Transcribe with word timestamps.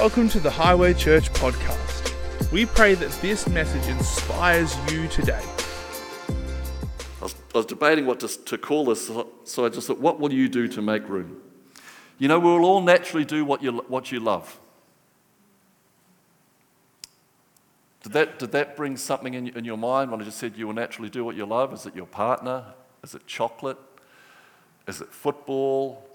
Welcome 0.00 0.30
to 0.30 0.40
the 0.40 0.48
Highway 0.48 0.94
Church 0.94 1.30
podcast. 1.34 2.50
We 2.50 2.64
pray 2.64 2.94
that 2.94 3.10
this 3.20 3.46
message 3.46 3.86
inspires 3.86 4.74
you 4.90 5.06
today. 5.08 5.44
I 7.20 7.24
was, 7.24 7.34
I 7.54 7.58
was 7.58 7.66
debating 7.66 8.06
what 8.06 8.18
to, 8.20 8.28
to 8.28 8.56
call 8.56 8.86
this, 8.86 9.10
so 9.44 9.66
I 9.66 9.68
just 9.68 9.88
thought, 9.88 9.98
what 9.98 10.18
will 10.18 10.32
you 10.32 10.48
do 10.48 10.68
to 10.68 10.80
make 10.80 11.06
room? 11.06 11.42
You 12.18 12.28
know, 12.28 12.38
we'll 12.38 12.64
all 12.64 12.80
naturally 12.80 13.26
do 13.26 13.44
what 13.44 13.62
you, 13.62 13.72
what 13.88 14.10
you 14.10 14.20
love. 14.20 14.58
Did 18.02 18.12
that, 18.12 18.38
did 18.38 18.52
that 18.52 18.78
bring 18.78 18.96
something 18.96 19.34
in, 19.34 19.48
in 19.48 19.66
your 19.66 19.76
mind 19.76 20.10
when 20.10 20.22
I 20.22 20.24
just 20.24 20.38
said 20.38 20.56
you 20.56 20.66
will 20.66 20.72
naturally 20.72 21.10
do 21.10 21.26
what 21.26 21.36
you 21.36 21.44
love? 21.44 21.74
Is 21.74 21.84
it 21.84 21.94
your 21.94 22.06
partner? 22.06 22.72
Is 23.04 23.14
it 23.14 23.26
chocolate? 23.26 23.76
Is 24.88 25.02
it 25.02 25.12
football? 25.12 26.08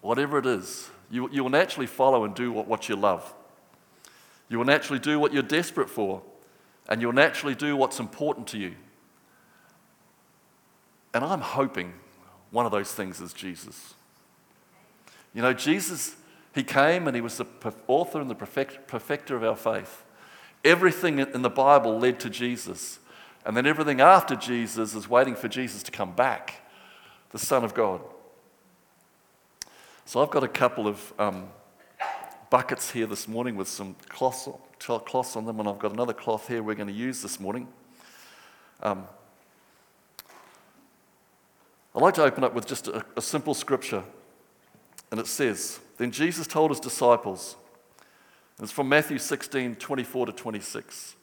Whatever 0.00 0.38
it 0.38 0.46
is, 0.46 0.90
you, 1.12 1.28
you 1.30 1.42
will 1.42 1.50
naturally 1.50 1.86
follow 1.86 2.24
and 2.24 2.34
do 2.34 2.50
what, 2.50 2.66
what 2.66 2.88
you 2.88 2.96
love. 2.96 3.34
You 4.48 4.56
will 4.56 4.64
naturally 4.64 4.98
do 4.98 5.18
what 5.18 5.34
you're 5.34 5.42
desperate 5.42 5.90
for, 5.90 6.22
and 6.88 7.02
you'll 7.02 7.12
naturally 7.12 7.54
do 7.54 7.76
what's 7.76 8.00
important 8.00 8.46
to 8.48 8.58
you. 8.58 8.74
And 11.12 11.22
I'm 11.22 11.42
hoping 11.42 11.92
one 12.50 12.64
of 12.64 12.72
those 12.72 12.92
things 12.92 13.20
is 13.20 13.34
Jesus. 13.34 13.92
You 15.34 15.42
know, 15.42 15.52
Jesus, 15.52 16.16
he 16.54 16.62
came 16.62 17.06
and 17.06 17.14
he 17.14 17.20
was 17.20 17.36
the 17.36 17.46
author 17.86 18.18
and 18.18 18.30
the 18.30 18.34
perfect, 18.34 18.88
perfecter 18.88 19.36
of 19.36 19.44
our 19.44 19.56
faith. 19.56 20.04
Everything 20.64 21.18
in 21.18 21.42
the 21.42 21.50
Bible 21.50 21.98
led 21.98 22.20
to 22.20 22.30
Jesus. 22.30 22.98
And 23.44 23.54
then 23.54 23.66
everything 23.66 24.00
after 24.00 24.34
Jesus 24.34 24.94
is 24.94 25.10
waiting 25.10 25.34
for 25.34 25.48
Jesus 25.48 25.82
to 25.82 25.90
come 25.90 26.12
back, 26.12 26.62
the 27.32 27.38
Son 27.38 27.64
of 27.64 27.74
God. 27.74 28.00
So 30.12 30.20
I've 30.20 30.28
got 30.28 30.44
a 30.44 30.48
couple 30.48 30.86
of 30.86 31.14
um, 31.18 31.48
buckets 32.50 32.90
here 32.90 33.06
this 33.06 33.26
morning 33.26 33.56
with 33.56 33.66
some 33.66 33.96
cloths, 34.10 34.46
cloths 34.78 35.36
on 35.36 35.46
them, 35.46 35.58
and 35.58 35.66
I've 35.66 35.78
got 35.78 35.94
another 35.94 36.12
cloth 36.12 36.48
here 36.48 36.62
we're 36.62 36.74
going 36.74 36.88
to 36.88 36.92
use 36.92 37.22
this 37.22 37.40
morning. 37.40 37.66
Um, 38.82 39.06
I'd 41.94 42.02
like 42.02 42.12
to 42.16 42.24
open 42.24 42.44
up 42.44 42.52
with 42.52 42.66
just 42.66 42.88
a, 42.88 43.02
a 43.16 43.22
simple 43.22 43.54
scripture, 43.54 44.04
and 45.10 45.18
it 45.18 45.26
says, 45.26 45.80
Then 45.96 46.10
Jesus 46.10 46.46
told 46.46 46.72
his 46.72 46.80
disciples, 46.80 47.56
it's 48.60 48.70
from 48.70 48.90
Matthew 48.90 49.16
16, 49.16 49.76
24 49.76 50.26
to 50.26 50.32
26. 50.32 51.16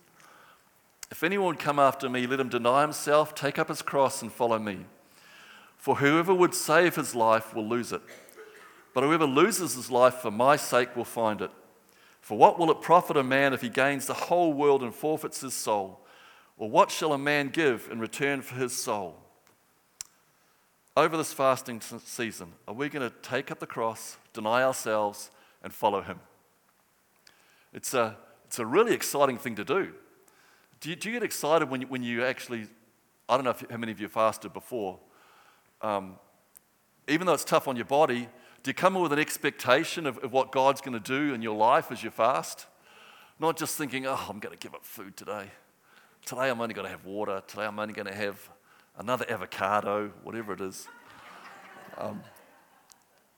If 1.11 1.23
anyone 1.23 1.49
would 1.49 1.59
come 1.59 1.77
after 1.77 2.09
me, 2.09 2.25
let 2.25 2.39
him 2.39 2.49
deny 2.49 2.81
himself, 2.81 3.36
take 3.36 3.59
up 3.59 3.67
his 3.67 3.83
cross, 3.83 4.23
and 4.23 4.31
follow 4.31 4.58
me. 4.58 4.80
For 5.77 5.97
whoever 5.97 6.33
would 6.33 6.55
save 6.55 6.95
his 6.95 7.14
life 7.14 7.53
will 7.53 7.67
lose 7.67 7.92
it. 7.92 8.02
But 8.94 9.04
whoever 9.04 9.26
loses 9.26 9.76
his 9.76 9.92
life 9.92 10.16
for 10.16 10.32
my 10.32 10.56
sake 10.56 10.95
will 10.95 11.06
find 11.06 11.42
it. 11.42 11.52
For 12.22 12.38
what 12.38 12.59
will 12.59 12.72
it 12.72 12.82
profit 12.82 13.18
a 13.18 13.23
man 13.23 13.54
if 13.54 13.62
he 13.62 13.70
gains 13.70 14.06
the 14.06 14.14
whole 14.14 14.54
world 14.54 14.84
and 14.84 14.94
forfeits 14.94 15.42
his 15.42 15.54
soul? 15.54 16.02
Or 16.58 16.70
what 16.70 16.92
shall 16.92 17.14
a 17.14 17.17
man 17.17 17.50
give 17.50 17.88
in 17.92 18.00
return 18.00 18.42
for 18.42 18.56
his 18.56 18.76
soul? 18.76 19.16
Over 20.98 21.16
this 21.16 21.32
fasting 21.32 21.82
season, 21.82 22.52
are 22.67 22.73
we 22.73 22.90
going 22.90 23.10
to 23.10 23.16
take 23.22 23.52
up 23.52 23.60
the 23.60 23.67
cross, 23.67 24.17
deny 24.34 24.64
ourselves, 24.64 25.32
and 25.64 25.73
follow 25.73 26.02
him? 26.02 26.20
It's 27.73 27.94
a, 27.94 28.17
it's 28.45 28.60
a 28.60 28.66
really 28.66 28.94
exciting 28.94 29.38
thing 29.38 29.56
to 29.56 29.64
do. 29.64 29.94
Do 30.82 30.90
you, 30.90 30.95
do 30.95 31.10
you 31.10 31.16
get 31.16 31.23
excited 31.23 31.70
when 31.70 31.82
you, 31.82 31.88
when 31.88 32.04
you 32.04 32.26
actually, 32.26 32.67
I 33.30 33.36
don't 33.36 33.44
know 33.44 33.52
if, 33.52 33.64
how 33.70 33.78
many 33.78 33.92
of 33.92 34.02
you 34.02 34.08
fasted 34.08 34.52
before, 34.52 35.00
um, 35.82 36.16
even 37.08 37.28
though 37.28 37.34
it's 37.34 37.44
tough 37.44 37.67
on 37.67 37.76
your 37.76 37.86
body, 37.86 38.28
do 38.63 38.69
you 38.69 38.73
come 38.73 38.95
with 38.95 39.13
an 39.13 39.19
expectation 39.19 40.05
of, 40.05 40.17
of 40.19 40.33
what 40.33 40.52
God's 40.52 40.81
going 40.81 40.99
to 40.99 40.99
do 40.99 41.33
in 41.33 41.41
your 41.41 41.55
life 41.55 41.91
as 41.91 42.03
you 42.03 42.09
fast? 42.09 42.65
Not 43.39 43.57
just 43.57 43.77
thinking, 43.77 44.05
oh, 44.05 44.25
I'm 44.29 44.39
going 44.39 44.55
to 44.55 44.59
give 44.59 44.73
up 44.73 44.83
food 44.83 45.15
today. 45.15 45.45
Today 46.25 46.49
I'm 46.49 46.59
only 46.59 46.73
going 46.73 46.85
to 46.85 46.91
have 46.91 47.05
water. 47.05 47.41
Today 47.47 47.63
I'm 47.63 47.80
only 47.80 47.93
going 47.93 48.08
to 48.08 48.14
have 48.14 48.49
another 48.98 49.25
avocado, 49.30 50.11
whatever 50.23 50.53
it 50.53 50.61
is. 50.61 50.87
Um, 51.98 52.21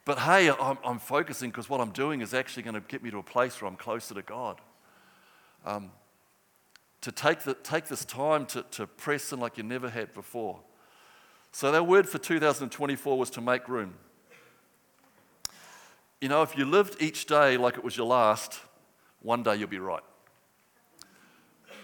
but 0.05 0.17
hey, 0.17 0.49
I'm, 0.49 0.79
I'm 0.83 0.99
focusing 0.99 1.51
because 1.51 1.69
what 1.69 1.79
I'm 1.79 1.91
doing 1.91 2.21
is 2.21 2.33
actually 2.33 2.63
going 2.63 2.73
to 2.73 2.81
get 2.81 3.03
me 3.03 3.11
to 3.11 3.19
a 3.19 3.23
place 3.23 3.61
where 3.61 3.69
I'm 3.69 3.77
closer 3.77 4.15
to 4.15 4.23
God. 4.23 4.59
Um, 5.65 5.91
to 7.01 7.11
take, 7.11 7.41
the, 7.41 7.53
take 7.53 7.85
this 7.85 8.05
time 8.05 8.45
to, 8.47 8.63
to 8.71 8.87
press 8.87 9.31
in 9.31 9.39
like 9.39 9.57
you 9.57 9.63
never 9.63 9.89
had 9.89 10.13
before. 10.13 10.59
So, 11.51 11.71
that 11.71 11.85
word 11.85 12.07
for 12.07 12.17
2024 12.17 13.17
was 13.17 13.29
to 13.31 13.41
make 13.41 13.67
room. 13.67 13.95
You 16.21 16.29
know, 16.29 16.43
if 16.43 16.55
you 16.55 16.65
lived 16.65 17.01
each 17.01 17.25
day 17.25 17.57
like 17.57 17.77
it 17.77 17.83
was 17.83 17.97
your 17.97 18.05
last, 18.05 18.59
one 19.23 19.41
day 19.41 19.55
you'll 19.55 19.67
be 19.67 19.79
right. 19.79 20.03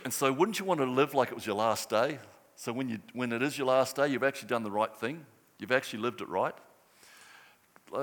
And 0.03 0.13
so, 0.13 0.31
wouldn't 0.31 0.59
you 0.59 0.65
want 0.65 0.79
to 0.79 0.85
live 0.85 1.15
like 1.15 1.29
it 1.29 1.33
was 1.33 1.47
your 1.47 1.55
last 1.55 1.89
day? 1.89 2.19
So, 2.55 2.71
when, 2.71 2.87
you, 2.87 2.99
when 3.13 3.33
it 3.33 3.41
is 3.41 3.57
your 3.57 3.65
last 3.65 3.95
day, 3.95 4.07
you've 4.07 4.23
actually 4.23 4.49
done 4.49 4.61
the 4.61 4.69
right 4.69 4.95
thing, 4.95 5.25
you've 5.57 5.71
actually 5.71 5.99
lived 5.99 6.21
it 6.21 6.29
right. 6.29 6.53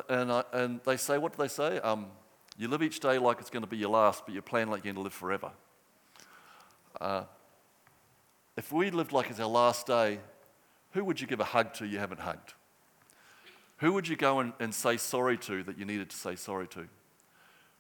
And, 0.09 0.33
I, 0.33 0.43
and 0.53 0.81
they 0.85 0.97
say, 0.97 1.19
what 1.19 1.37
do 1.37 1.41
they 1.41 1.49
say? 1.49 1.79
Um, 1.79 2.07
you 2.59 2.67
live 2.67 2.83
each 2.83 2.99
day 2.99 3.19
like 3.19 3.39
it's 3.39 3.51
going 3.51 3.63
to 3.63 3.69
be 3.69 3.77
your 3.77 3.91
last, 3.91 4.27
but 4.27 4.35
you 4.35 4.43
plan 4.43 4.69
like 4.69 4.85
you're 4.85 4.93
going 4.93 5.03
to 5.03 5.05
live 5.05 5.15
forever. 5.15 5.53
Uh, 7.01 7.25
if 8.57 8.73
we 8.73 8.91
lived 8.91 9.13
like 9.13 9.31
it's 9.31 9.39
our 9.39 9.47
last 9.47 9.87
day, 9.87 10.19
who 10.93 11.05
would 11.05 11.21
you 11.21 11.29
give 11.29 11.39
a 11.39 11.45
hug 11.45 11.75
to 11.75 11.87
you 11.87 11.99
haven't 11.99 12.21
hugged? 12.21 12.55
Who 13.85 13.93
would 13.93 14.09
you 14.09 14.17
go 14.17 14.41
and, 14.41 14.55
and 14.61 14.75
say 14.75 14.97
sorry 14.97 15.37
to 15.37 15.63
that 15.65 15.77
you 15.77 15.85
needed 15.85 16.09
to 16.09 16.17
say 16.17 16.37
sorry 16.37 16.67
to? 16.69 16.89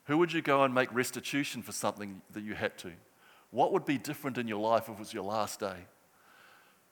Who 0.04 0.18
would 0.18 0.34
you 0.34 0.42
go 0.42 0.62
and 0.62 0.74
make 0.74 0.94
restitution 0.94 1.62
for 1.62 1.72
something 1.72 2.20
that 2.32 2.42
you 2.42 2.52
had 2.52 2.76
to? 2.80 2.92
What 3.50 3.72
would 3.72 3.86
be 3.86 3.96
different 3.96 4.36
in 4.36 4.46
your 4.46 4.60
life 4.60 4.82
if 4.82 4.90
it 4.90 4.98
was 4.98 5.14
your 5.14 5.22
last 5.24 5.60
day? 5.60 5.86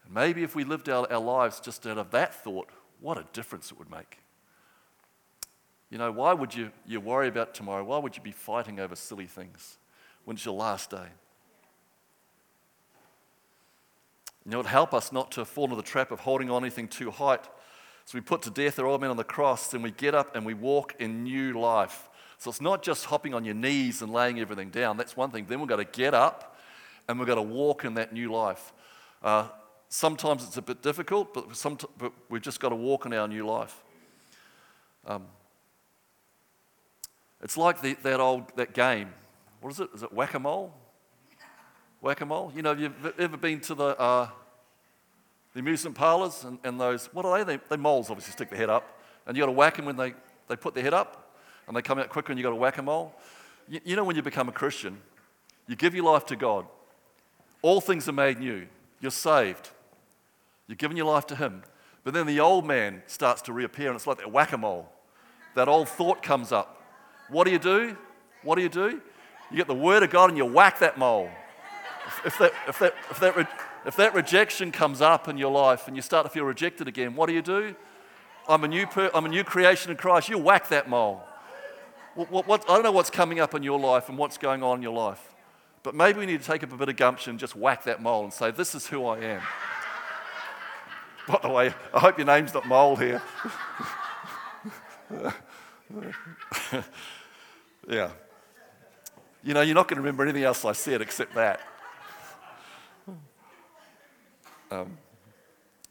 And 0.07 0.15
maybe 0.15 0.43
if 0.45 0.57
we 0.57 0.65
lived 0.65 0.89
our, 0.89 1.07
our 1.13 1.21
lives 1.21 1.61
just 1.61 1.87
out 1.87 1.99
of 1.99 2.11
that 2.13 2.43
thought, 2.43 2.71
what 3.03 3.19
a 3.19 3.27
difference 3.35 3.71
it 3.71 3.79
would 3.79 3.91
make. 3.91 4.17
You 5.91 5.99
know, 5.99 6.11
why 6.11 6.33
would 6.33 6.55
you, 6.55 6.71
you 6.87 6.99
worry 6.99 7.29
about 7.29 7.53
tomorrow? 7.53 7.85
Why 7.85 7.99
would 7.99 8.17
you 8.17 8.23
be 8.23 8.33
fighting 8.33 8.81
over 8.81 8.97
silly 8.97 9.27
things 9.27 9.77
when 10.25 10.37
it's 10.37 10.47
your 10.47 10.55
last 10.55 10.89
day? 10.89 11.09
You 14.47 14.53
know, 14.53 14.57
it 14.57 14.61
would 14.61 14.67
help 14.69 14.95
us 14.95 15.13
not 15.13 15.33
to 15.33 15.45
fall 15.45 15.65
into 15.65 15.77
the 15.77 15.83
trap 15.83 16.13
of 16.13 16.21
holding 16.21 16.49
on 16.49 16.63
anything 16.63 16.89
too 16.89 17.11
high 17.11 17.41
so 18.13 18.19
we 18.19 18.21
put 18.21 18.43
to 18.43 18.51
death 18.51 18.79
our 18.79 18.85
old 18.85 19.01
man 19.01 19.09
on 19.09 19.17
the 19.17 19.25
cross, 19.25 19.73
and 19.73 19.83
we 19.83 19.91
get 19.91 20.15
up 20.15 20.37
and 20.37 20.45
we 20.45 20.53
walk 20.53 20.95
in 20.99 21.25
new 21.25 21.59
life. 21.59 22.11
So 22.37 22.51
it's 22.51 22.61
not 22.61 22.83
just 22.83 23.07
hopping 23.07 23.33
on 23.33 23.43
your 23.43 23.55
knees 23.55 24.03
and 24.03 24.13
laying 24.13 24.39
everything 24.39 24.69
down. 24.69 24.99
That's 24.99 25.17
one 25.17 25.31
thing. 25.31 25.47
Then 25.47 25.61
we've 25.61 25.69
got 25.69 25.77
to 25.77 25.87
get 25.87 26.13
up 26.13 26.59
and 27.09 27.19
we've 27.19 27.27
got 27.27 27.37
to 27.37 27.43
walk 27.43 27.87
in 27.87 27.95
that 27.95 28.13
new 28.13 28.31
life. 28.31 28.75
Uh, 29.23 29.49
sometimes 29.89 30.45
it's 30.45 30.59
a 30.59 30.61
bit 30.61 30.83
difficult, 30.83 31.33
but, 31.33 31.47
but, 31.97 32.13
we've 32.29 32.43
just 32.43 32.61
got 32.61 32.69
to 32.69 32.77
walk 32.77 33.07
in 33.07 33.15
our 33.15 33.27
new 33.27 33.47
life. 33.47 33.83
Um, 35.07 35.25
it's 37.41 37.57
like 37.57 37.81
the, 37.81 37.95
that 38.03 38.21
old 38.21 38.55
that 38.57 38.75
game. 38.75 39.09
What 39.63 39.73
is 39.73 39.81
it? 39.81 39.89
Is 39.95 40.03
it 40.03 40.13
whack 40.13 40.35
a 40.35 40.39
mole? 40.39 40.75
Whack 42.03 42.21
a 42.21 42.27
mole. 42.27 42.53
You 42.55 42.61
know, 42.61 42.77
have 42.77 42.81
you 42.81 42.93
ever 43.19 43.39
been 43.39 43.61
to 43.61 43.75
the 43.75 43.99
uh, 43.99 44.29
the 45.55 45.61
amusement 45.61 45.97
parlours 45.97 46.45
and, 46.45 46.59
and 46.65 46.81
those, 46.81 47.07
what 47.13 47.25
are 47.25 47.45
they? 47.45 47.57
they? 47.57 47.63
They 47.69 47.77
moles 47.77 48.11
obviously 48.11 48.33
stick 48.33 48.51
their 48.51 48.59
head 48.59 48.71
up. 48.71 48.99
And 49.27 49.37
you 49.37 49.43
got 49.43 49.47
to 49.47 49.53
whack 49.53 49.77
them 49.77 49.85
when 49.85 49.97
they, 49.97 50.15
they 50.49 50.57
put 50.57 50.75
their 50.75 50.83
head 50.83 50.95
up 50.95 51.37
and 51.67 51.77
they 51.77 51.83
come 51.83 51.99
out 51.99 52.09
quicker 52.09 52.33
and 52.33 52.39
you 52.39 52.43
got 52.43 52.51
to 52.51 52.57
whack 52.57 52.79
a 52.79 52.83
mole. 52.83 53.15
You, 53.69 53.81
you 53.85 53.97
know, 53.97 54.05
when 54.05 54.17
you 54.17 54.23
become 54.23 54.49
a 54.49 54.53
Christian, 54.53 54.99
you 55.69 55.77
give 55.77 55.95
your 55.95 56.05
life 56.05 56.27
to 56.27 56.37
God. 56.37 56.67
All 57.61 57.81
things 57.81 58.09
are 58.09 58.13
made 58.13 58.41
new. 58.41 58.67
You're 59.01 59.11
saved. 59.11 59.71
You're 60.67 60.77
giving 60.77 60.97
your 60.97 61.07
life 61.07 61.27
to 61.29 61.37
Him. 61.37 61.63
But 62.05 62.15
then 62.15 62.27
the 62.27 62.41
old 62.41 62.67
man 62.67 63.03
starts 63.07 63.43
to 63.43 63.53
reappear 63.53 63.89
and 63.89 63.97
it's 63.97 64.07
like 64.07 64.19
that 64.19 64.33
whack 64.33 64.53
a 64.53 64.59
mole. 64.59 64.91
That 65.55 65.69
old 65.69 65.89
thought 65.89 66.23
comes 66.23 66.51
up. 66.51 66.83
What 67.29 67.45
do 67.45 67.51
you 67.51 67.59
do? 67.59 67.97
What 68.43 68.57
do 68.57 68.63
you 68.63 68.69
do? 68.69 69.01
You 69.51 69.57
get 69.57 69.67
the 69.67 69.75
word 69.75 70.03
of 70.03 70.11
God 70.11 70.31
and 70.31 70.37
you 70.37 70.47
whack 70.47 70.79
that 70.81 70.99
mole. 70.99 71.31
If, 72.07 72.27
if 72.27 72.39
that, 72.39 72.53
if 72.67 72.79
that, 72.81 72.95
if 73.11 73.21
that, 73.21 73.49
if 73.85 73.97
that 73.97 74.15
rejection 74.15 74.73
comes 74.73 75.01
up 75.01 75.29
in 75.29 75.37
your 75.37 75.51
life 75.51 75.89
and 75.89 75.97
you 75.97 76.03
start 76.03 76.25
to 76.25 76.31
feel 76.31 76.45
rejected 76.45 76.89
again, 76.89 77.15
what 77.15 77.27
do 77.27 77.35
you 77.35 77.43
do? 77.43 77.75
I'm 78.49 78.65
a 78.65 78.69
new, 78.69 78.87
per- 78.87 79.11
I'm 79.15 79.25
a 79.25 79.29
new 79.29 79.45
creation 79.45 79.91
in 79.91 79.97
Christ. 79.97 80.29
You 80.29 80.39
whack 80.39 80.69
that 80.69 80.89
mole. 80.89 81.23
What, 82.15 82.31
what, 82.31 82.47
what, 82.47 82.65
I 82.69 82.75
don't 82.75 82.83
know 82.83 82.93
what's 82.93 83.11
coming 83.11 83.41
up 83.41 83.55
in 83.55 83.63
your 83.63 83.79
life 83.79 84.09
and 84.09 84.19
what's 84.19 84.37
going 84.37 84.63
on 84.63 84.79
in 84.79 84.83
your 84.83 84.95
life, 84.95 85.35
but 85.83 85.95
maybe 85.95 86.21
we 86.21 86.27
need 86.27 86.41
to 86.41 86.47
take 86.47 86.63
up 86.63 86.73
a 86.73 86.77
bit 86.77 86.89
of 86.89 86.97
gumption 86.97 87.31
and 87.31 87.39
just 87.39 87.57
whack 87.57 87.85
that 87.85 88.03
mole 88.03 88.25
and 88.25 88.33
say, 88.33 88.51
This 88.51 88.75
is 88.75 88.87
who 88.87 89.07
I 89.07 89.19
am. 89.19 89.43
By 91.29 91.39
the 91.43 91.49
way, 91.49 91.73
I 91.95 92.01
hope 92.01 92.19
your 92.19 92.27
name's 92.27 92.53
not 92.53 92.67
Mole 92.67 92.97
here. 92.97 93.23
yeah. 97.89 98.11
You 99.45 99.55
know, 99.55 99.61
you're 99.61 99.75
not 99.75 99.89
going 99.89 99.97
to 99.97 100.03
remember 100.03 100.25
anything 100.25 100.43
else 100.43 100.65
I 100.65 100.73
said 100.73 101.01
except 101.01 101.35
that. 101.35 101.61
Um, 104.73 104.97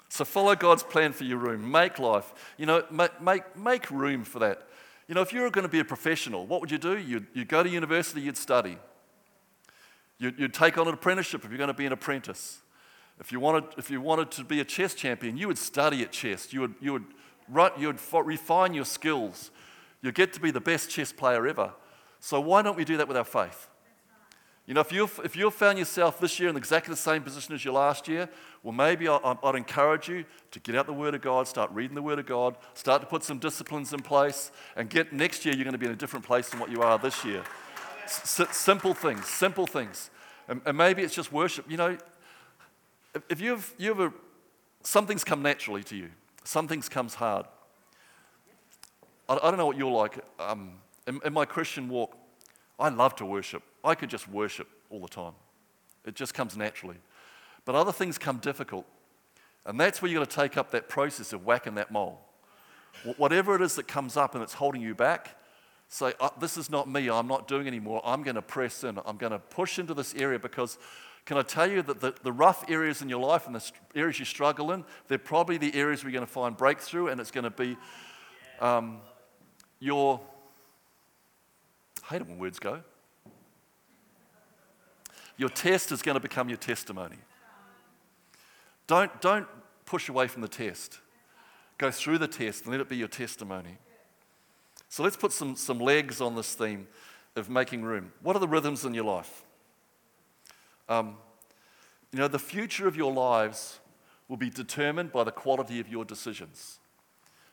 so 0.09 0.25
follow 0.25 0.55
God's 0.55 0.83
plan 0.83 1.13
for 1.13 1.23
your 1.23 1.37
room. 1.37 1.71
Make 1.71 1.99
life. 1.99 2.33
You 2.57 2.65
know, 2.65 2.83
make, 2.89 3.21
make, 3.21 3.55
make 3.55 3.91
room 3.91 4.23
for 4.23 4.39
that. 4.39 4.67
You 5.07 5.15
know, 5.15 5.21
if 5.21 5.31
you 5.31 5.41
were 5.41 5.49
going 5.49 5.63
to 5.63 5.71
be 5.71 5.79
a 5.79 5.85
professional, 5.85 6.47
what 6.47 6.61
would 6.61 6.71
you 6.71 6.77
do? 6.77 6.97
You'd, 6.97 7.27
you'd 7.33 7.47
go 7.47 7.63
to 7.63 7.69
university, 7.69 8.21
you'd 8.21 8.37
study. 8.37 8.77
You'd, 10.17 10.39
you'd 10.39 10.53
take 10.53 10.77
on 10.77 10.87
an 10.87 10.93
apprenticeship 10.93 11.45
if 11.45 11.51
you're 11.51 11.57
going 11.57 11.67
to 11.67 11.73
be 11.73 11.85
an 11.85 11.93
apprentice. 11.93 12.61
If 13.19 13.31
you, 13.31 13.39
wanted, 13.39 13.65
if 13.77 13.91
you 13.91 14.01
wanted 14.01 14.31
to 14.31 14.43
be 14.43 14.59
a 14.59 14.65
chess 14.65 14.95
champion, 14.95 15.37
you 15.37 15.47
would 15.47 15.57
study 15.57 16.01
at 16.01 16.11
chess. 16.11 16.51
You 16.51 16.61
would, 16.61 16.75
you 16.81 16.93
would, 16.93 17.05
you 17.77 17.87
would 17.87 18.25
refine 18.25 18.73
your 18.73 18.85
skills. 18.85 19.51
You'd 20.01 20.15
get 20.15 20.33
to 20.33 20.39
be 20.39 20.49
the 20.49 20.61
best 20.61 20.89
chess 20.89 21.11
player 21.11 21.45
ever. 21.45 21.73
So 22.19 22.41
why 22.41 22.63
don't 22.63 22.77
we 22.77 22.85
do 22.85 22.97
that 22.97 23.07
with 23.07 23.17
our 23.17 23.23
faith? 23.23 23.67
You 24.71 24.75
know, 24.75 24.79
if 24.79 24.93
you've, 24.93 25.19
if 25.25 25.35
you've 25.35 25.53
found 25.53 25.79
yourself 25.79 26.17
this 26.17 26.39
year 26.39 26.47
in 26.47 26.55
exactly 26.55 26.93
the 26.93 26.97
same 26.97 27.23
position 27.23 27.53
as 27.53 27.65
you 27.65 27.73
last 27.73 28.07
year, 28.07 28.29
well, 28.63 28.71
maybe 28.71 29.05
I, 29.09 29.35
I'd 29.43 29.55
encourage 29.55 30.07
you 30.07 30.23
to 30.51 30.59
get 30.61 30.75
out 30.75 30.85
the 30.85 30.93
Word 30.93 31.13
of 31.13 31.21
God, 31.21 31.45
start 31.45 31.69
reading 31.71 31.93
the 31.93 32.01
Word 32.01 32.19
of 32.19 32.25
God, 32.25 32.55
start 32.73 33.01
to 33.01 33.05
put 33.05 33.21
some 33.21 33.37
disciplines 33.37 33.91
in 33.91 33.99
place, 33.99 34.49
and 34.77 34.89
get 34.89 35.11
next 35.11 35.43
year 35.43 35.53
you're 35.53 35.65
going 35.65 35.73
to 35.73 35.77
be 35.77 35.87
in 35.87 35.91
a 35.91 35.97
different 35.97 36.25
place 36.25 36.47
than 36.51 36.57
what 36.61 36.71
you 36.71 36.81
are 36.83 36.97
this 36.97 37.25
year. 37.25 37.43
S- 38.05 38.47
simple 38.51 38.93
things, 38.93 39.27
simple 39.27 39.67
things. 39.67 40.09
And, 40.47 40.61
and, 40.65 40.77
maybe 40.77 41.03
it's 41.03 41.13
just 41.13 41.33
worship. 41.33 41.69
You 41.69 41.75
know, 41.75 41.97
if, 43.29 43.41
you've, 43.41 43.73
you 43.77 43.91
ever, 43.91 44.13
something's 44.83 45.25
come 45.25 45.41
naturally 45.41 45.83
to 45.83 45.97
you, 45.97 46.11
some 46.45 46.69
things 46.69 46.87
comes 46.87 47.15
hard. 47.15 47.45
I, 49.27 49.33
I 49.33 49.49
don't 49.49 49.57
know 49.57 49.67
what 49.67 49.75
you're 49.75 49.91
like. 49.91 50.17
Um, 50.39 50.75
in, 51.07 51.19
in 51.25 51.33
my 51.33 51.43
Christian 51.43 51.89
walk, 51.89 52.15
I 52.81 52.89
love 52.89 53.15
to 53.17 53.25
worship. 53.25 53.61
I 53.83 53.93
could 53.93 54.09
just 54.09 54.27
worship 54.27 54.67
all 54.89 54.99
the 54.99 55.07
time. 55.07 55.33
It 56.03 56.15
just 56.15 56.33
comes 56.33 56.57
naturally. 56.57 56.97
But 57.63 57.75
other 57.75 57.91
things 57.91 58.17
come 58.17 58.37
difficult. 58.37 58.87
And 59.67 59.79
that's 59.79 60.01
where 60.01 60.09
you've 60.09 60.19
got 60.19 60.29
to 60.29 60.35
take 60.35 60.57
up 60.57 60.71
that 60.71 60.89
process 60.89 61.31
of 61.31 61.45
whacking 61.45 61.75
that 61.75 61.91
mole. 61.91 62.19
Whatever 63.17 63.55
it 63.55 63.61
is 63.61 63.75
that 63.75 63.87
comes 63.87 64.17
up 64.17 64.33
and 64.33 64.43
it's 64.43 64.55
holding 64.55 64.81
you 64.81 64.95
back, 64.95 65.37
say, 65.89 66.13
oh, 66.19 66.31
This 66.39 66.57
is 66.57 66.71
not 66.71 66.89
me. 66.89 67.07
I'm 67.07 67.27
not 67.27 67.47
doing 67.47 67.67
anymore. 67.67 68.01
I'm 68.03 68.23
going 68.23 68.35
to 68.35 68.41
press 68.41 68.83
in. 68.83 68.99
I'm 69.05 69.17
going 69.17 69.31
to 69.31 69.39
push 69.39 69.77
into 69.77 69.93
this 69.93 70.15
area 70.15 70.39
because 70.39 70.79
can 71.25 71.37
I 71.37 71.43
tell 71.43 71.69
you 71.69 71.83
that 71.83 71.99
the, 71.99 72.15
the 72.23 72.31
rough 72.31 72.67
areas 72.67 73.03
in 73.03 73.09
your 73.09 73.23
life 73.23 73.45
and 73.45 73.55
the 73.55 73.71
areas 73.93 74.17
you 74.17 74.25
struggle 74.25 74.71
in, 74.71 74.83
they're 75.07 75.19
probably 75.19 75.59
the 75.59 75.75
areas 75.75 76.01
you're 76.01 76.11
going 76.11 76.25
to 76.25 76.31
find 76.31 76.57
breakthrough 76.57 77.07
and 77.07 77.21
it's 77.21 77.29
going 77.29 77.43
to 77.43 77.51
be 77.51 77.77
um, 78.59 79.01
your. 79.79 80.19
Hate 82.11 82.21
it 82.21 82.27
when 82.27 82.37
words 82.39 82.59
go. 82.59 82.81
Your 85.37 85.47
test 85.47 85.93
is 85.93 86.01
going 86.01 86.15
to 86.15 86.19
become 86.19 86.49
your 86.49 86.57
testimony. 86.57 87.15
Don't, 88.85 89.21
don't 89.21 89.47
push 89.85 90.09
away 90.09 90.27
from 90.27 90.41
the 90.41 90.49
test. 90.49 90.99
Go 91.77 91.89
through 91.89 92.17
the 92.17 92.27
test 92.27 92.63
and 92.63 92.71
let 92.71 92.81
it 92.81 92.89
be 92.89 92.97
your 92.97 93.07
testimony. 93.07 93.77
So 94.89 95.03
let's 95.03 95.15
put 95.15 95.31
some, 95.31 95.55
some 95.55 95.79
legs 95.79 96.19
on 96.19 96.35
this 96.35 96.53
theme 96.53 96.87
of 97.37 97.49
making 97.49 97.83
room. 97.83 98.11
What 98.21 98.35
are 98.35 98.39
the 98.39 98.47
rhythms 98.47 98.83
in 98.83 98.93
your 98.93 99.05
life? 99.05 99.43
Um, 100.89 101.15
you 102.11 102.19
know, 102.19 102.27
the 102.27 102.39
future 102.39 102.89
of 102.89 102.97
your 102.97 103.13
lives 103.13 103.79
will 104.27 104.35
be 104.35 104.49
determined 104.49 105.13
by 105.13 105.23
the 105.23 105.31
quality 105.31 105.79
of 105.79 105.87
your 105.87 106.03
decisions. 106.03 106.79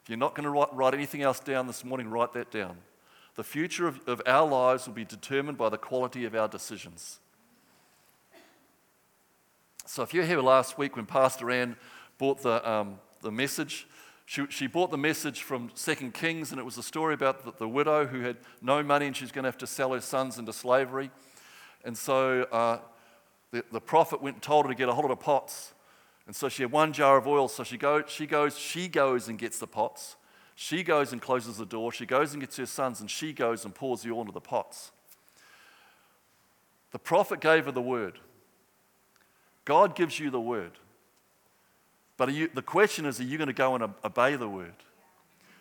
If 0.03 0.09
you're 0.09 0.19
not 0.19 0.35
going 0.35 0.45
to 0.45 0.51
write, 0.51 0.75
write 0.75 0.95
anything 0.95 1.23
else 1.23 1.39
down 1.39 1.69
this 1.69 1.85
morning, 1.85 2.11
write 2.11 2.33
that 2.33 2.51
down. 2.51 2.79
The 3.39 3.45
future 3.45 3.87
of, 3.87 4.01
of 4.09 4.21
our 4.27 4.49
lives 4.49 4.89
will 4.89 4.95
be 4.95 5.05
determined 5.05 5.59
by 5.59 5.69
the 5.69 5.79
quality 5.79 6.25
of 6.25 6.35
our 6.35 6.49
decisions. 6.49 7.21
So 9.87 10.03
if 10.03 10.13
you're 10.13 10.25
here 10.25 10.41
last 10.41 10.77
week 10.77 10.97
when 10.97 11.07
Pastor 11.07 11.49
Ann 11.49 11.77
brought 12.19 12.43
the, 12.43 12.69
um, 12.69 12.99
the 13.23 13.31
message, 13.31 13.87
she, 14.27 14.45
she 14.49 14.67
brought 14.67 14.91
the 14.91 14.99
message 14.99 15.43
from 15.43 15.71
Second 15.75 16.15
Kings, 16.15 16.51
and 16.51 16.59
it 16.59 16.65
was 16.65 16.79
a 16.79 16.83
story 16.83 17.15
about 17.15 17.45
the, 17.45 17.53
the 17.61 17.69
widow 17.69 18.07
who 18.07 18.23
had 18.23 18.39
no 18.61 18.83
money 18.83 19.07
and 19.07 19.15
she's 19.15 19.31
going 19.31 19.45
to 19.45 19.49
have 19.49 19.59
to 19.59 19.69
sell 19.69 19.93
her 19.93 20.01
sons 20.01 20.37
into 20.39 20.53
slavery. 20.53 21.13
And 21.85 21.97
so 21.97 22.43
uh, 22.51 22.81
the, 23.53 23.63
the 23.71 23.81
prophet 23.81 24.21
went 24.21 24.35
and 24.35 24.43
told 24.43 24.67
her 24.67 24.73
to 24.73 24.77
get 24.77 24.89
a 24.89 24.93
hold 24.93 25.05
of 25.05 25.17
the 25.17 25.25
pots. 25.25 25.75
And 26.27 26.35
so 26.35 26.49
she 26.49 26.65
had 26.65 26.73
one 26.73 26.93
jar 26.93 27.19
of 27.19 27.29
oil. 27.29 27.47
So 27.47 27.63
she, 27.63 27.79
go, 27.79 28.05
she, 28.05 28.27
goes, 28.27 28.59
she 28.59 28.89
goes 28.89 29.29
and 29.29 29.39
gets 29.39 29.61
the 29.61 29.69
pots. 29.69 30.17
She 30.61 30.83
goes 30.83 31.13
and 31.13 31.23
closes 31.23 31.57
the 31.57 31.65
door. 31.65 31.93
She 31.93 32.05
goes 32.05 32.33
and 32.33 32.43
gets 32.43 32.57
her 32.57 32.67
sons, 32.67 33.01
and 33.01 33.09
she 33.09 33.33
goes 33.33 33.65
and 33.65 33.73
pours 33.73 34.03
the 34.03 34.11
oil 34.11 34.23
into 34.23 34.33
the 34.33 34.41
pots. 34.41 34.91
The 36.91 36.99
prophet 36.99 37.41
gave 37.41 37.67
her 37.67 37.71
the 37.71 37.81
word. 37.81 38.19
God 39.65 39.95
gives 39.95 40.19
you 40.19 40.31
the 40.31 40.41
word. 40.41 40.73
But 42.17 42.33
you, 42.33 42.51
the 42.53 42.61
question 42.61 43.07
is 43.07 43.21
are 43.21 43.23
you 43.23 43.39
going 43.39 43.47
to 43.47 43.53
go 43.53 43.77
and 43.77 43.85
obey 44.05 44.35
the 44.35 44.49
word? 44.49 44.75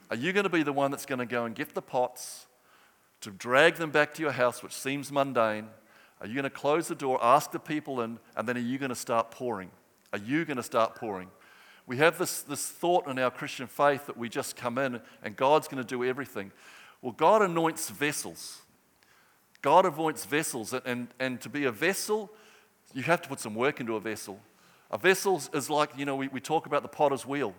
Are 0.09 0.15
you 0.15 0.33
going 0.33 0.45
to 0.45 0.49
be 0.49 0.63
the 0.63 0.73
one 0.73 0.89
that's 0.89 1.05
going 1.05 1.19
to 1.19 1.27
go 1.27 1.45
and 1.45 1.53
get 1.53 1.75
the 1.75 1.81
pots, 1.83 2.47
to 3.21 3.29
drag 3.29 3.75
them 3.75 3.91
back 3.91 4.15
to 4.15 4.23
your 4.23 4.31
house, 4.31 4.63
which 4.63 4.73
seems 4.73 5.11
mundane? 5.11 5.67
Are 6.21 6.25
you 6.25 6.33
going 6.33 6.43
to 6.43 6.49
close 6.49 6.87
the 6.87 6.95
door, 6.95 7.19
ask 7.21 7.51
the 7.51 7.59
people 7.59 8.01
in, 8.01 8.17
and 8.35 8.49
then 8.49 8.57
are 8.57 8.61
you 8.61 8.79
going 8.79 8.89
to 8.89 8.95
start 8.95 9.29
pouring? 9.29 9.69
Are 10.11 10.17
you 10.17 10.43
going 10.43 10.57
to 10.57 10.63
start 10.63 10.95
pouring? 10.95 11.29
We 11.87 11.97
have 11.97 12.17
this, 12.17 12.41
this 12.41 12.67
thought 12.67 13.07
in 13.07 13.17
our 13.17 13.31
Christian 13.31 13.65
faith 13.65 14.05
that 14.07 14.17
we 14.17 14.27
just 14.27 14.57
come 14.57 14.77
in 14.77 14.99
and 15.23 15.35
God's 15.35 15.69
going 15.69 15.81
to 15.81 15.87
do 15.87 16.03
everything. 16.03 16.51
Well, 17.01 17.13
God 17.13 17.41
anoints 17.41 17.89
vessels. 17.89 18.61
God 19.61 19.85
anoints 19.85 20.25
vessels, 20.25 20.73
and, 20.85 21.07
and, 21.19 21.41
to 21.41 21.49
be 21.49 21.63
a 21.65 21.71
vessel, 21.71 22.29
you 22.93 23.03
have 23.03 23.21
to 23.23 23.29
put 23.29 23.39
some 23.39 23.55
work 23.55 23.79
into 23.79 23.95
a 23.95 23.99
vessel. 23.99 24.39
A 24.91 24.97
vessel 24.97 25.41
is 25.53 25.69
like, 25.69 25.89
you 25.97 26.05
know, 26.05 26.15
we, 26.15 26.27
we 26.27 26.39
talk 26.39 26.65
about 26.65 26.83
the 26.83 26.89
potter's 26.89 27.25
wheel. 27.25 27.53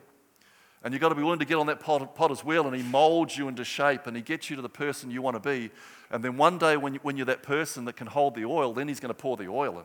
And 0.84 0.94
you've 0.94 1.00
got 1.00 1.08
to 1.08 1.14
be 1.14 1.22
willing 1.22 1.40
to 1.40 1.44
get 1.44 1.56
on 1.56 1.66
that 1.66 1.80
pot, 1.80 2.14
potter's 2.14 2.44
wheel 2.44 2.66
and 2.66 2.76
he 2.76 2.82
molds 2.82 3.36
you 3.36 3.48
into 3.48 3.64
shape 3.64 4.06
and 4.06 4.16
he 4.16 4.22
gets 4.22 4.48
you 4.48 4.56
to 4.56 4.62
the 4.62 4.68
person 4.68 5.10
you 5.10 5.20
want 5.20 5.34
to 5.34 5.40
be. 5.40 5.70
And 6.10 6.22
then 6.22 6.36
one 6.36 6.56
day, 6.56 6.76
when, 6.76 6.94
you, 6.94 7.00
when 7.02 7.16
you're 7.16 7.26
that 7.26 7.42
person 7.42 7.84
that 7.86 7.96
can 7.96 8.06
hold 8.06 8.36
the 8.36 8.44
oil, 8.44 8.72
then 8.72 8.86
he's 8.86 9.00
going 9.00 9.10
to 9.12 9.20
pour 9.20 9.36
the 9.36 9.48
oil 9.48 9.80
in. 9.80 9.84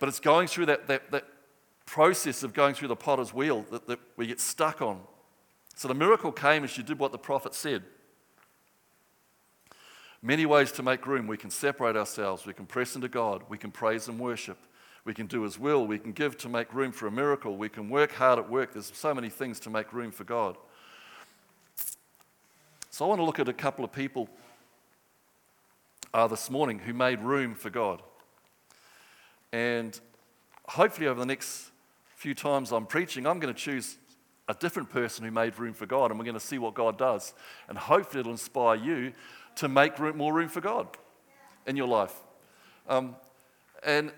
But 0.00 0.08
it's 0.08 0.18
going 0.18 0.48
through 0.48 0.66
that, 0.66 0.88
that, 0.88 1.10
that 1.12 1.24
process 1.90 2.44
of 2.44 2.54
going 2.54 2.72
through 2.72 2.86
the 2.86 2.94
potter's 2.94 3.34
wheel 3.34 3.66
that, 3.72 3.88
that 3.88 3.98
we 4.16 4.24
get 4.24 4.38
stuck 4.38 4.80
on. 4.80 5.00
So 5.74 5.88
the 5.88 5.94
miracle 5.94 6.30
came 6.30 6.62
as 6.62 6.78
you 6.78 6.84
did 6.84 7.00
what 7.00 7.10
the 7.10 7.18
prophet 7.18 7.52
said. 7.52 7.82
Many 10.22 10.46
ways 10.46 10.70
to 10.72 10.84
make 10.84 11.04
room. 11.04 11.26
We 11.26 11.36
can 11.36 11.50
separate 11.50 11.96
ourselves, 11.96 12.46
we 12.46 12.52
can 12.52 12.66
press 12.66 12.94
into 12.94 13.08
God, 13.08 13.42
we 13.48 13.58
can 13.58 13.72
praise 13.72 14.06
and 14.06 14.20
worship, 14.20 14.56
we 15.04 15.14
can 15.14 15.26
do 15.26 15.42
His 15.42 15.58
will, 15.58 15.84
we 15.84 15.98
can 15.98 16.12
give 16.12 16.38
to 16.38 16.48
make 16.48 16.72
room 16.72 16.92
for 16.92 17.08
a 17.08 17.10
miracle, 17.10 17.56
we 17.56 17.68
can 17.68 17.90
work 17.90 18.12
hard 18.12 18.38
at 18.38 18.48
work. 18.48 18.72
There's 18.72 18.92
so 18.94 19.12
many 19.12 19.28
things 19.28 19.58
to 19.60 19.70
make 19.70 19.92
room 19.92 20.12
for 20.12 20.22
God. 20.22 20.56
So 22.90 23.04
I 23.04 23.08
want 23.08 23.18
to 23.18 23.24
look 23.24 23.40
at 23.40 23.48
a 23.48 23.52
couple 23.52 23.84
of 23.84 23.90
people 23.90 24.28
uh, 26.14 26.28
this 26.28 26.50
morning 26.50 26.78
who 26.78 26.92
made 26.92 27.20
room 27.20 27.56
for 27.56 27.70
God. 27.70 28.00
And 29.52 29.98
hopefully, 30.68 31.08
over 31.08 31.18
the 31.18 31.26
next 31.26 31.69
few 32.20 32.34
times 32.34 32.70
I'm 32.70 32.84
preaching, 32.84 33.26
I'm 33.26 33.40
going 33.40 33.52
to 33.52 33.58
choose 33.58 33.96
a 34.46 34.52
different 34.52 34.90
person 34.90 35.24
who 35.24 35.30
made 35.30 35.58
room 35.58 35.72
for 35.72 35.86
God, 35.86 36.10
and 36.10 36.20
we're 36.20 36.26
going 36.26 36.34
to 36.34 36.40
see 36.40 36.58
what 36.58 36.74
God 36.74 36.98
does. 36.98 37.32
And 37.66 37.78
hopefully, 37.78 38.20
it'll 38.20 38.32
inspire 38.32 38.76
you 38.76 39.14
to 39.56 39.68
make 39.68 39.98
room, 39.98 40.18
more 40.18 40.30
room 40.30 40.50
for 40.50 40.60
God 40.60 40.86
in 41.66 41.78
your 41.78 41.86
life. 41.86 42.12
Um, 42.90 43.16
and 43.82 44.12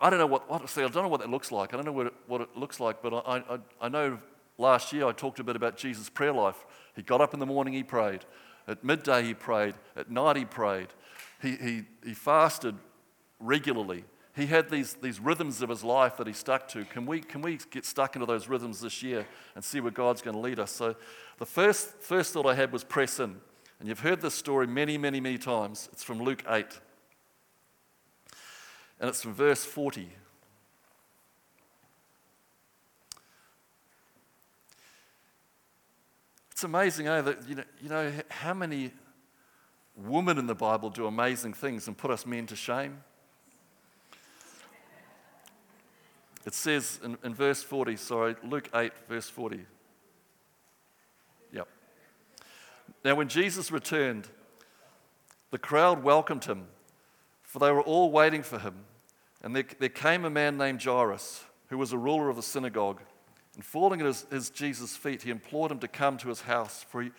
I 0.00 0.08
don't 0.08 0.18
know 0.18 0.26
what, 0.26 0.44
honestly, 0.48 0.82
I 0.82 0.88
don't 0.88 1.02
know 1.02 1.10
what 1.10 1.20
that 1.20 1.28
looks 1.28 1.52
like. 1.52 1.74
I 1.74 1.76
don't 1.76 1.84
know 1.84 1.92
what 1.92 2.06
it, 2.06 2.14
what 2.26 2.40
it 2.40 2.56
looks 2.56 2.80
like, 2.80 3.02
but 3.02 3.12
I, 3.12 3.42
I, 3.50 3.58
I 3.82 3.88
know 3.90 4.18
last 4.56 4.90
year 4.90 5.06
I 5.06 5.12
talked 5.12 5.40
a 5.40 5.44
bit 5.44 5.56
about 5.56 5.76
Jesus' 5.76 6.08
prayer 6.08 6.32
life. 6.32 6.64
He 6.96 7.02
got 7.02 7.20
up 7.20 7.34
in 7.34 7.40
the 7.40 7.44
morning, 7.44 7.74
he 7.74 7.82
prayed. 7.82 8.24
At 8.66 8.82
midday, 8.82 9.24
he 9.24 9.34
prayed. 9.34 9.74
At 9.94 10.10
night, 10.10 10.36
he 10.36 10.46
prayed. 10.46 10.88
He, 11.42 11.56
he, 11.56 11.82
he 12.02 12.14
fasted 12.14 12.76
regularly. 13.38 14.04
He 14.40 14.46
had 14.46 14.70
these, 14.70 14.94
these 14.94 15.20
rhythms 15.20 15.60
of 15.60 15.68
his 15.68 15.84
life 15.84 16.16
that 16.16 16.26
he 16.26 16.32
stuck 16.32 16.66
to. 16.68 16.86
Can 16.86 17.04
we, 17.04 17.20
can 17.20 17.42
we 17.42 17.58
get 17.70 17.84
stuck 17.84 18.16
into 18.16 18.24
those 18.24 18.48
rhythms 18.48 18.80
this 18.80 19.02
year 19.02 19.26
and 19.54 19.62
see 19.62 19.80
where 19.80 19.90
God's 19.90 20.22
going 20.22 20.34
to 20.34 20.40
lead 20.40 20.58
us? 20.58 20.70
So, 20.70 20.96
the 21.38 21.44
first, 21.44 22.00
first 22.00 22.32
thought 22.32 22.46
I 22.46 22.54
had 22.54 22.72
was 22.72 22.82
press 22.82 23.20
in. 23.20 23.36
And 23.78 23.88
you've 23.88 24.00
heard 24.00 24.22
this 24.22 24.34
story 24.34 24.66
many, 24.66 24.96
many, 24.96 25.20
many 25.20 25.36
times. 25.36 25.90
It's 25.92 26.02
from 26.02 26.22
Luke 26.22 26.42
8. 26.48 26.66
And 28.98 29.10
it's 29.10 29.22
from 29.22 29.34
verse 29.34 29.64
40. 29.64 30.08
It's 36.50 36.64
amazing, 36.64 37.08
eh, 37.08 37.20
that 37.20 37.48
you 37.48 37.54
know, 37.56 37.64
you 37.82 37.88
know 37.90 38.12
how 38.30 38.54
many 38.54 38.92
women 39.96 40.38
in 40.38 40.46
the 40.46 40.54
Bible 40.54 40.88
do 40.88 41.06
amazing 41.06 41.52
things 41.52 41.88
and 41.88 41.96
put 41.96 42.10
us 42.10 42.24
men 42.24 42.46
to 42.46 42.56
shame? 42.56 43.02
It 46.46 46.54
says 46.54 47.00
in, 47.04 47.18
in 47.22 47.34
verse 47.34 47.62
40, 47.62 47.96
sorry, 47.96 48.36
Luke 48.42 48.68
8, 48.74 48.92
verse 49.08 49.28
40. 49.28 49.60
Yep. 51.52 51.68
Now, 53.04 53.14
when 53.14 53.28
Jesus 53.28 53.70
returned, 53.70 54.28
the 55.50 55.58
crowd 55.58 56.02
welcomed 56.02 56.44
him, 56.44 56.66
for 57.42 57.58
they 57.58 57.70
were 57.70 57.82
all 57.82 58.10
waiting 58.10 58.42
for 58.42 58.58
him. 58.58 58.74
And 59.42 59.54
there, 59.54 59.64
there 59.78 59.88
came 59.88 60.24
a 60.24 60.30
man 60.30 60.56
named 60.56 60.82
Jairus, 60.82 61.44
who 61.68 61.78
was 61.78 61.92
a 61.92 61.98
ruler 61.98 62.28
of 62.28 62.36
the 62.36 62.42
synagogue. 62.42 63.00
And 63.54 63.64
falling 63.64 64.00
at 64.00 64.06
his, 64.06 64.26
his 64.30 64.50
Jesus' 64.50 64.96
feet, 64.96 65.22
he 65.22 65.30
implored 65.30 65.72
him 65.72 65.78
to 65.80 65.88
come 65.88 66.16
to 66.18 66.28
his 66.28 66.42
house, 66.42 66.84
for 66.88 67.02
he, 67.02 67.10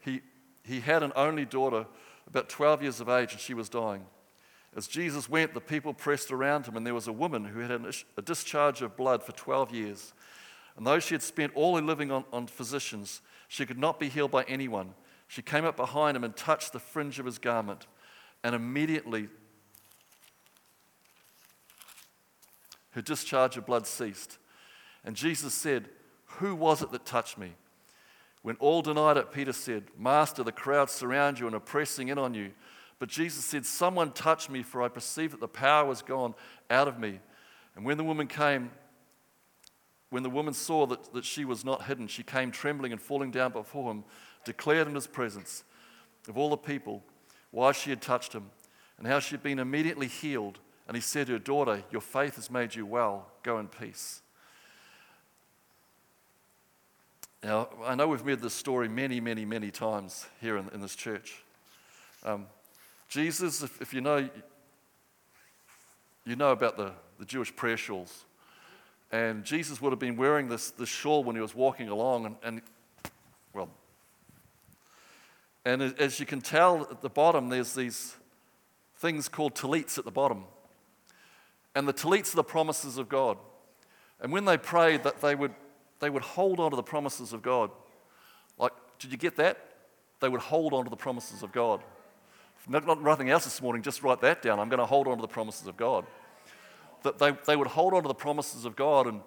he, 0.00 0.20
he 0.64 0.80
had 0.80 1.02
an 1.02 1.12
only 1.16 1.44
daughter, 1.44 1.86
about 2.26 2.48
12 2.48 2.82
years 2.82 3.00
of 3.00 3.08
age, 3.08 3.32
and 3.32 3.40
she 3.40 3.54
was 3.54 3.68
dying. 3.68 4.04
As 4.76 4.86
Jesus 4.86 5.28
went, 5.28 5.54
the 5.54 5.60
people 5.60 5.94
pressed 5.94 6.30
around 6.30 6.66
him, 6.66 6.76
and 6.76 6.86
there 6.86 6.94
was 6.94 7.08
a 7.08 7.12
woman 7.12 7.44
who 7.44 7.60
had 7.60 7.70
a 8.16 8.22
discharge 8.22 8.82
of 8.82 8.96
blood 8.96 9.22
for 9.22 9.32
12 9.32 9.74
years. 9.74 10.12
And 10.76 10.86
though 10.86 11.00
she 11.00 11.14
had 11.14 11.22
spent 11.22 11.52
all 11.54 11.74
her 11.76 11.82
living 11.82 12.12
on, 12.12 12.24
on 12.32 12.46
physicians, 12.46 13.20
she 13.48 13.66
could 13.66 13.78
not 13.78 13.98
be 13.98 14.08
healed 14.08 14.30
by 14.30 14.44
anyone. 14.44 14.94
She 15.26 15.42
came 15.42 15.64
up 15.64 15.76
behind 15.76 16.16
him 16.16 16.24
and 16.24 16.36
touched 16.36 16.72
the 16.72 16.78
fringe 16.78 17.18
of 17.18 17.26
his 17.26 17.38
garment, 17.38 17.86
and 18.44 18.54
immediately 18.54 19.28
her 22.90 23.02
discharge 23.02 23.56
of 23.56 23.66
blood 23.66 23.86
ceased. 23.86 24.38
And 25.04 25.16
Jesus 25.16 25.54
said, 25.54 25.88
Who 26.38 26.54
was 26.54 26.82
it 26.82 26.92
that 26.92 27.06
touched 27.06 27.38
me? 27.38 27.54
When 28.42 28.56
all 28.56 28.82
denied 28.82 29.16
it, 29.16 29.32
Peter 29.32 29.52
said, 29.52 29.84
Master, 29.98 30.42
the 30.42 30.52
crowds 30.52 30.92
surround 30.92 31.38
you 31.38 31.46
and 31.46 31.56
are 31.56 31.60
pressing 31.60 32.08
in 32.08 32.18
on 32.18 32.34
you. 32.34 32.52
But 32.98 33.08
Jesus 33.08 33.44
said, 33.44 33.64
Someone 33.64 34.12
touched 34.12 34.50
me, 34.50 34.62
for 34.62 34.82
I 34.82 34.88
perceived 34.88 35.32
that 35.32 35.40
the 35.40 35.48
power 35.48 35.86
was 35.86 36.02
gone 36.02 36.34
out 36.70 36.88
of 36.88 36.98
me. 36.98 37.20
And 37.76 37.84
when 37.84 37.96
the 37.96 38.04
woman 38.04 38.26
came, 38.26 38.70
when 40.10 40.22
the 40.22 40.30
woman 40.30 40.54
saw 40.54 40.86
that, 40.86 41.12
that 41.12 41.24
she 41.24 41.44
was 41.44 41.64
not 41.64 41.84
hidden, 41.84 42.08
she 42.08 42.22
came 42.22 42.50
trembling 42.50 42.92
and 42.92 43.00
falling 43.00 43.30
down 43.30 43.52
before 43.52 43.90
him, 43.90 44.04
declared 44.44 44.88
in 44.88 44.94
his 44.94 45.06
presence 45.06 45.64
of 46.28 46.36
all 46.36 46.50
the 46.50 46.56
people 46.56 47.02
why 47.50 47.72
she 47.72 47.90
had 47.90 48.00
touched 48.00 48.32
him 48.32 48.50
and 48.98 49.06
how 49.06 49.20
she 49.20 49.30
had 49.30 49.42
been 49.42 49.58
immediately 49.58 50.08
healed. 50.08 50.58
And 50.86 50.96
he 50.96 51.00
said 51.00 51.26
to 51.26 51.34
her, 51.34 51.38
Daughter, 51.38 51.84
your 51.90 52.00
faith 52.00 52.36
has 52.36 52.50
made 52.50 52.74
you 52.74 52.84
well. 52.84 53.30
Go 53.42 53.58
in 53.58 53.68
peace. 53.68 54.22
Now, 57.44 57.68
I 57.84 57.94
know 57.94 58.08
we've 58.08 58.24
read 58.24 58.40
this 58.40 58.54
story 58.54 58.88
many, 58.88 59.20
many, 59.20 59.44
many 59.44 59.70
times 59.70 60.26
here 60.40 60.56
in, 60.56 60.68
in 60.70 60.80
this 60.80 60.96
church. 60.96 61.44
Um, 62.24 62.46
Jesus, 63.08 63.62
if, 63.62 63.80
if, 63.80 63.94
you 63.94 64.02
know, 64.02 64.28
you 66.26 66.36
know 66.36 66.52
about 66.52 66.76
the, 66.76 66.92
the 67.18 67.24
Jewish 67.24 67.54
prayer 67.56 67.76
shawls. 67.76 68.26
And 69.10 69.44
Jesus 69.44 69.80
would 69.80 69.92
have 69.92 69.98
been 69.98 70.16
wearing 70.16 70.48
this, 70.48 70.70
this 70.72 70.90
shawl 70.90 71.24
when 71.24 71.34
he 71.34 71.40
was 71.40 71.54
walking 71.54 71.88
along. 71.88 72.26
And, 72.26 72.36
and 72.42 72.62
well, 73.54 73.70
and 75.64 75.82
as 75.82 76.20
you 76.20 76.26
can 76.26 76.42
tell 76.42 76.82
at 76.90 77.00
the 77.00 77.08
bottom, 77.08 77.48
there's 77.48 77.74
these 77.74 78.14
things 78.96 79.28
called 79.28 79.54
tallits 79.54 79.96
at 79.96 80.04
the 80.04 80.10
bottom. 80.10 80.44
And 81.74 81.88
the 81.88 81.94
tallits 81.94 82.34
are 82.34 82.36
the 82.36 82.44
promises 82.44 82.98
of 82.98 83.08
God. 83.08 83.38
And 84.20 84.32
when 84.32 84.44
they 84.44 84.58
prayed, 84.58 85.04
that 85.04 85.22
they 85.22 85.34
would, 85.34 85.54
they 86.00 86.10
would 86.10 86.22
hold 86.22 86.60
on 86.60 86.70
to 86.70 86.76
the 86.76 86.82
promises 86.82 87.32
of 87.32 87.40
God. 87.40 87.70
Like, 88.58 88.72
did 88.98 89.12
you 89.12 89.16
get 89.16 89.36
that? 89.36 89.58
They 90.20 90.28
would 90.28 90.40
hold 90.40 90.74
on 90.74 90.84
to 90.84 90.90
the 90.90 90.96
promises 90.96 91.42
of 91.42 91.52
God. 91.52 91.82
Not, 92.66 92.86
not 92.86 93.02
nothing 93.02 93.30
else 93.30 93.44
this 93.44 93.62
morning, 93.62 93.82
just 93.82 94.02
write 94.02 94.20
that 94.22 94.42
down. 94.42 94.58
I'm 94.58 94.68
going 94.68 94.80
to 94.80 94.86
hold 94.86 95.06
on 95.06 95.16
to 95.16 95.22
the 95.22 95.28
promises 95.28 95.66
of 95.66 95.76
God. 95.76 96.06
That 97.02 97.18
they, 97.18 97.32
they 97.46 97.56
would 97.56 97.68
hold 97.68 97.94
on 97.94 98.02
to 98.02 98.08
the 98.08 98.14
promises 98.14 98.64
of 98.64 98.74
God, 98.74 99.06
and, 99.06 99.20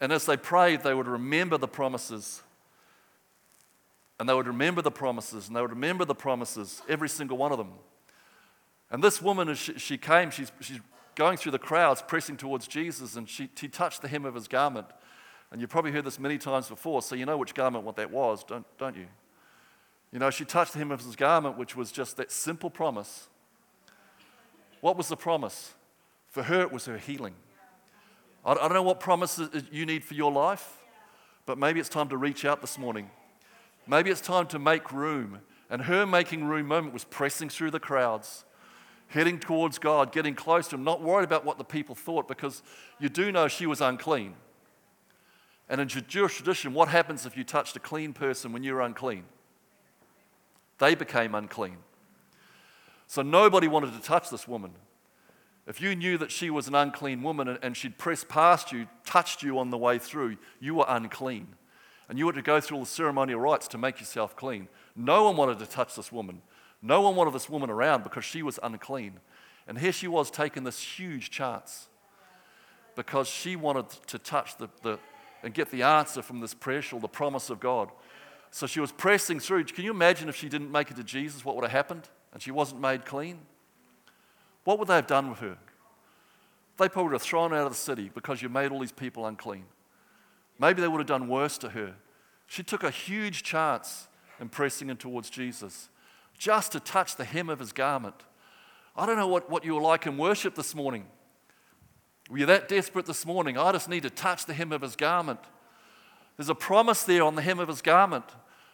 and 0.00 0.12
as 0.12 0.26
they 0.26 0.36
prayed, 0.36 0.82
they 0.82 0.94
would 0.94 1.06
remember 1.06 1.56
the 1.56 1.68
promises. 1.68 2.42
And 4.18 4.28
they 4.28 4.34
would 4.34 4.46
remember 4.46 4.82
the 4.82 4.90
promises, 4.90 5.46
and 5.46 5.56
they 5.56 5.60
would 5.60 5.70
remember 5.70 6.04
the 6.04 6.14
promises, 6.14 6.82
every 6.88 7.08
single 7.08 7.36
one 7.36 7.52
of 7.52 7.58
them. 7.58 7.72
And 8.90 9.02
this 9.02 9.20
woman, 9.20 9.48
as 9.48 9.58
she, 9.58 9.78
she 9.78 9.98
came, 9.98 10.30
she's, 10.30 10.52
she's 10.60 10.80
going 11.14 11.36
through 11.36 11.52
the 11.52 11.58
crowds, 11.58 12.02
pressing 12.02 12.36
towards 12.36 12.66
Jesus, 12.66 13.16
and 13.16 13.28
she, 13.28 13.48
she 13.56 13.68
touched 13.68 14.02
the 14.02 14.08
hem 14.08 14.24
of 14.24 14.34
his 14.34 14.48
garment. 14.48 14.86
And 15.50 15.60
you've 15.60 15.70
probably 15.70 15.92
heard 15.92 16.04
this 16.04 16.18
many 16.18 16.38
times 16.38 16.68
before, 16.68 17.02
so 17.02 17.14
you 17.14 17.26
know 17.26 17.36
which 17.36 17.54
garment 17.54 17.84
what 17.84 17.96
that 17.96 18.10
was, 18.10 18.44
don't, 18.44 18.66
don't 18.78 18.96
you? 18.96 19.06
You 20.14 20.20
know, 20.20 20.30
she 20.30 20.44
touched 20.44 20.74
hem 20.74 20.92
of 20.92 21.04
his 21.04 21.16
garment, 21.16 21.58
which 21.58 21.74
was 21.74 21.90
just 21.90 22.18
that 22.18 22.30
simple 22.30 22.70
promise. 22.70 23.26
What 24.80 24.96
was 24.96 25.08
the 25.08 25.16
promise? 25.16 25.74
For 26.28 26.44
her, 26.44 26.62
it 26.62 26.70
was 26.70 26.86
her 26.86 26.98
healing. 26.98 27.34
I, 28.44 28.52
I 28.52 28.54
don't 28.54 28.74
know 28.74 28.82
what 28.82 29.00
promises 29.00 29.64
you 29.72 29.84
need 29.84 30.04
for 30.04 30.14
your 30.14 30.30
life, 30.30 30.78
but 31.46 31.58
maybe 31.58 31.80
it's 31.80 31.88
time 31.88 32.08
to 32.10 32.16
reach 32.16 32.44
out 32.44 32.60
this 32.60 32.78
morning. 32.78 33.10
Maybe 33.88 34.08
it's 34.10 34.20
time 34.20 34.46
to 34.48 34.58
make 34.60 34.92
room. 34.92 35.40
And 35.68 35.82
her 35.82 36.06
making 36.06 36.44
room 36.44 36.68
moment 36.68 36.94
was 36.94 37.02
pressing 37.02 37.48
through 37.48 37.72
the 37.72 37.80
crowds 37.80 38.44
heading 39.08 39.38
towards 39.38 39.78
God, 39.78 40.12
getting 40.12 40.34
close 40.34 40.68
to 40.68 40.76
Him, 40.76 40.84
not 40.84 41.02
worried 41.02 41.24
about 41.24 41.44
what 41.44 41.58
the 41.58 41.64
people 41.64 41.94
thought, 41.94 42.26
because 42.26 42.62
you 42.98 43.08
do 43.08 43.30
know 43.30 43.48
she 43.48 43.66
was 43.66 43.80
unclean. 43.80 44.34
And 45.68 45.80
in 45.80 45.88
Jewish 45.88 46.36
tradition, 46.36 46.72
what 46.72 46.88
happens 46.88 47.26
if 47.26 47.36
you 47.36 47.44
touched 47.44 47.76
a 47.76 47.80
clean 47.80 48.12
person 48.12 48.52
when 48.52 48.62
you're 48.62 48.80
unclean? 48.80 49.24
They 50.78 50.94
became 50.94 51.34
unclean. 51.34 51.76
So 53.06 53.22
nobody 53.22 53.68
wanted 53.68 53.94
to 53.94 54.00
touch 54.00 54.30
this 54.30 54.48
woman. 54.48 54.72
If 55.66 55.80
you 55.80 55.94
knew 55.94 56.18
that 56.18 56.30
she 56.30 56.50
was 56.50 56.68
an 56.68 56.74
unclean 56.74 57.22
woman 57.22 57.58
and 57.62 57.76
she'd 57.76 57.96
pressed 57.96 58.28
past 58.28 58.72
you, 58.72 58.86
touched 59.06 59.42
you 59.42 59.58
on 59.58 59.70
the 59.70 59.78
way 59.78 59.98
through, 59.98 60.36
you 60.60 60.74
were 60.74 60.84
unclean. 60.88 61.48
And 62.08 62.18
you 62.18 62.26
had 62.26 62.34
to 62.34 62.42
go 62.42 62.60
through 62.60 62.78
all 62.78 62.84
the 62.84 62.90
ceremonial 62.90 63.40
rites 63.40 63.66
to 63.68 63.78
make 63.78 63.98
yourself 63.98 64.36
clean. 64.36 64.68
No 64.94 65.24
one 65.24 65.36
wanted 65.36 65.58
to 65.60 65.66
touch 65.66 65.96
this 65.96 66.12
woman 66.12 66.42
no 66.84 67.00
one 67.00 67.16
wanted 67.16 67.32
this 67.32 67.48
woman 67.48 67.70
around 67.70 68.04
because 68.04 68.26
she 68.26 68.42
was 68.42 68.60
unclean. 68.62 69.18
And 69.66 69.78
here 69.78 69.90
she 69.90 70.06
was 70.06 70.30
taking 70.30 70.64
this 70.64 70.78
huge 70.78 71.30
chance 71.30 71.88
because 72.94 73.26
she 73.26 73.56
wanted 73.56 73.88
to 74.06 74.18
touch 74.18 74.58
the, 74.58 74.68
the 74.82 74.98
and 75.42 75.54
get 75.54 75.70
the 75.70 75.82
answer 75.82 76.22
from 76.22 76.40
this 76.40 76.52
prayer 76.52 76.82
shawl, 76.82 77.00
the 77.00 77.08
promise 77.08 77.48
of 77.48 77.58
God. 77.58 77.90
So 78.54 78.68
she 78.68 78.78
was 78.78 78.92
pressing 78.92 79.40
through. 79.40 79.64
Can 79.64 79.84
you 79.84 79.90
imagine 79.90 80.28
if 80.28 80.36
she 80.36 80.48
didn't 80.48 80.70
make 80.70 80.88
it 80.88 80.96
to 80.98 81.02
Jesus, 81.02 81.44
what 81.44 81.56
would 81.56 81.64
have 81.64 81.72
happened? 81.72 82.08
And 82.32 82.40
she 82.40 82.52
wasn't 82.52 82.80
made 82.80 83.04
clean? 83.04 83.40
What 84.62 84.78
would 84.78 84.86
they 84.86 84.94
have 84.94 85.08
done 85.08 85.28
with 85.28 85.40
her? 85.40 85.58
They 86.78 86.88
probably 86.88 87.08
would 87.08 87.12
have 87.14 87.22
thrown 87.22 87.50
her 87.50 87.56
out 87.56 87.66
of 87.66 87.72
the 87.72 87.76
city 87.76 88.12
because 88.14 88.42
you 88.42 88.48
made 88.48 88.70
all 88.70 88.78
these 88.78 88.92
people 88.92 89.26
unclean. 89.26 89.64
Maybe 90.60 90.80
they 90.80 90.86
would 90.86 91.00
have 91.00 91.08
done 91.08 91.26
worse 91.26 91.58
to 91.58 91.70
her. 91.70 91.96
She 92.46 92.62
took 92.62 92.84
a 92.84 92.92
huge 92.92 93.42
chance 93.42 94.06
in 94.38 94.50
pressing 94.50 94.88
in 94.88 94.98
towards 94.98 95.30
Jesus 95.30 95.88
just 96.38 96.70
to 96.72 96.80
touch 96.80 97.16
the 97.16 97.24
hem 97.24 97.48
of 97.48 97.58
his 97.58 97.72
garment. 97.72 98.22
I 98.94 99.04
don't 99.04 99.16
know 99.16 99.26
what, 99.26 99.50
what 99.50 99.64
you 99.64 99.74
were 99.74 99.82
like 99.82 100.06
in 100.06 100.16
worship 100.16 100.54
this 100.54 100.76
morning. 100.76 101.06
Were 102.30 102.38
you 102.38 102.46
that 102.46 102.68
desperate 102.68 103.06
this 103.06 103.26
morning? 103.26 103.58
I 103.58 103.72
just 103.72 103.88
need 103.88 104.04
to 104.04 104.10
touch 104.10 104.46
the 104.46 104.54
hem 104.54 104.70
of 104.70 104.82
his 104.82 104.94
garment. 104.94 105.40
There's 106.36 106.48
a 106.48 106.54
promise 106.54 107.02
there 107.02 107.24
on 107.24 107.34
the 107.34 107.42
hem 107.42 107.58
of 107.58 107.66
his 107.66 107.82
garment. 107.82 108.26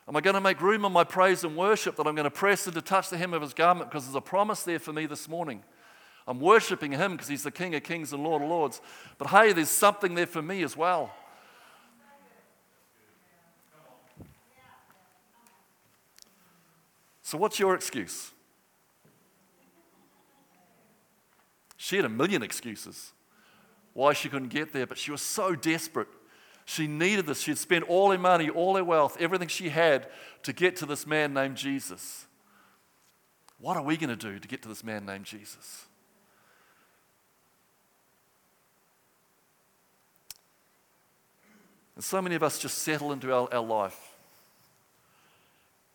Am 0.08 0.16
I 0.16 0.20
going 0.20 0.34
to 0.34 0.40
make 0.40 0.60
room 0.60 0.84
in 0.84 0.92
my 0.92 1.04
praise 1.04 1.44
and 1.44 1.56
worship 1.56 1.96
that 1.96 2.06
I'm 2.06 2.14
going 2.14 2.24
to 2.24 2.30
press 2.30 2.66
in 2.66 2.74
to 2.74 2.82
touch 2.82 3.10
the 3.10 3.16
hem 3.16 3.32
of 3.32 3.42
his 3.42 3.54
garment 3.54 3.90
because 3.90 4.04
there's 4.04 4.16
a 4.16 4.20
promise 4.20 4.62
there 4.62 4.78
for 4.78 4.92
me 4.92 5.06
this 5.06 5.28
morning? 5.28 5.62
I'm 6.26 6.40
worshiping 6.40 6.92
him 6.92 7.12
because 7.12 7.28
he's 7.28 7.42
the 7.42 7.50
King 7.50 7.74
of 7.74 7.82
kings 7.82 8.12
and 8.12 8.22
Lord 8.22 8.42
of 8.42 8.48
lords. 8.48 8.80
But 9.18 9.28
hey, 9.28 9.52
there's 9.52 9.70
something 9.70 10.14
there 10.14 10.26
for 10.26 10.42
me 10.42 10.62
as 10.62 10.76
well. 10.76 11.12
So, 17.22 17.38
what's 17.38 17.60
your 17.60 17.76
excuse? 17.76 18.32
She 21.76 21.96
had 21.96 22.04
a 22.04 22.08
million 22.08 22.42
excuses 22.42 23.12
why 23.92 24.12
she 24.12 24.28
couldn't 24.28 24.48
get 24.48 24.72
there, 24.72 24.86
but 24.86 24.98
she 24.98 25.10
was 25.10 25.22
so 25.22 25.54
desperate. 25.54 26.08
She 26.70 26.86
needed 26.86 27.26
this. 27.26 27.40
She 27.40 27.50
had 27.50 27.58
spent 27.58 27.82
all 27.88 28.12
her 28.12 28.18
money, 28.18 28.48
all 28.48 28.76
her 28.76 28.84
wealth, 28.84 29.16
everything 29.18 29.48
she 29.48 29.70
had 29.70 30.06
to 30.44 30.52
get 30.52 30.76
to 30.76 30.86
this 30.86 31.04
man 31.04 31.34
named 31.34 31.56
Jesus. 31.56 32.26
What 33.58 33.76
are 33.76 33.82
we 33.82 33.96
going 33.96 34.16
to 34.16 34.30
do 34.30 34.38
to 34.38 34.46
get 34.46 34.62
to 34.62 34.68
this 34.68 34.84
man 34.84 35.04
named 35.04 35.24
Jesus? 35.24 35.86
And 41.96 42.04
so 42.04 42.22
many 42.22 42.36
of 42.36 42.42
us 42.44 42.60
just 42.60 42.78
settle 42.78 43.10
into 43.10 43.34
our, 43.34 43.52
our 43.52 43.66
life. 43.66 44.14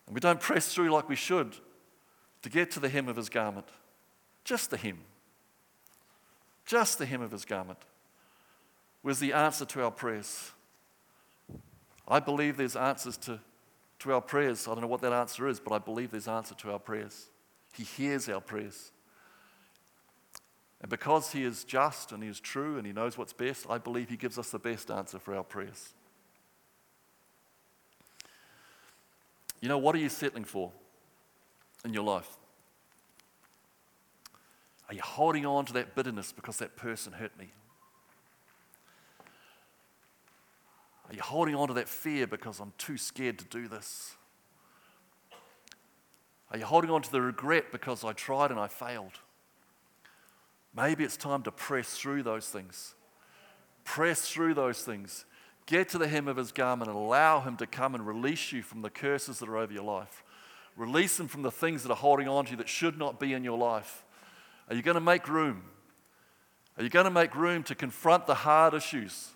And 0.08 0.14
we 0.14 0.20
don't 0.20 0.42
press 0.42 0.74
through 0.74 0.90
like 0.90 1.08
we 1.08 1.16
should 1.16 1.56
to 2.42 2.50
get 2.50 2.70
to 2.72 2.82
the 2.82 2.90
hem 2.90 3.08
of 3.08 3.16
his 3.16 3.30
garment. 3.30 3.68
Just 4.44 4.72
the 4.72 4.78
hem. 4.78 5.00
Just 6.66 6.98
the 6.98 7.06
hem 7.06 7.22
of 7.22 7.32
his 7.32 7.46
garment 7.46 7.80
was 9.04 9.20
the 9.20 9.32
answer 9.32 9.64
to 9.64 9.82
our 9.82 9.92
prayers. 9.92 10.52
I 12.08 12.20
believe 12.20 12.58
there's 12.58 12.76
answers 12.76 13.18
to, 13.18 13.40
to 14.00 14.14
our 14.14 14.22
prayers. 14.22 14.68
I 14.68 14.72
don't 14.72 14.82
know 14.82 14.88
what 14.88 15.02
that 15.02 15.14
answer 15.14 15.48
is, 15.48 15.60
but 15.60 15.74
I 15.74 15.80
believe 15.80 16.12
there's 16.12 16.28
answer 16.28 16.56
to 16.56 16.72
our 16.72 16.80
prayers. 16.80 17.28
He 17.74 17.84
hears 17.84 18.30
our 18.30 18.42
prayers. 18.42 18.92
And 20.82 20.90
because 20.90 21.32
he 21.32 21.44
is 21.44 21.64
just 21.64 22.12
and 22.12 22.22
he 22.22 22.30
is 22.30 22.40
true 22.40 22.78
and 22.78 22.86
he 22.86 22.94
knows 22.94 23.18
what's 23.18 23.34
best, 23.34 23.66
I 23.70 23.78
believe 23.78 24.10
he 24.10 24.18
gives 24.18 24.38
us 24.38 24.52
the 24.52 24.60
best 24.60 24.92
answer 24.92 25.18
for 25.18 25.36
our 25.36 25.44
prayers. 25.44 25.94
You 29.62 29.70
know, 29.70 29.80
what 29.80 29.96
are 29.96 30.00
you 30.00 30.10
settling 30.10 30.44
for 30.44 30.72
in 31.84 31.94
your 31.94 32.04
life? 32.04 32.38
Are 34.88 34.94
you 34.94 35.02
holding 35.02 35.46
on 35.46 35.66
to 35.66 35.74
that 35.74 35.96
bitterness 35.96 36.32
because 36.32 36.58
that 36.58 36.76
person 36.76 37.14
hurt 37.14 37.38
me? 37.40 37.52
Are 41.16 41.20
you 41.20 41.24
holding 41.24 41.56
on 41.56 41.70
to 41.70 41.74
that 41.76 41.88
fear 41.88 42.28
because 42.28 42.60
I'm 42.60 42.74
too 42.78 42.98
scared 42.98 43.40
to 43.40 43.46
do 43.46 43.70
this? 43.70 44.18
Are 46.52 46.58
you 46.58 46.66
holding 46.66 46.92
on 46.92 47.02
to 47.04 47.10
the 47.10 47.22
regret 47.22 47.72
because 47.72 48.04
I 48.04 48.12
tried 48.12 48.52
and 48.52 48.60
I 48.60 48.68
failed? 48.68 49.14
Maybe 50.76 51.06
it's 51.06 51.16
time 51.16 51.42
to 51.44 51.54
press 51.54 51.98
through 51.98 52.24
those 52.24 52.50
things. 52.50 52.96
Press 53.86 54.28
through 54.28 54.56
those 54.56 54.82
things. 54.82 55.24
Get 55.68 55.88
to 55.90 55.98
the 55.98 56.10
hem 56.10 56.28
of 56.28 56.36
his 56.36 56.52
garment 56.52 56.90
and 56.90 56.98
allow 56.98 57.40
him 57.40 57.56
to 57.58 57.66
come 57.66 57.96
and 57.96 58.06
release 58.06 58.52
you 58.52 58.62
from 58.62 58.82
the 58.82 58.90
curses 58.90 59.40
that 59.40 59.48
are 59.48 59.58
over 59.58 59.72
your 59.72 59.86
life. 59.86 60.22
Release 60.76 61.16
them 61.16 61.30
from 61.30 61.44
the 61.44 61.52
things 61.52 61.84
that 61.84 61.92
are 61.94 61.96
holding 61.96 62.28
on 62.28 62.44
to 62.44 62.52
you 62.52 62.58
that 62.58 62.68
should 62.68 62.98
not 62.98 63.22
be 63.22 63.32
in 63.32 63.46
your 63.46 63.58
life. 63.58 64.04
Are 64.70 64.76
you 64.76 64.82
going 64.82 64.96
to 64.96 65.02
make 65.02 65.30
room? 65.30 65.64
Are 66.78 66.84
you 66.84 66.90
going 66.90 67.06
to 67.06 67.10
make 67.10 67.36
room 67.36 67.64
to 67.64 67.74
confront 67.74 68.28
the 68.28 68.36
hard 68.36 68.74
issues? 68.74 69.30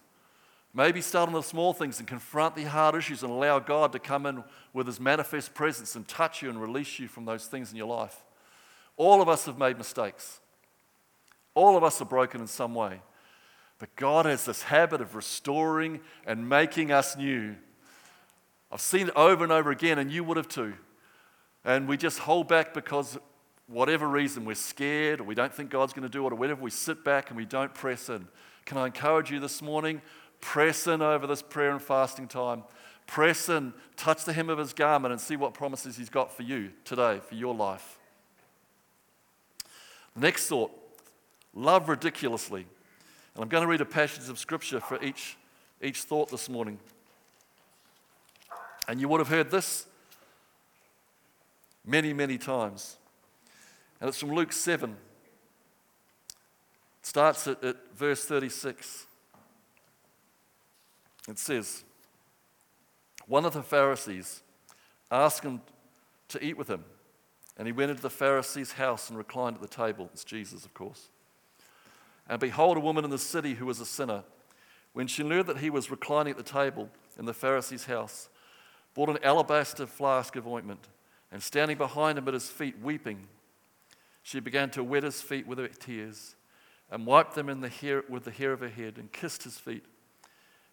Maybe 0.74 1.02
start 1.02 1.28
on 1.28 1.34
the 1.34 1.42
small 1.42 1.74
things 1.74 2.00
and 2.00 2.08
confront 2.08 2.56
the 2.56 2.66
hard 2.66 2.96
issues 2.96 3.24
and 3.24 3.32
allow 3.32 3.60
God 3.60 3.92
to 3.94 4.00
come 4.00 4.26
in 4.26 4.44
with 4.72 4.86
his 4.86 5.00
manifest 5.00 5.54
presence 5.54 5.96
and 5.96 6.08
touch 6.08 6.42
you 6.42 6.50
and 6.50 6.62
release 6.62 7.00
you 7.00 7.08
from 7.08 7.26
those 7.26 7.48
things 7.48 7.72
in 7.72 7.78
your 7.78 7.88
life. 7.88 8.24
All 8.96 9.22
of 9.22 9.30
us 9.30 9.46
have 9.46 9.58
made 9.58 9.78
mistakes. 9.78 10.40
All 11.56 11.76
of 11.76 11.84
us 11.84 12.02
are 12.02 12.06
broken 12.06 12.40
in 12.40 12.48
some 12.48 12.76
way. 12.76 13.02
But 13.80 13.96
God 13.96 14.26
has 14.26 14.46
this 14.46 14.64
habit 14.64 15.02
of 15.02 15.16
restoring 15.16 16.02
and 16.26 16.48
making 16.48 16.92
us 16.92 17.18
new. 17.18 17.56
I've 18.72 18.82
seen 18.82 19.08
it 19.08 19.16
over 19.16 19.44
and 19.44 19.52
over 19.52 19.72
again, 19.72 19.98
and 19.98 20.12
you 20.12 20.24
would 20.24 20.38
have 20.38 20.50
too. 20.50 20.74
And 21.66 21.88
we 21.88 21.98
just 21.98 22.20
hold 22.20 22.48
back 22.48 22.74
because, 22.74 23.18
whatever 23.68 24.08
reason, 24.08 24.46
we're 24.46 24.56
scared 24.56 25.22
or 25.22 25.24
we 25.24 25.34
don't 25.34 25.54
think 25.54 25.72
God's 25.72 25.94
going 25.94 26.04
to 26.04 26.10
do 26.10 26.28
it, 26.28 26.34
or 26.34 26.36
whatever, 26.36 26.62
we 26.62 26.70
sit 26.70 27.04
back 27.04 27.30
and 27.30 27.38
we 27.38 27.46
don't 27.46 27.74
press 27.74 28.10
in. 28.10 28.28
Can 28.66 28.78
I 28.78 28.86
encourage 28.86 29.32
you 29.32 29.40
this 29.40 29.62
morning? 29.62 30.02
Press 30.42 30.88
in 30.88 31.02
over 31.02 31.28
this 31.28 31.42
prayer 31.42 31.72
and 31.72 31.82
fasting 31.82 32.28
time. 32.28 32.64
Press 33.08 33.50
in, 33.50 33.74
touch 33.98 34.26
the 34.26 34.34
hem 34.34 34.50
of 34.50 34.58
his 34.58 34.74
garment, 34.74 35.12
and 35.12 35.20
see 35.20 35.36
what 35.36 35.54
promises 35.54 35.98
he's 35.98 36.10
got 36.10 36.32
for 36.32 36.44
you 36.44 36.72
today, 36.86 37.20
for 37.28 37.36
your 37.36 37.56
life. 37.56 37.98
Next 40.16 40.48
thought 40.48 40.72
love 41.54 41.90
ridiculously. 41.90 42.66
And 43.34 43.44
I'm 43.44 43.50
going 43.50 43.64
to 43.64 43.68
read 43.68 43.82
a 43.82 43.86
passage 43.86 44.30
of 44.30 44.40
scripture 44.40 44.80
for 44.80 45.02
each, 45.04 45.38
each 45.82 46.02
thought 46.02 46.30
this 46.30 46.50
morning. 46.50 46.80
And 48.88 49.00
you 49.00 49.08
would 49.08 49.20
have 49.20 49.28
heard 49.28 49.52
this 49.52 49.86
many, 51.86 52.14
many 52.14 52.38
times. 52.38 52.98
And 54.00 54.08
it's 54.08 54.20
from 54.20 54.32
Luke 54.32 54.54
7. 54.54 54.92
It 54.92 54.98
starts 57.02 57.48
at, 57.48 57.64
at 57.64 57.78
verse 57.96 58.26
36. 58.26 59.06
It 61.30 61.40
says, 61.40 61.84
One 63.28 63.46
of 63.46 63.54
the 63.54 63.64
Pharisees 63.64 64.42
asked 65.12 65.44
him 65.44 65.62
to 66.30 66.44
eat 66.44 66.58
with 66.58 66.70
him. 66.70 66.84
And 67.58 67.68
he 67.68 67.74
went 67.74 67.92
into 67.92 68.02
the 68.02 68.10
Pharisee's 68.10 68.74
house 68.74 69.10
and 69.10 69.18
reclined 69.18 69.58
at 69.58 69.62
the 69.62 69.68
table. 69.68 70.10
It's 70.14 70.24
Jesus, 70.24 70.64
of 70.64 70.74
course. 70.74 71.10
And 72.28 72.40
behold, 72.40 72.78
a 72.78 72.80
woman 72.80 73.04
in 73.04 73.10
the 73.10 73.18
city 73.18 73.56
who 73.56 73.66
was 73.66 73.82
a 73.82 73.86
sinner, 73.86 74.24
when 74.94 75.08
she 75.08 75.24
learned 75.24 75.48
that 75.48 75.58
he 75.58 75.70
was 75.70 75.92
reclining 75.92 76.32
at 76.32 76.38
the 76.38 76.44
table 76.44 76.90
in 77.18 77.26
the 77.26 77.34
Pharisee's 77.34 77.86
house, 77.86 78.30
brought 78.94 79.10
an 79.10 79.20
alabaster 79.24 79.86
flask 79.86 80.36
of 80.36 80.48
ointment, 80.48 80.88
and 81.32 81.44
standing 81.44 81.78
behind 81.78 82.18
him 82.18 82.28
at 82.28 82.34
his 82.34 82.50
feet, 82.50 82.80
weeping, 82.82 83.28
she 84.24 84.40
began 84.40 84.70
to 84.72 84.84
wet 84.84 85.04
his 85.04 85.22
feet 85.22 85.46
with 85.46 85.58
her 85.58 85.68
tears, 85.68 86.36
and 86.90 87.06
wiped 87.06 87.36
them 87.36 87.62
the 87.62 87.70
hair, 87.70 88.04
with 88.08 88.24
the 88.24 88.32
hair 88.32 88.54
of 88.54 88.62
her 88.62 88.70
head, 88.70 88.98
and 88.98 89.12
kissed 89.12 89.44
his 89.44 89.58
feet, 89.58 89.86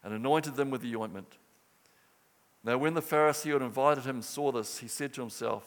and 0.07 0.15
anointed 0.15 0.55
them 0.55 0.71
with 0.71 0.83
the 0.83 0.95
ointment. 0.95 1.37
Now, 2.63 2.79
when 2.79 2.95
the 2.95 3.03
Pharisee 3.03 3.49
who 3.49 3.55
had 3.55 3.63
invited 3.63 4.05
him 4.05 4.23
saw 4.23 4.53
this, 4.53 4.79
he 4.79 4.87
said 4.87 5.13
to 5.15 5.21
himself, 5.21 5.65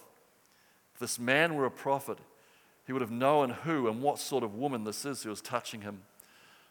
If 0.93 1.01
this 1.01 1.19
man 1.19 1.55
were 1.55 1.65
a 1.65 1.71
prophet, 1.71 2.19
he 2.87 2.93
would 2.93 3.01
have 3.01 3.11
known 3.11 3.49
who 3.49 3.89
and 3.89 4.01
what 4.01 4.17
sort 4.17 4.45
of 4.45 4.55
woman 4.55 4.85
this 4.85 5.03
is 5.03 5.23
who 5.23 5.31
is 5.31 5.41
touching 5.41 5.81
him, 5.81 6.03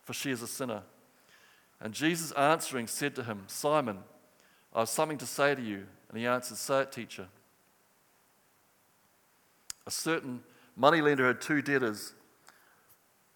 for 0.03 0.15
she 0.15 0.31
is 0.31 0.41
a 0.41 0.47
sinner. 0.47 0.83
And 1.79 1.93
Jesus 1.93 2.33
answering 2.33 2.87
said 2.87 3.15
to 3.17 3.23
him, 3.25 3.45
Simon, 3.49 3.99
I 4.75 4.81
have 4.81 4.89
something 4.89 5.19
to 5.19 5.27
say 5.27 5.55
to 5.55 5.63
you. 5.63 5.85
And 6.09 6.19
he 6.19 6.27
answered, 6.27 6.57
Say 6.57 6.81
it, 6.81 6.91
teacher. 6.91 7.29
A 9.87 9.91
certain 9.91 10.43
moneylender 10.75 11.27
had 11.27 11.43
two 11.43 11.61
debtors. 11.61 12.15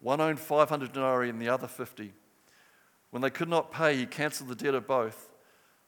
One 0.00 0.22
owned 0.22 0.40
500 0.40 0.94
denarii 0.94 1.28
and 1.28 1.40
the 1.40 1.50
other 1.50 1.68
50. 1.68 2.14
When 3.12 3.20
they 3.20 3.30
could 3.30 3.50
not 3.50 3.70
pay, 3.70 3.94
he 3.94 4.06
cancelled 4.06 4.48
the 4.48 4.54
debt 4.54 4.74
of 4.74 4.86
both. 4.86 5.28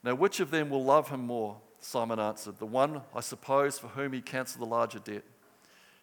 Now, 0.03 0.15
which 0.15 0.41
of 0.41 0.51
them 0.51 0.69
will 0.69 0.85
love 0.85 1.09
him 1.09 1.27
more? 1.27 1.57
Simon 1.81 2.21
answered, 2.21 2.59
The 2.59 2.67
one, 2.67 3.01
I 3.15 3.21
suppose, 3.21 3.79
for 3.79 3.89
whom 3.89 4.13
he 4.13 4.21
cancelled 4.21 4.61
the 4.61 4.71
larger 4.71 4.99
debt. 4.99 5.25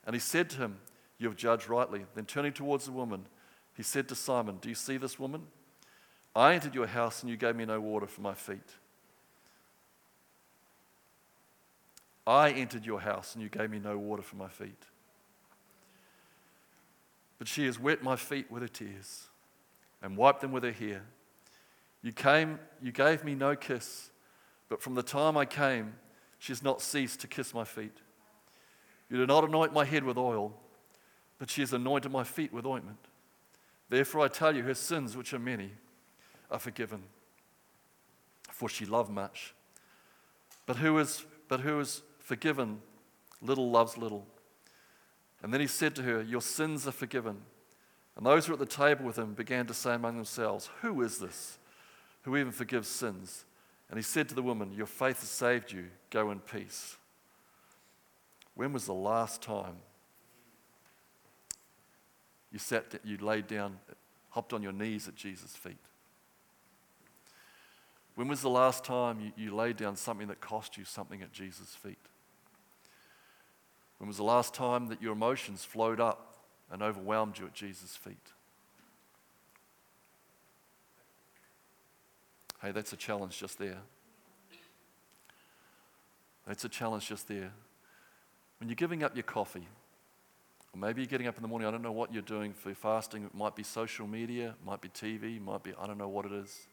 And 0.04 0.16
he 0.16 0.20
said 0.20 0.50
to 0.50 0.58
him, 0.58 0.80
You 1.20 1.28
have 1.28 1.38
judged 1.38 1.70
rightly. 1.70 2.06
Then 2.16 2.26
turning 2.26 2.54
towards 2.54 2.86
the 2.86 2.92
woman, 2.92 3.28
he 3.78 3.84
said 3.84 4.08
to 4.10 4.16
Simon, 4.16 4.58
Do 4.62 4.70
you 4.70 4.74
see 4.74 4.98
this 4.98 5.20
woman? 5.20 5.44
I 6.36 6.56
entered 6.56 6.74
your 6.74 6.88
house 6.88 7.22
and 7.22 7.30
you 7.30 7.38
gave 7.38 7.56
me 7.56 7.66
no 7.66 7.80
water 7.80 8.08
for 8.08 8.22
my 8.22 8.34
feet. 8.34 8.58
I 12.26 12.50
entered 12.50 12.84
your 12.84 13.02
house 13.02 13.36
and 13.36 13.44
you 13.44 13.50
gave 13.50 13.70
me 13.70 13.78
no 13.78 13.96
water 13.96 14.24
for 14.24 14.38
my 14.38 14.48
feet. 14.48 14.86
But 17.38 17.48
she 17.48 17.68
has 17.68 17.80
wet 17.80 18.02
my 18.02 18.16
feet 18.16 18.50
with 18.50 18.64
her 18.64 18.68
tears 18.68 19.28
and 20.02 20.18
wiped 20.18 20.42
them 20.42 20.52
with 20.52 20.64
her 20.64 20.72
hair. 20.72 21.04
You 22.02 22.12
came, 22.12 22.60
you 22.82 22.92
gave 22.92 23.24
me 23.24 23.36
no 23.36 23.56
kiss, 23.56 24.10
but 24.70 24.82
from 24.82 24.96
the 24.96 25.04
time 25.04 25.38
I 25.38 25.46
came, 25.46 25.94
she 26.40 26.52
has 26.52 26.64
not 26.64 26.82
ceased 26.82 27.22
to 27.22 27.28
kiss 27.28 27.54
my 27.54 27.64
feet. 27.64 27.98
You 29.10 29.18
did 29.18 29.28
not 29.28 29.44
anoint 29.44 29.74
my 29.74 29.86
head 29.86 30.04
with 30.04 30.18
oil, 30.18 30.54
but 31.38 31.50
she 31.50 31.62
has 31.62 31.74
anointed 31.74 32.12
my 32.12 32.24
feet 32.24 32.52
with 32.52 32.66
ointment. 32.66 32.98
Therefore, 33.90 34.22
I 34.22 34.30
tell 34.30 34.56
you, 34.56 34.64
her 34.64 34.74
sins, 34.74 35.18
which 35.18 35.34
are 35.34 35.40
many, 35.40 35.72
are 36.50 36.60
forgiven, 36.60 37.04
for 38.50 38.70
she 38.70 38.86
loved 38.86 39.12
much. 39.12 39.54
But 40.66 40.78
who 40.78 40.98
is, 40.98 41.26
but 41.48 41.60
who 41.60 41.80
is 41.80 42.02
forgiven, 42.20 42.82
little 43.42 43.70
loves 43.70 43.98
little. 43.98 44.26
And 45.44 45.54
then 45.54 45.60
he 45.60 45.68
said 45.68 45.96
to 45.98 46.04
her, 46.04 46.22
Your 46.22 46.42
sins 46.42 46.88
are 46.88 46.92
forgiven. 46.92 47.42
And 48.22 48.28
those 48.28 48.46
who 48.46 48.52
were 48.52 48.62
at 48.62 48.70
the 48.70 48.76
table 48.76 49.04
with 49.04 49.18
him 49.18 49.34
began 49.34 49.66
to 49.66 49.74
say 49.74 49.96
among 49.96 50.16
themselves, 50.16 50.70
Who 50.82 51.02
is 51.02 51.18
this 51.18 51.58
who 52.22 52.38
even 52.38 52.52
forgives 52.52 52.88
sins? 52.88 53.46
And 53.90 53.98
he 53.98 54.04
said 54.04 54.30
to 54.30 54.36
the 54.36 54.44
woman, 54.44 54.72
Your 54.74 54.86
faith 54.86 55.22
has 55.22 55.30
saved 55.30 55.72
you. 55.72 55.86
Go 56.12 56.30
in 56.30 56.40
peace. 56.40 56.98
When 58.54 58.74
was 58.74 58.86
the 58.86 58.94
last 58.94 59.42
time 59.42 59.78
you 62.52 62.60
sat, 62.60 62.94
you 63.04 63.18
laid 63.18 63.48
down, 63.48 63.80
hopped 64.30 64.54
on 64.54 64.62
your 64.62 64.72
knees 64.72 65.08
at 65.08 65.16
Jesus' 65.16 65.56
feet? 65.56 65.80
When 68.14 68.28
was 68.28 68.42
the 68.42 68.52
last 68.52 68.84
time 68.84 69.20
you, 69.20 69.32
you 69.36 69.56
laid 69.56 69.78
down 69.78 69.96
something 69.96 70.28
that 70.28 70.42
cost 70.42 70.78
you 70.78 70.86
something 70.86 71.24
at 71.24 71.34
Jesus' 71.34 71.74
feet? 71.74 71.98
When 73.98 74.08
was 74.08 74.18
the 74.18 74.24
last 74.24 74.54
time 74.54 74.90
that 74.90 75.02
your 75.02 75.14
emotions 75.14 75.66
flowed 75.66 76.00
up 76.00 76.31
and 76.72 76.82
overwhelmed 76.82 77.38
you 77.38 77.46
at 77.46 77.54
Jesus' 77.54 77.96
feet? 77.96 78.18
Hey, 82.62 82.72
that's 82.72 82.94
a 82.94 82.98
challenge 82.98 83.38
just 83.40 83.58
there. 83.58 83.80
That's 86.48 86.64
a 86.64 86.70
challenge 86.70 87.08
just 87.08 87.28
there. 87.28 87.52
When 88.60 88.70
you're 88.70 88.76
giving 88.76 89.04
up 89.04 89.16
your 89.16 89.24
coffee, 89.24 89.68
or 90.74 90.80
maybe 90.80 91.02
you're 91.02 91.10
getting 91.10 91.28
up 91.28 91.36
in 91.38 91.42
the 91.42 91.48
morning, 91.48 91.68
I 91.68 91.72
don't 91.72 91.82
know 91.82 91.92
what 91.92 92.14
you're 92.14 92.22
doing 92.22 92.54
for 92.54 92.74
fasting. 92.74 93.24
It 93.24 93.34
might 93.34 93.56
be 93.56 93.64
social 93.64 94.08
media, 94.08 94.56
might 94.66 94.82
be 94.82 94.90
TV, 94.90 95.42
might 95.42 95.64
be, 95.64 95.74
I 95.80 95.88
don't 95.88 95.98
know 95.98 96.08
what 96.08 96.26
it 96.26 96.32
is. 96.32 96.68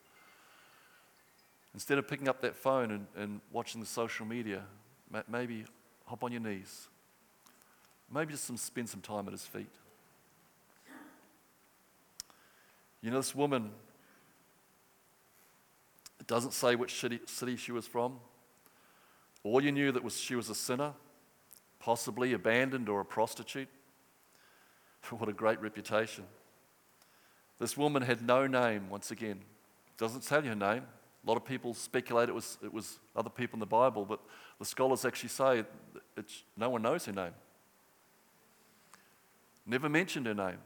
Instead 1.75 1.99
of 1.99 2.07
picking 2.07 2.29
up 2.29 2.41
that 2.43 2.55
phone 2.55 2.91
and, 2.91 3.07
and 3.17 3.41
watching 3.53 3.81
the 3.81 3.87
social 3.87 4.27
media, 4.27 4.63
maybe 5.29 5.65
hop 6.07 6.25
on 6.25 6.33
your 6.33 6.41
knees. 6.41 6.89
Maybe 8.13 8.33
just 8.33 8.45
some, 8.45 8.57
spend 8.57 8.89
some 8.89 9.01
time 9.01 9.27
at 9.27 9.33
his 9.33 9.45
feet. 9.45 9.69
You 13.03 13.11
know, 13.11 13.19
this 13.19 13.35
woman, 13.35 13.71
it 16.21 16.27
doesn't 16.27 16.53
say 16.53 16.75
which 16.75 16.95
city, 17.27 17.57
she 17.57 17.73
was 17.73 17.87
from. 17.87 18.19
All 19.45 19.63
you 19.63 19.73
knew 19.73 19.93
that 19.93 20.03
was 20.03 20.19
she 20.19 20.35
was 20.35 20.51
a 20.51 20.55
sinner 20.55 20.93
possibly 21.79 22.33
abandoned 22.33 22.89
or 22.89 23.01
a 23.01 23.05
prostitute. 23.05 23.69
What 25.11 25.29
a 25.29 25.33
great 25.33 25.61
reputation. 25.63 26.25
This 27.59 27.77
woman 27.77 28.03
had 28.03 28.21
no 28.21 28.47
name, 28.47 28.91
once 28.91 29.11
again. 29.11 29.41
Doesn't 29.97 30.23
tell 30.23 30.43
you 30.43 30.51
her 30.51 30.57
name. 30.57 30.83
A 31.25 31.27
lot 31.27 31.37
of 31.37 31.45
people 31.45 31.73
speculate 31.75 32.29
it 32.29 32.35
was, 32.35 32.59
it 32.63 32.73
was 32.73 32.99
other 33.17 33.31
people 33.31 33.57
in 33.57 33.61
the 33.61 33.67
Bible, 33.67 34.05
but 34.05 34.21
the 34.59 34.65
scholars 34.65 35.05
actually 35.05 35.31
say 35.31 35.65
no 36.57 36.71
one 36.71 36.83
knows 36.83 37.07
her 37.07 37.13
name. 37.13 37.33
Never 39.67 39.89
mentioned 39.89 40.27
her 40.27 40.35
name. 40.35 40.59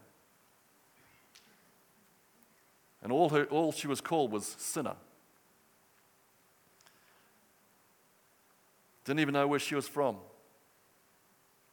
And 3.02 3.12
all, 3.12 3.28
her, 3.30 3.44
all 3.46 3.72
she 3.72 3.88
was 3.88 4.00
called 4.00 4.30
was 4.30 4.46
sinner. 4.58 4.94
Didn't 9.04 9.20
even 9.20 9.34
know 9.34 9.46
where 9.48 9.58
she 9.58 9.74
was 9.74 9.88
from. 9.88 10.16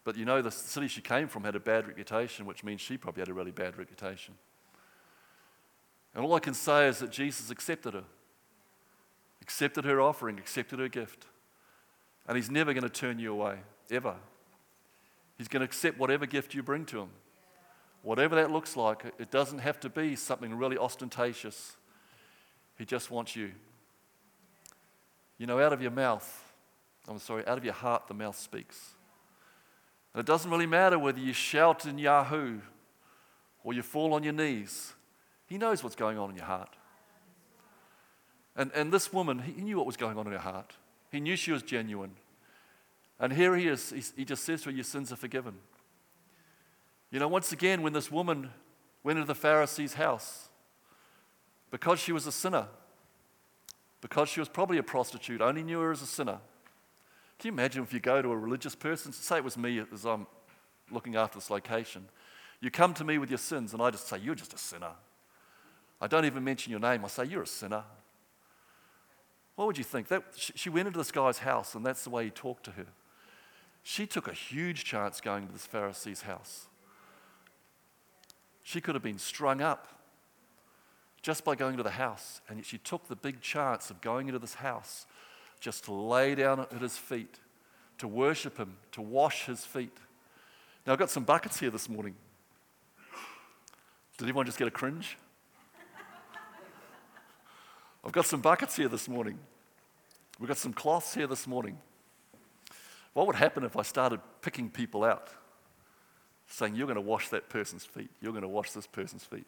But 0.03 0.17
you 0.17 0.25
know, 0.25 0.41
the 0.41 0.51
city 0.51 0.87
she 0.87 1.01
came 1.01 1.27
from 1.27 1.43
had 1.43 1.55
a 1.55 1.59
bad 1.59 1.87
reputation, 1.87 2.45
which 2.45 2.63
means 2.63 2.81
she 2.81 2.97
probably 2.97 3.21
had 3.21 3.29
a 3.29 3.33
really 3.33 3.51
bad 3.51 3.77
reputation. 3.77 4.33
And 6.15 6.25
all 6.25 6.33
I 6.33 6.39
can 6.39 6.55
say 6.55 6.87
is 6.87 6.99
that 6.99 7.11
Jesus 7.11 7.51
accepted 7.51 7.93
her, 7.93 8.05
accepted 9.41 9.85
her 9.85 10.01
offering, 10.01 10.39
accepted 10.39 10.79
her 10.79 10.87
gift. 10.87 11.27
And 12.27 12.35
He's 12.35 12.49
never 12.49 12.73
going 12.73 12.83
to 12.83 12.89
turn 12.89 13.19
you 13.19 13.31
away, 13.31 13.59
ever. 13.91 14.15
He's 15.37 15.47
going 15.47 15.61
to 15.61 15.65
accept 15.65 15.99
whatever 15.99 16.25
gift 16.25 16.55
you 16.55 16.63
bring 16.63 16.85
to 16.85 17.01
Him. 17.01 17.09
Whatever 18.01 18.35
that 18.35 18.51
looks 18.51 18.77
like, 18.77 19.03
it 19.19 19.29
doesn't 19.29 19.59
have 19.59 19.79
to 19.81 19.89
be 19.89 20.15
something 20.15 20.55
really 20.55 20.77
ostentatious. 20.77 21.75
He 22.77 22.85
just 22.85 23.11
wants 23.11 23.35
you. 23.35 23.51
You 25.37 25.47
know, 25.47 25.59
out 25.59 25.73
of 25.73 25.81
your 25.81 25.91
mouth, 25.91 26.53
I'm 27.07 27.19
sorry, 27.19 27.45
out 27.47 27.57
of 27.57 27.65
your 27.65 27.73
heart, 27.73 28.07
the 28.07 28.13
mouth 28.13 28.37
speaks. 28.37 28.93
And 30.13 30.19
it 30.19 30.25
doesn't 30.25 30.49
really 30.49 30.65
matter 30.65 30.97
whether 30.97 31.19
you 31.19 31.33
shout 31.33 31.85
in 31.85 31.97
Yahoo 31.97 32.59
or 33.63 33.73
you 33.73 33.81
fall 33.81 34.13
on 34.13 34.23
your 34.23 34.33
knees. 34.33 34.93
He 35.47 35.57
knows 35.57 35.83
what's 35.83 35.95
going 35.95 36.17
on 36.17 36.29
in 36.29 36.35
your 36.35 36.45
heart. 36.45 36.75
And, 38.55 38.71
and 38.73 38.91
this 38.91 39.13
woman, 39.13 39.39
he 39.39 39.61
knew 39.61 39.77
what 39.77 39.85
was 39.85 39.97
going 39.97 40.17
on 40.17 40.27
in 40.27 40.33
her 40.33 40.39
heart. 40.39 40.73
He 41.11 41.19
knew 41.19 41.35
she 41.35 41.51
was 41.51 41.63
genuine. 41.63 42.11
And 43.19 43.33
here 43.33 43.55
he 43.55 43.67
is. 43.67 43.89
He, 43.91 44.03
he 44.17 44.25
just 44.25 44.43
says 44.43 44.61
to 44.61 44.69
her, 44.69 44.75
Your 44.75 44.83
sins 44.83 45.11
are 45.11 45.17
forgiven. 45.17 45.55
You 47.11 47.19
know, 47.19 47.27
once 47.27 47.51
again, 47.51 47.81
when 47.81 47.93
this 47.93 48.11
woman 48.11 48.51
went 49.03 49.17
into 49.17 49.27
the 49.27 49.35
Pharisee's 49.35 49.95
house, 49.95 50.49
because 51.71 51.99
she 51.99 52.11
was 52.11 52.27
a 52.27 52.31
sinner, 52.31 52.67
because 54.01 54.29
she 54.29 54.39
was 54.39 54.49
probably 54.49 54.77
a 54.77 54.83
prostitute, 54.83 55.41
only 55.41 55.63
knew 55.63 55.79
her 55.79 55.91
as 55.91 56.01
a 56.01 56.07
sinner. 56.07 56.39
Can 57.37 57.49
you 57.49 57.53
imagine 57.53 57.83
if 57.83 57.93
you 57.93 57.99
go 57.99 58.21
to 58.21 58.31
a 58.31 58.37
religious 58.37 58.75
person, 58.75 59.11
say 59.11 59.37
it 59.37 59.43
was 59.43 59.57
me 59.57 59.81
as 59.93 60.05
I'm 60.05 60.27
looking 60.91 61.15
after 61.15 61.37
this 61.37 61.49
location, 61.49 62.05
you 62.61 62.69
come 62.69 62.93
to 62.95 63.03
me 63.03 63.17
with 63.17 63.29
your 63.29 63.37
sins, 63.37 63.73
and 63.73 63.81
I 63.81 63.89
just 63.89 64.07
say, 64.07 64.17
You're 64.17 64.35
just 64.35 64.53
a 64.53 64.57
sinner. 64.57 64.91
I 66.01 66.07
don't 66.07 66.25
even 66.25 66.43
mention 66.43 66.71
your 66.71 66.79
name. 66.79 67.05
I 67.05 67.07
say, 67.07 67.25
You're 67.25 67.43
a 67.43 67.47
sinner. 67.47 67.83
What 69.55 69.65
would 69.65 69.77
you 69.77 69.83
think? 69.83 70.07
That, 70.07 70.23
she 70.35 70.69
went 70.69 70.87
into 70.87 70.97
this 70.97 71.11
guy's 71.11 71.39
house, 71.39 71.75
and 71.75 71.85
that's 71.85 72.03
the 72.03 72.09
way 72.09 72.25
he 72.25 72.29
talked 72.29 72.63
to 72.65 72.71
her. 72.71 72.85
She 73.83 74.05
took 74.05 74.27
a 74.27 74.33
huge 74.33 74.83
chance 74.85 75.21
going 75.21 75.47
to 75.47 75.53
this 75.53 75.65
Pharisee's 75.65 76.21
house. 76.21 76.68
She 78.69 78.81
could 78.81 78.93
have 78.93 79.01
been 79.01 79.17
strung 79.17 79.61
up 79.61 79.87
just 81.23 81.43
by 81.43 81.55
going 81.55 81.77
to 81.77 81.81
the 81.81 81.89
house, 81.89 82.39
and 82.47 82.59
yet 82.59 82.67
she 82.67 82.77
took 82.77 83.07
the 83.07 83.15
big 83.15 83.41
chance 83.41 83.89
of 83.89 83.99
going 83.99 84.27
into 84.27 84.37
this 84.37 84.53
house 84.53 85.07
just 85.59 85.85
to 85.85 85.91
lay 85.91 86.35
down 86.35 86.59
at 86.59 86.79
his 86.79 86.95
feet, 86.95 87.39
to 87.97 88.07
worship 88.07 88.59
him, 88.59 88.77
to 88.91 89.01
wash 89.01 89.47
his 89.47 89.65
feet. 89.65 89.97
Now, 90.85 90.93
I've 90.93 90.99
got 90.99 91.09
some 91.09 91.23
buckets 91.23 91.59
here 91.59 91.71
this 91.71 91.89
morning. 91.89 92.13
Did 94.19 94.25
anyone 94.25 94.45
just 94.45 94.59
get 94.59 94.67
a 94.67 94.71
cringe? 94.71 95.17
I've 98.05 98.11
got 98.11 98.27
some 98.27 98.39
buckets 98.39 98.75
here 98.75 98.87
this 98.87 99.09
morning. 99.09 99.39
We've 100.39 100.47
got 100.47 100.57
some 100.57 100.73
cloths 100.73 101.15
here 101.15 101.25
this 101.25 101.47
morning. 101.47 101.79
What 103.13 103.25
would 103.25 103.35
happen 103.35 103.63
if 103.63 103.75
I 103.75 103.81
started 103.81 104.19
picking 104.43 104.69
people 104.69 105.03
out, 105.03 105.31
saying, 106.49 106.75
You're 106.75 106.87
going 106.87 106.95
to 106.95 107.01
wash 107.01 107.29
that 107.29 107.49
person's 107.49 107.85
feet, 107.85 108.09
you're 108.21 108.31
going 108.31 108.41
to 108.41 108.47
wash 108.47 108.71
this 108.71 108.87
person's 108.87 109.23
feet? 109.23 109.45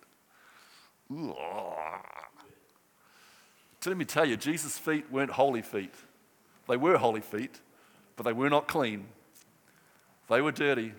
Let 3.86 3.98
me 3.98 4.06
tell 4.06 4.26
you, 4.26 4.38
Jesus' 4.38 4.78
feet 4.78 5.12
weren't 5.12 5.32
holy 5.32 5.62
feet. 5.62 5.94
They 6.70 6.78
were 6.78 6.98
holy 6.98 7.22
feet, 7.22 7.60
but 8.16 8.24
they 8.24 8.34
were 8.34 8.50
not 8.50 8.68
clean. 8.68 9.08
They 10.30 10.40
were 10.40 10.52
dirty. 10.52 10.94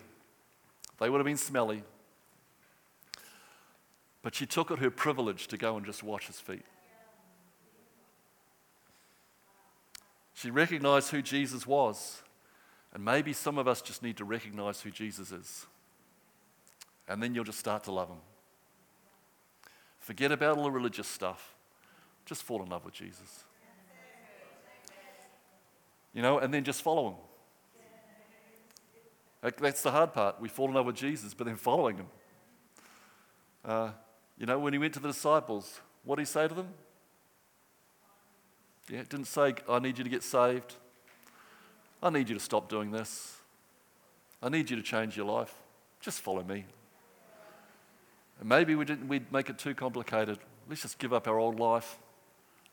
They 0.99 1.09
would 1.09 1.17
have 1.17 1.25
been 1.25 1.37
smelly. 1.37 1.83
But 4.21 4.35
she 4.35 4.45
took 4.45 4.69
it 4.69 4.79
her 4.79 4.91
privilege 4.91 5.47
to 5.47 5.57
go 5.57 5.75
and 5.75 5.85
just 5.85 6.03
wash 6.03 6.27
his 6.27 6.39
feet. 6.39 6.65
She 10.35 10.51
recognized 10.51 11.09
who 11.09 11.21
Jesus 11.21 11.65
was. 11.65 12.21
And 12.93 13.03
maybe 13.03 13.33
some 13.33 13.57
of 13.57 13.67
us 13.67 13.81
just 13.81 14.03
need 14.03 14.17
to 14.17 14.25
recognize 14.25 14.81
who 14.81 14.91
Jesus 14.91 15.31
is. 15.31 15.65
And 17.07 17.21
then 17.21 17.35
you'll 17.35 17.43
just 17.43 17.59
start 17.59 17.83
to 17.85 17.91
love 17.91 18.09
him. 18.09 18.21
Forget 19.99 20.31
about 20.31 20.57
all 20.57 20.63
the 20.63 20.71
religious 20.71 21.07
stuff. 21.07 21.53
Just 22.25 22.43
fall 22.43 22.61
in 22.63 22.69
love 22.69 22.85
with 22.85 22.93
Jesus. 22.93 23.43
You 26.13 26.21
know, 26.21 26.39
and 26.39 26.53
then 26.53 26.63
just 26.63 26.81
follow 26.81 27.09
him. 27.09 27.15
That's 29.59 29.81
the 29.81 29.91
hard 29.91 30.13
part. 30.13 30.39
We 30.39 30.47
fall 30.47 30.67
in 30.67 30.73
love 30.73 30.85
with 30.85 30.95
Jesus, 30.95 31.33
but 31.33 31.45
then 31.47 31.57
following 31.57 31.97
him. 31.97 32.07
Uh, 33.65 33.91
you 34.37 34.45
know, 34.45 34.59
when 34.59 34.73
he 34.73 34.79
went 34.79 34.93
to 34.93 34.99
the 34.99 35.09
disciples, 35.09 35.81
what 36.03 36.15
did 36.15 36.21
he 36.21 36.25
say 36.25 36.47
to 36.47 36.53
them? 36.53 36.69
Yeah, 38.89 38.99
it 38.99 39.09
didn't 39.09 39.27
say, 39.27 39.55
I 39.69 39.79
need 39.79 39.97
you 39.97 40.03
to 40.03 40.09
get 40.09 40.23
saved. 40.23 40.75
I 42.01 42.09
need 42.09 42.29
you 42.29 42.35
to 42.35 42.41
stop 42.41 42.69
doing 42.69 42.91
this. 42.91 43.37
I 44.41 44.49
need 44.49 44.69
you 44.69 44.75
to 44.75 44.83
change 44.83 45.15
your 45.15 45.25
life. 45.25 45.55
Just 46.01 46.21
follow 46.21 46.43
me. 46.43 46.65
And 48.39 48.49
maybe 48.49 48.75
we 48.75 48.85
didn't, 48.85 49.07
we'd 49.07 49.31
make 49.31 49.49
it 49.49 49.57
too 49.57 49.73
complicated. 49.73 50.39
Let's 50.69 50.81
just 50.81 50.99
give 50.99 51.13
up 51.13 51.27
our 51.27 51.37
old 51.37 51.59
life, 51.59 51.97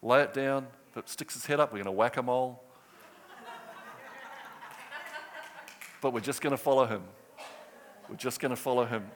lay 0.02 0.22
it 0.22 0.32
down. 0.32 0.66
If 0.90 0.96
it 0.96 1.08
sticks 1.08 1.36
its 1.36 1.46
head 1.46 1.60
up, 1.60 1.72
we're 1.72 1.78
going 1.78 1.86
to 1.86 1.92
whack 1.92 2.16
a 2.16 2.22
mole. 2.22 2.62
but 6.00 6.12
we're 6.12 6.20
just 6.20 6.40
going 6.40 6.52
to 6.52 6.56
follow 6.56 6.86
him. 6.86 7.02
We're 8.08 8.16
just 8.16 8.40
going 8.40 8.50
to 8.50 8.56
follow 8.56 8.84
him. 8.84 9.08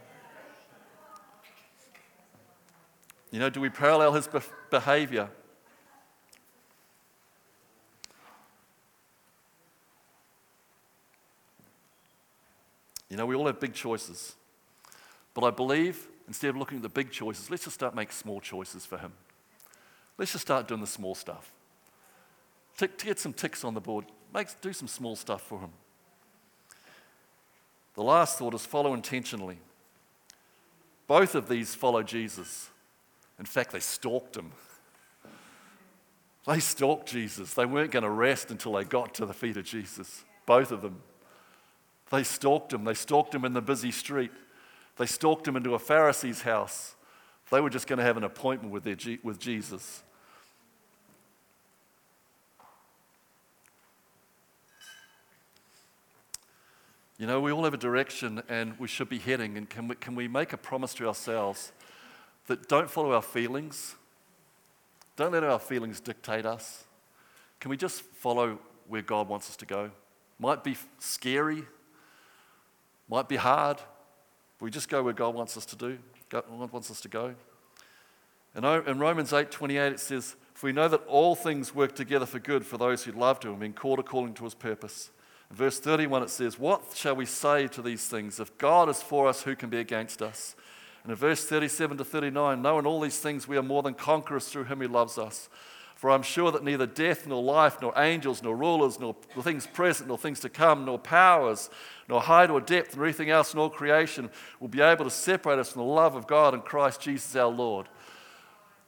You 3.31 3.41
know, 3.41 3.51
do 3.51 3.61
we 3.61 3.69
parallel 3.69 4.13
his 4.13 4.29
be- 4.29 4.39
behavior? 4.71 5.29
You 13.11 13.17
know, 13.17 13.27
we 13.27 13.35
all 13.35 13.47
have 13.47 13.61
big 13.61 13.75
choices. 13.75 14.35
But 15.35 15.45
I 15.45 15.51
believe 15.51 16.09
instead 16.27 16.51
of 16.51 16.57
looking 16.57 16.79
at 16.79 16.83
the 16.83 16.89
big 16.89 17.11
choices, 17.11 17.51
let's 17.51 17.65
just 17.65 17.75
start 17.75 17.95
making 17.95 18.13
small 18.13 18.41
choices 18.41 18.87
for 18.87 18.99
Him. 18.99 19.13
Let's 20.19 20.33
just 20.33 20.43
start 20.43 20.69
doing 20.69 20.81
the 20.81 20.87
small 20.87 21.15
stuff. 21.15 21.53
To 22.79 22.89
get 22.89 23.19
some 23.19 23.33
ticks 23.33 23.65
on 23.65 23.75
the 23.75 23.81
board, 23.81 24.07
make, 24.33 24.49
do 24.61 24.73
some 24.73 24.89
small 24.89 25.17
stuff 25.17 25.43
for 25.43 25.61
Him. 25.61 25.71
The 27.95 28.03
last 28.03 28.39
thought 28.39 28.55
is 28.55 28.67
follow 28.67 28.95
intentionally. 28.95 29.59
Both 31.07 31.35
of 31.35 31.49
these 31.49 31.75
follow 31.75 32.03
Jesus. 32.03 32.71
In 33.39 33.45
fact, 33.45 33.73
they 33.73 33.81
stalked 33.81 34.37
him. 34.37 34.53
They 36.47 36.61
stalked 36.61 37.09
Jesus. 37.09 37.55
They 37.55 37.65
weren't 37.65 37.91
going 37.91 38.03
to 38.03 38.11
rest 38.11 38.51
until 38.51 38.75
they 38.75 38.85
got 38.85 39.15
to 39.15 39.25
the 39.25 39.33
feet 39.33 39.57
of 39.57 39.65
Jesus. 39.65 40.25
Both 40.45 40.73
of 40.73 40.83
them. 40.83 41.01
They 42.11 42.23
stalked 42.23 42.71
him. 42.75 42.85
They 42.85 42.93
stalked 42.93 43.35
him 43.35 43.47
in 43.47 43.55
the 43.55 43.63
busy 43.63 43.91
street. 43.91 44.31
They 44.97 45.07
stalked 45.07 45.47
him 45.49 45.57
into 45.57 45.75
a 45.75 45.79
Pharisee's 45.79 46.43
house. 46.43 46.95
They 47.51 47.61
were 47.61 47.71
just 47.71 47.87
going 47.87 47.99
to 47.99 48.05
have 48.05 48.17
an 48.17 48.25
appointment 48.25 48.73
with, 48.73 48.85
their, 48.85 48.97
with 49.23 49.39
Jesus. 49.39 50.03
You 57.19 57.27
know, 57.27 57.41
we 57.41 57.53
all 57.53 57.65
have 57.65 57.75
a 57.75 57.79
direction 57.79 58.43
and 58.49 58.79
we 58.79 58.89
should 58.89 59.09
be 59.09 59.19
heading. 59.19 59.57
And 59.57 59.71
can 59.71 59.89
we, 59.89 59.95
can 59.95 60.15
we 60.15 60.27
make 60.27 60.53
a 60.53 60.57
promise 60.57 60.95
to 60.95 61.07
ourselves 61.07 61.73
that 62.47 62.69
don't 62.69 62.91
follow 62.91 63.13
our 63.13 63.23
feelings? 63.23 63.95
Don't 65.17 65.33
let 65.33 65.45
our 65.45 65.61
feelings 65.61 66.01
dictate 66.01 66.45
us. 66.45 66.85
Can 67.61 67.71
we 67.71 67.77
just 67.77 68.03
follow 68.03 68.59
where 68.89 69.03
God 69.03 69.29
wants 69.29 69.49
us 69.49 69.57
to 69.57 69.67
go? 69.67 69.91
Might 70.39 70.65
be 70.65 70.77
scary, 70.99 71.63
might 73.09 73.29
be 73.29 73.37
hard. 73.37 73.81
We 74.61 74.71
just 74.71 74.89
go 74.89 75.03
where 75.03 75.13
God 75.13 75.35
wants 75.35 75.57
us 75.57 75.67
to 75.67 75.77
do. 75.77 75.99
God 76.29 76.45
wants 76.49 76.91
us 76.91 77.01
to 77.03 77.09
go. 77.09 77.35
And 78.55 78.65
in 78.87 78.99
Romans 78.99 79.33
8:28 79.33 79.93
it 79.93 80.01
says, 80.01 80.37
For 80.55 80.67
we 80.67 80.73
know 80.73 80.89
that 80.89 81.05
all 81.07 81.35
things 81.35 81.75
work 81.75 81.95
together 81.95 82.27
for 82.27 82.39
good 82.39 82.65
for 82.65 82.79
those 82.79 83.05
who 83.05 83.13
love 83.13 83.43
him, 83.43 83.59
being 83.59 83.73
called 83.73 83.99
according 83.99 84.35
to 84.35 84.45
his 84.45 84.55
purpose. 84.55 85.11
In 85.51 85.57
verse 85.57 85.79
31, 85.79 86.23
it 86.23 86.31
says, 86.31 86.59
What 86.59 86.83
shall 86.95 87.17
we 87.17 87.27
say 87.27 87.69
to 87.69 87.83
these 87.83 88.07
things? 88.07 88.41
If 88.41 88.57
God 88.59 88.89
is 88.89 89.03
for 89.03 89.29
us, 89.29 89.43
who 89.43 89.55
can 89.57 89.71
be 89.71 89.79
against 89.79 90.23
us? 90.23 90.57
And 91.03 91.11
in 91.11 91.17
verse 91.17 91.45
37 91.45 91.99
to 91.99 92.05
39, 92.05 92.63
knowing 92.63 92.87
all 92.87 93.01
these 93.01 93.19
things, 93.19 93.47
we 93.47 93.59
are 93.59 93.63
more 93.63 93.83
than 93.83 93.95
conquerors 93.95 94.49
through 94.49 94.65
him 94.65 94.81
who 94.81 94.89
loves 94.89 95.19
us. 95.19 95.49
For 95.95 96.11
I'm 96.11 96.23
sure 96.23 96.51
that 96.53 96.65
neither 96.65 96.87
death, 96.87 97.27
nor 97.27 97.43
life, 97.43 97.81
nor 97.81 97.93
angels, 97.97 98.43
nor 98.43 98.57
rulers, 98.57 99.01
nor 99.01 99.15
things 99.41 99.67
present, 99.67 100.09
nor 100.09 100.19
things 100.19 100.41
to 100.41 100.49
come, 100.49 100.85
nor 100.85 100.99
powers, 100.99 101.71
nor 102.09 102.21
height 102.21 102.51
or 102.51 102.61
depth, 102.61 102.97
nor 102.97 103.07
anything 103.07 103.31
else 103.31 103.55
in 103.55 103.61
all 103.61 103.71
creation 103.71 104.29
will 104.61 104.69
be 104.69 104.81
able 104.81 105.05
to 105.05 105.11
separate 105.11 105.59
us 105.59 105.73
from 105.73 105.83
the 105.83 105.89
love 105.89 106.15
of 106.15 106.27
God 106.27 106.53
and 106.53 106.65
Christ 106.65 107.01
Jesus 107.01 107.35
our 107.37 107.49
Lord. 107.49 107.89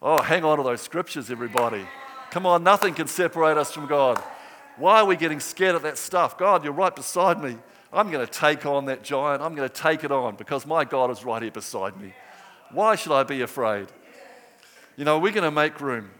Oh, 0.02 0.20
hang 0.20 0.44
on 0.44 0.58
to 0.58 0.64
those 0.64 0.82
scriptures, 0.82 1.30
everybody. 1.30 1.86
Come 2.30 2.44
on, 2.44 2.62
nothing 2.62 2.92
can 2.92 3.06
separate 3.06 3.56
us 3.56 3.72
from 3.72 3.86
God. 3.86 4.22
Why 4.76 5.00
are 5.00 5.06
we 5.06 5.16
getting 5.16 5.40
scared 5.40 5.74
of 5.74 5.82
that 5.82 5.96
stuff? 5.96 6.36
God, 6.36 6.64
you're 6.64 6.72
right 6.72 6.94
beside 6.94 7.42
me. 7.42 7.56
I'm 7.92 8.10
going 8.10 8.26
to 8.26 8.30
take 8.30 8.66
on 8.66 8.86
that 8.86 9.02
giant. 9.02 9.40
I'm 9.40 9.54
going 9.54 9.68
to 9.68 9.74
take 9.74 10.04
it 10.04 10.12
on 10.12 10.36
because 10.36 10.66
my 10.66 10.84
God 10.84 11.10
is 11.10 11.24
right 11.24 11.40
here 11.40 11.50
beside 11.50 11.98
me. 11.98 12.12
Why 12.72 12.94
should 12.94 13.12
I 13.12 13.22
be 13.22 13.40
afraid? 13.40 13.86
You 14.96 15.04
know, 15.04 15.18
we're 15.18 15.32
going 15.32 15.44
to 15.44 15.50
make 15.50 15.80
room. 15.80 16.10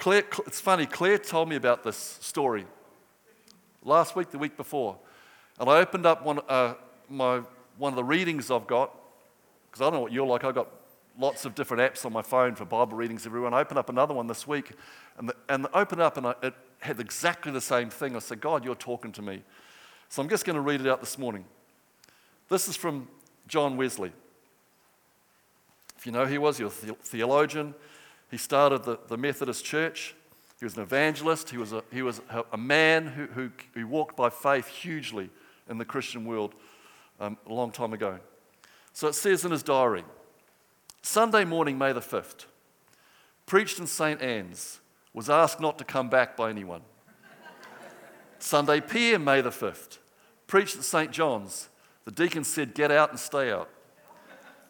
Claire, 0.00 0.24
it's 0.46 0.60
funny, 0.60 0.86
Claire 0.86 1.18
told 1.18 1.50
me 1.50 1.56
about 1.56 1.84
this 1.84 1.96
story 2.22 2.64
last 3.84 4.16
week, 4.16 4.30
the 4.30 4.38
week 4.38 4.56
before. 4.56 4.96
And 5.58 5.68
I 5.68 5.78
opened 5.78 6.06
up 6.06 6.24
one, 6.24 6.40
uh, 6.48 6.72
my, 7.10 7.42
one 7.76 7.92
of 7.92 7.96
the 7.96 8.04
readings 8.04 8.50
I've 8.50 8.66
got, 8.66 8.94
because 9.66 9.82
I 9.82 9.84
don't 9.84 9.92
know 9.92 10.00
what 10.00 10.10
you're 10.10 10.26
like. 10.26 10.42
I've 10.42 10.54
got 10.54 10.68
lots 11.18 11.44
of 11.44 11.54
different 11.54 11.82
apps 11.82 12.06
on 12.06 12.14
my 12.14 12.22
phone 12.22 12.54
for 12.54 12.64
Bible 12.64 12.96
readings 12.96 13.26
everyone. 13.26 13.52
I 13.52 13.60
opened 13.60 13.78
up 13.78 13.90
another 13.90 14.14
one 14.14 14.26
this 14.26 14.46
week, 14.46 14.72
and, 15.18 15.28
the, 15.28 15.36
and 15.50 15.66
opened 15.74 16.00
up, 16.00 16.16
and 16.16 16.28
I, 16.28 16.34
it 16.42 16.54
had 16.78 16.98
exactly 16.98 17.52
the 17.52 17.60
same 17.60 17.90
thing. 17.90 18.16
I 18.16 18.20
said, 18.20 18.40
God, 18.40 18.64
you're 18.64 18.74
talking 18.74 19.12
to 19.12 19.20
me. 19.20 19.42
So 20.08 20.22
I'm 20.22 20.30
just 20.30 20.46
going 20.46 20.56
to 20.56 20.62
read 20.62 20.80
it 20.80 20.86
out 20.86 21.00
this 21.00 21.18
morning. 21.18 21.44
This 22.48 22.68
is 22.68 22.76
from 22.76 23.06
John 23.48 23.76
Wesley. 23.76 24.12
If 25.98 26.06
you 26.06 26.12
know 26.12 26.24
who 26.24 26.32
he 26.32 26.38
was, 26.38 26.56
he 26.56 26.64
was 26.64 26.82
a 26.84 26.94
theologian. 26.94 27.74
He 28.30 28.36
started 28.36 28.84
the, 28.84 28.98
the 29.08 29.16
Methodist 29.16 29.64
Church. 29.64 30.14
He 30.58 30.64
was 30.64 30.76
an 30.76 30.82
evangelist. 30.82 31.50
He 31.50 31.56
was 31.56 31.72
a, 31.72 31.82
he 31.92 32.02
was 32.02 32.20
a, 32.52 32.58
man 32.58 33.06
who, 33.06 33.26
who, 33.26 33.50
who 33.74 33.86
walked 33.86 34.16
by 34.16 34.30
faith 34.30 34.68
hugely 34.68 35.30
in 35.68 35.78
the 35.78 35.84
Christian 35.84 36.24
world 36.24 36.54
um, 37.18 37.36
a 37.48 37.52
long 37.52 37.72
time 37.72 37.92
ago. 37.92 38.18
So 38.92 39.08
it 39.08 39.14
says 39.14 39.44
in 39.44 39.50
his 39.50 39.62
diary 39.62 40.04
Sunday 41.02 41.44
morning, 41.44 41.78
May 41.78 41.92
the 41.92 42.00
5th, 42.00 42.44
preached 43.46 43.78
in 43.78 43.86
St. 43.86 44.20
Anne's, 44.20 44.80
was 45.14 45.30
asked 45.30 45.60
not 45.60 45.78
to 45.78 45.84
come 45.84 46.08
back 46.08 46.36
by 46.36 46.50
anyone. 46.50 46.82
Sunday 48.38 48.80
PM, 48.80 49.24
May 49.24 49.40
the 49.40 49.50
5th, 49.50 49.98
preached 50.46 50.76
at 50.76 50.84
St. 50.84 51.10
John's. 51.10 51.68
The 52.04 52.10
deacon 52.10 52.44
said, 52.44 52.74
Get 52.74 52.90
out 52.90 53.10
and 53.10 53.18
stay 53.18 53.50
out. 53.50 53.68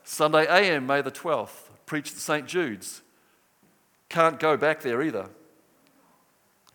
Sunday 0.05 0.47
AM, 0.47 0.87
May 0.87 1.03
the 1.03 1.11
12th, 1.11 1.69
preached 1.87 2.13
at 2.13 2.19
St. 2.19 2.47
Jude's. 2.47 3.03
Can't 4.11 4.41
go 4.41 4.57
back 4.57 4.83
there 4.83 5.01
either. 5.01 5.31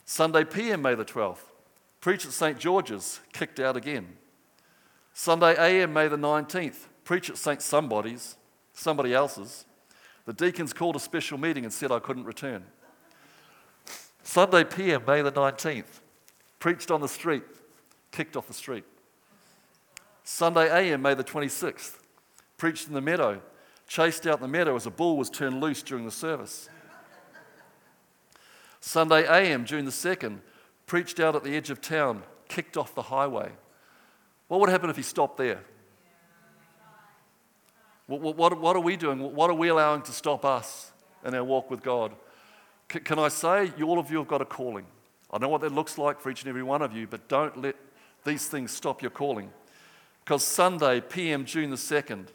Sunday 0.05 0.45
PM, 0.45 0.81
May 0.81 0.95
the 0.95 1.05
12th, 1.05 1.51
preached 1.99 2.25
at 2.25 2.31
St. 2.31 2.57
George's, 2.57 3.19
kicked 3.33 3.59
out 3.59 3.75
again. 3.75 4.17
Sunday 5.13 5.55
AM, 5.57 5.93
May 5.93 6.07
the 6.07 6.17
19th, 6.17 6.87
preached 7.03 7.29
at 7.29 7.37
St. 7.37 7.61
Somebody's, 7.61 8.37
somebody 8.73 9.13
else's. 9.13 9.65
The 10.25 10.33
deacons 10.33 10.73
called 10.73 10.95
a 10.95 10.99
special 10.99 11.37
meeting 11.37 11.65
and 11.65 11.73
said 11.73 11.91
I 11.91 11.99
couldn't 11.99 12.23
return. 12.23 12.63
Sunday 14.23 14.63
PM, 14.63 15.03
May 15.05 15.21
the 15.21 15.31
19th, 15.31 15.99
preached 16.59 16.89
on 16.89 17.01
the 17.01 17.07
street, 17.07 17.43
kicked 18.11 18.37
off 18.37 18.47
the 18.47 18.53
street. 18.53 18.85
Sunday 20.23 20.69
AM, 20.69 21.01
May 21.01 21.13
the 21.15 21.23
26th, 21.23 21.97
preached 22.57 22.87
in 22.87 22.93
the 22.93 23.01
meadow, 23.01 23.41
chased 23.87 24.25
out 24.25 24.39
the 24.39 24.47
meadow 24.47 24.75
as 24.75 24.85
a 24.85 24.91
bull 24.91 25.17
was 25.17 25.29
turned 25.29 25.59
loose 25.59 25.83
during 25.83 26.05
the 26.05 26.11
service. 26.11 26.69
Sunday 28.85 29.25
AM, 29.25 29.65
June 29.65 29.83
the 29.83 29.91
2nd, 29.91 30.37
preached 30.85 31.19
out 31.19 31.35
at 31.35 31.43
the 31.43 31.55
edge 31.55 31.71
of 31.71 31.81
town, 31.81 32.21
kicked 32.47 32.77
off 32.77 32.93
the 32.93 33.01
highway. 33.01 33.51
What 34.47 34.59
would 34.59 34.69
happen 34.69 34.91
if 34.91 34.95
he 34.95 35.01
stopped 35.01 35.37
there? 35.37 35.61
What, 38.05 38.21
what, 38.37 38.61
what, 38.61 38.75
are 38.75 38.81
we 38.81 38.95
doing? 38.95 39.33
What 39.33 39.49
are 39.49 39.55
we 39.55 39.69
allowing 39.69 40.03
to 40.03 40.11
stop 40.11 40.45
us 40.45 40.91
in 41.25 41.33
our 41.33 41.43
walk 41.43 41.71
with 41.71 41.81
God? 41.81 42.11
C- 42.93 42.99
can 42.99 43.17
I 43.17 43.29
say, 43.29 43.71
you, 43.75 43.87
all 43.87 43.97
of 43.97 44.11
you 44.11 44.19
have 44.19 44.27
got 44.27 44.43
a 44.43 44.45
calling. 44.45 44.85
I 45.31 45.39
know 45.39 45.49
what 45.49 45.61
that 45.61 45.71
looks 45.71 45.97
like 45.97 46.21
for 46.21 46.29
each 46.29 46.43
and 46.43 46.49
every 46.49 46.61
one 46.61 46.83
of 46.83 46.95
you, 46.95 47.07
but 47.07 47.27
don't 47.27 47.59
let 47.59 47.75
these 48.23 48.47
things 48.47 48.69
stop 48.69 49.01
your 49.01 49.09
calling. 49.09 49.49
Because 50.23 50.43
Sunday, 50.43 51.01
PM 51.01 51.45
June 51.45 51.71
the 51.71 51.75
2nd, 51.75 52.27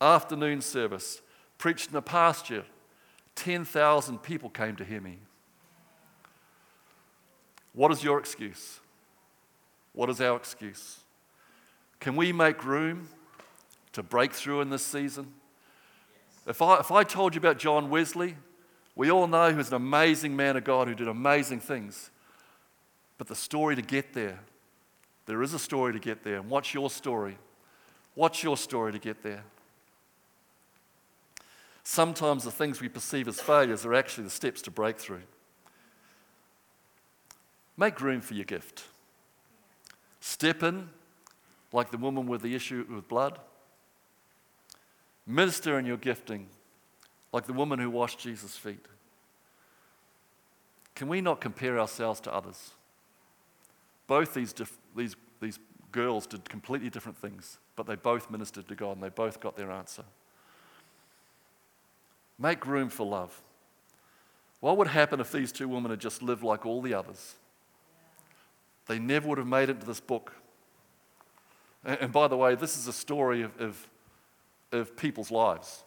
afternoon 0.00 0.60
service, 0.60 1.22
preached 1.56 1.90
in 1.90 1.96
a 1.96 2.02
pasture. 2.02 2.64
10,000 3.36 4.18
people 4.24 4.50
came 4.50 4.74
to 4.74 4.84
hear 4.84 5.00
me. 5.00 5.18
What 7.74 7.92
is 7.92 8.02
your 8.02 8.18
excuse? 8.18 8.80
What 9.92 10.08
is 10.08 10.20
our 10.20 10.36
excuse? 10.36 11.00
Can 12.00 12.16
we 12.16 12.32
make 12.32 12.64
room 12.64 13.08
to 13.92 14.02
break 14.02 14.32
through 14.32 14.60
in 14.60 14.70
this 14.70 14.84
season? 14.84 15.32
If 16.46 16.62
I, 16.62 16.78
if 16.78 16.90
I 16.90 17.04
told 17.04 17.34
you 17.34 17.38
about 17.38 17.58
John 17.58 17.90
Wesley, 17.90 18.36
we 18.94 19.10
all 19.10 19.26
know 19.26 19.50
he 19.50 19.56
was 19.56 19.68
an 19.68 19.74
amazing 19.74 20.36
man 20.36 20.56
of 20.56 20.64
God 20.64 20.88
who 20.88 20.94
did 20.94 21.08
amazing 21.08 21.60
things. 21.60 22.10
But 23.18 23.28
the 23.28 23.34
story 23.34 23.76
to 23.76 23.82
get 23.82 24.12
there, 24.12 24.40
there 25.26 25.42
is 25.42 25.54
a 25.54 25.58
story 25.58 25.92
to 25.92 25.98
get 25.98 26.22
there. 26.22 26.36
And 26.36 26.50
what's 26.50 26.74
your 26.74 26.90
story? 26.90 27.38
What's 28.14 28.42
your 28.42 28.56
story 28.56 28.92
to 28.92 28.98
get 28.98 29.22
there? 29.22 29.44
Sometimes 31.82 32.44
the 32.44 32.50
things 32.50 32.80
we 32.80 32.88
perceive 32.88 33.28
as 33.28 33.40
failures 33.40 33.84
are 33.84 33.94
actually 33.94 34.24
the 34.24 34.30
steps 34.30 34.62
to 34.62 34.70
breakthrough. 34.70 35.20
Make 37.76 38.00
room 38.00 38.20
for 38.20 38.34
your 38.34 38.44
gift. 38.44 38.84
Step 40.20 40.62
in 40.62 40.88
like 41.72 41.90
the 41.90 41.98
woman 41.98 42.26
with 42.26 42.42
the 42.42 42.54
issue 42.54 42.86
with 42.88 43.08
blood. 43.08 43.38
Minister 45.26 45.78
in 45.78 45.86
your 45.86 45.96
gifting 45.96 46.46
like 47.32 47.46
the 47.46 47.52
woman 47.52 47.80
who 47.80 47.90
washed 47.90 48.20
Jesus' 48.20 48.56
feet. 48.56 48.86
Can 50.94 51.08
we 51.08 51.20
not 51.20 51.40
compare 51.40 51.80
ourselves 51.80 52.20
to 52.20 52.32
others? 52.32 52.70
Both 54.06 54.34
these, 54.34 54.52
dif- 54.52 54.78
these, 54.94 55.16
these 55.40 55.58
girls 55.90 56.26
did 56.26 56.48
completely 56.48 56.90
different 56.90 57.18
things, 57.18 57.58
but 57.74 57.86
they 57.86 57.96
both 57.96 58.30
ministered 58.30 58.68
to 58.68 58.76
God 58.76 58.92
and 58.92 59.02
they 59.02 59.08
both 59.08 59.40
got 59.40 59.56
their 59.56 59.72
answer. 59.72 60.04
Make 62.38 62.66
room 62.66 62.88
for 62.88 63.04
love. 63.04 63.42
What 64.60 64.76
would 64.76 64.88
happen 64.88 65.20
if 65.20 65.32
these 65.32 65.50
two 65.52 65.68
women 65.68 65.90
had 65.90 66.00
just 66.00 66.22
lived 66.22 66.42
like 66.42 66.64
all 66.64 66.80
the 66.80 66.94
others? 66.94 67.34
They 68.86 68.98
never 68.98 69.28
would 69.28 69.38
have 69.38 69.46
made 69.46 69.68
it 69.68 69.80
to 69.80 69.86
this 69.86 70.00
book. 70.00 70.32
And, 71.84 71.98
and 72.00 72.12
by 72.12 72.28
the 72.28 72.36
way, 72.36 72.54
this 72.54 72.76
is 72.76 72.86
a 72.86 72.92
story 72.92 73.42
of, 73.42 73.60
of, 73.60 73.88
of, 74.72 74.96
people's 74.96 75.30
lives. 75.30 75.84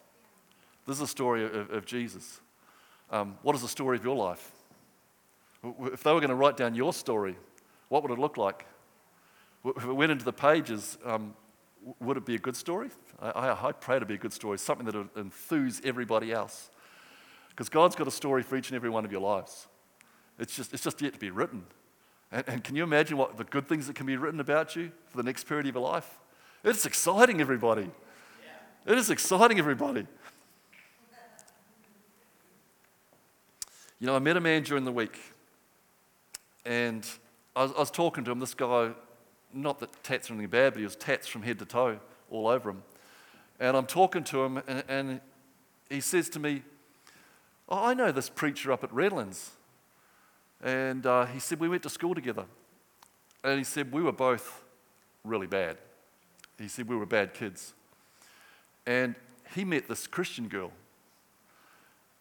This 0.85 0.97
is 0.97 1.01
a 1.01 1.07
story 1.07 1.45
of, 1.45 1.69
of 1.71 1.85
Jesus. 1.85 2.39
Um, 3.11 3.37
what 3.41 3.55
is 3.55 3.61
the 3.61 3.67
story 3.67 3.97
of 3.97 4.03
your 4.03 4.15
life? 4.15 4.51
If 5.63 6.03
they 6.03 6.11
were 6.11 6.19
going 6.19 6.29
to 6.29 6.35
write 6.35 6.57
down 6.57 6.75
your 6.75 6.93
story, 6.93 7.35
what 7.89 8.03
would 8.03 8.11
it 8.11 8.19
look 8.19 8.37
like? 8.37 8.65
If 9.65 9.83
it 9.83 9.93
went 9.93 10.11
into 10.11 10.25
the 10.25 10.33
pages, 10.33 10.97
um, 11.03 11.33
would 11.99 12.17
it 12.17 12.25
be 12.25 12.35
a 12.35 12.39
good 12.39 12.55
story? 12.55 12.89
I, 13.19 13.67
I, 13.67 13.71
pray 13.71 13.99
to 13.99 14.05
be 14.05 14.13
a 14.13 14.17
good 14.17 14.33
story, 14.33 14.57
something 14.57 14.85
that 14.85 14.95
would 14.95 15.09
enthuse 15.17 15.81
everybody 15.83 16.31
else. 16.31 16.69
Because 17.49 17.69
God's 17.69 17.95
got 17.95 18.07
a 18.07 18.11
story 18.11 18.43
for 18.43 18.55
each 18.55 18.69
and 18.69 18.75
every 18.75 18.89
one 18.89 19.03
of 19.03 19.11
your 19.11 19.21
lives. 19.21 19.67
It's 20.37 20.55
just, 20.55 20.73
it's 20.73 20.83
just 20.83 21.01
yet 21.01 21.13
to 21.13 21.19
be 21.19 21.31
written. 21.31 21.63
And, 22.31 22.43
and 22.47 22.63
can 22.63 22.75
you 22.75 22.83
imagine 22.83 23.17
what 23.17 23.37
the 23.37 23.43
good 23.43 23.67
things 23.67 23.87
that 23.87 23.95
can 23.95 24.05
be 24.05 24.17
written 24.17 24.39
about 24.39 24.75
you 24.75 24.91
for 25.09 25.17
the 25.17 25.23
next 25.23 25.45
period 25.45 25.67
of 25.67 25.75
your 25.75 25.83
life? 25.83 26.19
It's 26.63 26.85
exciting, 26.85 27.39
everybody. 27.39 27.83
Yeah. 27.83 28.91
It 28.91 28.97
is 28.97 29.09
exciting, 29.09 29.59
everybody. 29.59 30.05
You 33.99 34.05
know, 34.05 34.15
I 34.15 34.19
met 34.19 34.37
a 34.37 34.41
man 34.41 34.61
during 34.61 34.85
the 34.85 34.91
week, 34.91 35.17
and 36.65 37.07
I 37.55 37.63
was, 37.63 37.71
I 37.71 37.79
was 37.79 37.91
talking 37.91 38.23
to 38.25 38.31
him. 38.31 38.39
This 38.39 38.53
guy, 38.53 38.91
not 39.51 39.79
that 39.79 40.03
tats 40.03 40.29
are 40.29 40.33
anything 40.33 40.51
bad, 40.51 40.73
but 40.73 40.79
he 40.79 40.83
was 40.83 40.95
tats 40.95 41.27
from 41.27 41.41
head 41.41 41.57
to 41.59 41.65
toe 41.65 41.99
all 42.29 42.47
over 42.47 42.69
him. 42.69 42.83
And 43.59 43.75
I'm 43.75 43.87
talking 43.87 44.23
to 44.25 44.43
him, 44.43 44.61
and, 44.67 44.83
and 44.87 45.21
he 45.89 45.99
says 45.99 46.29
to 46.29 46.39
me, 46.39 46.61
oh, 47.69 47.85
I 47.85 47.95
know 47.95 48.11
this 48.11 48.29
preacher 48.29 48.71
up 48.71 48.83
at 48.83 48.93
Redlands. 48.93 49.51
And 50.63 51.05
uh, 51.05 51.25
he 51.25 51.39
said, 51.39 51.59
We 51.59 51.69
went 51.69 51.83
to 51.83 51.89
school 51.89 52.15
together. 52.15 52.45
And 53.43 53.57
he 53.57 53.63
said, 53.63 53.91
We 53.91 54.01
were 54.01 54.11
both 54.11 54.63
really 55.23 55.47
bad. 55.47 55.77
He 56.57 56.67
said, 56.67 56.87
We 56.87 56.95
were 56.95 57.05
bad 57.05 57.33
kids. 57.33 57.73
And 58.85 59.15
he 59.55 59.65
met 59.65 59.87
this 59.87 60.07
Christian 60.07 60.47
girl. 60.47 60.71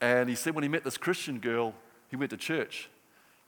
And 0.01 0.29
he 0.29 0.35
said, 0.35 0.55
When 0.55 0.63
he 0.63 0.69
met 0.69 0.85
this 0.85 0.99
Christian 0.99 1.39
girl, 1.39 1.75
he 2.09 2.17
went 2.17 2.31
to 2.31 2.37
church. 2.37 2.91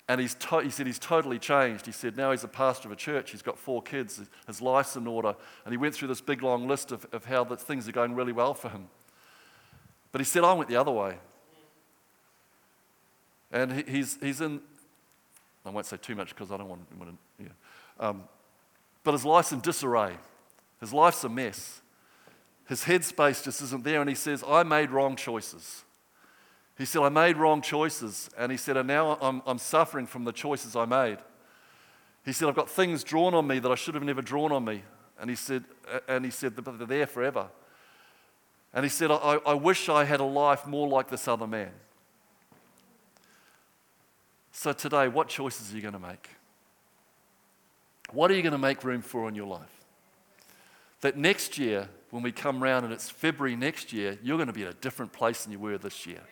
And 0.08 0.22
he's 0.22 0.34
to- 0.36 0.60
he 0.60 0.70
said 0.70 0.86
he's 0.86 0.98
totally 0.98 1.38
changed. 1.38 1.84
He 1.84 1.92
said 1.92 2.16
now 2.16 2.30
he's 2.30 2.44
a 2.44 2.48
pastor 2.48 2.88
of 2.88 2.92
a 2.92 2.96
church. 2.96 3.30
He's 3.30 3.42
got 3.42 3.58
four 3.58 3.82
kids. 3.82 4.22
His 4.46 4.62
life's 4.62 4.96
in 4.96 5.06
order. 5.06 5.36
And 5.66 5.72
he 5.72 5.76
went 5.76 5.94
through 5.94 6.08
this 6.08 6.22
big 6.22 6.42
long 6.42 6.66
list 6.66 6.92
of, 6.92 7.06
of 7.12 7.26
how 7.26 7.44
the 7.44 7.58
things 7.58 7.86
are 7.86 7.92
going 7.92 8.14
really 8.14 8.32
well 8.32 8.54
for 8.54 8.70
him. 8.70 8.88
But 10.10 10.22
he 10.22 10.24
said, 10.24 10.44
I 10.44 10.54
went 10.54 10.70
the 10.70 10.76
other 10.76 10.90
way. 10.90 11.18
And 13.52 13.72
he, 13.72 13.84
he's, 13.86 14.18
he's 14.22 14.40
in, 14.40 14.62
I 15.68 15.72
won't 15.72 15.86
say 15.86 15.96
too 15.96 16.14
much 16.14 16.30
because 16.30 16.50
I 16.50 16.56
don't 16.56 16.68
want, 16.68 16.82
want 16.98 17.10
to, 17.10 17.44
yeah. 17.44 17.50
Um, 18.00 18.24
but 19.04 19.12
his 19.12 19.24
life's 19.24 19.52
in 19.52 19.60
disarray. 19.60 20.14
His 20.80 20.92
life's 20.92 21.24
a 21.24 21.28
mess. 21.28 21.80
His 22.68 22.82
headspace 22.82 23.44
just 23.44 23.62
isn't 23.62 23.84
there. 23.84 24.00
And 24.00 24.08
he 24.08 24.14
says, 24.14 24.44
I 24.46 24.62
made 24.62 24.90
wrong 24.90 25.16
choices. 25.16 25.84
He 26.76 26.84
said, 26.84 27.02
I 27.02 27.08
made 27.08 27.36
wrong 27.36 27.62
choices. 27.62 28.30
And 28.36 28.52
he 28.52 28.58
said, 28.58 28.76
and 28.76 28.86
now 28.86 29.18
I'm, 29.20 29.42
I'm 29.46 29.58
suffering 29.58 30.06
from 30.06 30.24
the 30.24 30.32
choices 30.32 30.76
I 30.76 30.84
made. 30.84 31.18
He 32.24 32.32
said, 32.32 32.48
I've 32.48 32.54
got 32.54 32.68
things 32.68 33.02
drawn 33.02 33.34
on 33.34 33.46
me 33.46 33.58
that 33.58 33.70
I 33.70 33.74
should 33.74 33.94
have 33.94 34.04
never 34.04 34.22
drawn 34.22 34.52
on 34.52 34.64
me. 34.64 34.82
And 35.20 35.30
he 35.30 35.36
said, 35.36 35.64
and 36.06 36.24
he 36.24 36.30
said, 36.30 36.54
they're 36.56 36.86
there 36.86 37.06
forever. 37.06 37.48
And 38.74 38.84
he 38.84 38.90
said, 38.90 39.10
I, 39.10 39.38
I 39.46 39.54
wish 39.54 39.88
I 39.88 40.04
had 40.04 40.20
a 40.20 40.24
life 40.24 40.66
more 40.66 40.86
like 40.86 41.08
this 41.08 41.26
other 41.26 41.46
man. 41.46 41.70
So 44.60 44.72
today, 44.72 45.06
what 45.06 45.28
choices 45.28 45.72
are 45.72 45.76
you 45.76 45.82
going 45.82 45.94
to 45.94 46.00
make? 46.00 46.30
What 48.10 48.28
are 48.28 48.34
you 48.34 48.42
going 48.42 48.50
to 48.50 48.58
make 48.58 48.82
room 48.82 49.02
for 49.02 49.28
in 49.28 49.36
your 49.36 49.46
life? 49.46 49.84
That 51.00 51.16
next 51.16 51.58
year, 51.58 51.88
when 52.10 52.24
we 52.24 52.32
come 52.32 52.60
round 52.60 52.84
and 52.84 52.92
it's 52.92 53.08
February 53.08 53.54
next 53.54 53.92
year, 53.92 54.18
you're 54.20 54.36
going 54.36 54.48
to 54.48 54.52
be 54.52 54.62
in 54.62 54.66
a 54.66 54.72
different 54.72 55.12
place 55.12 55.44
than 55.44 55.52
you 55.52 55.60
were 55.60 55.78
this 55.78 56.08
year. 56.08 56.22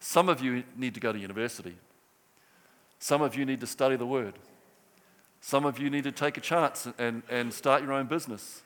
Some 0.00 0.28
of 0.28 0.42
you 0.42 0.64
need 0.76 0.92
to 0.92 1.00
go 1.00 1.14
to 1.14 1.18
university. 1.18 1.78
Some 2.98 3.22
of 3.22 3.34
you 3.34 3.46
need 3.46 3.60
to 3.60 3.66
study 3.66 3.96
the 3.96 4.04
Word. 4.04 4.34
Some 5.40 5.64
of 5.64 5.78
you 5.78 5.88
need 5.88 6.04
to 6.04 6.12
take 6.12 6.36
a 6.36 6.42
chance 6.42 6.86
and, 6.98 7.22
and 7.30 7.54
start 7.54 7.82
your 7.82 7.94
own 7.94 8.06
business. 8.06 8.60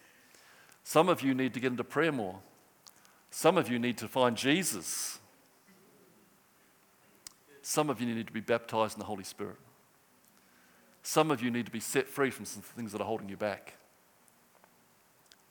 Some 0.83 1.09
of 1.09 1.23
you 1.23 1.33
need 1.33 1.55
to 1.55 1.61
get 1.61 1.71
into 1.71 1.85
prayer 1.85 2.11
more. 2.11 2.41
Some 3.31 3.57
of 3.57 3.71
you 3.71 3.79
need 3.79 3.99
to 3.99 4.09
find 4.09 4.37
Jesus. 4.37 5.18
Some 7.69 7.91
of 7.91 8.01
you 8.01 8.07
need 8.07 8.27
to 8.27 8.33
be 8.33 8.41
baptized 8.41 8.95
in 8.95 8.99
the 8.99 9.05
Holy 9.05 9.25
Spirit. 9.25 9.57
Some 11.03 11.31
of 11.31 11.43
you 11.43 11.51
need 11.51 11.67
to 11.67 11.71
be 11.71 11.81
set 11.81 12.09
free 12.09 12.31
from 12.31 12.47
some 12.47 12.63
things 12.63 12.93
that 12.93 13.03
are 13.03 13.05
holding 13.05 13.29
you 13.29 13.37
back. 13.37 13.75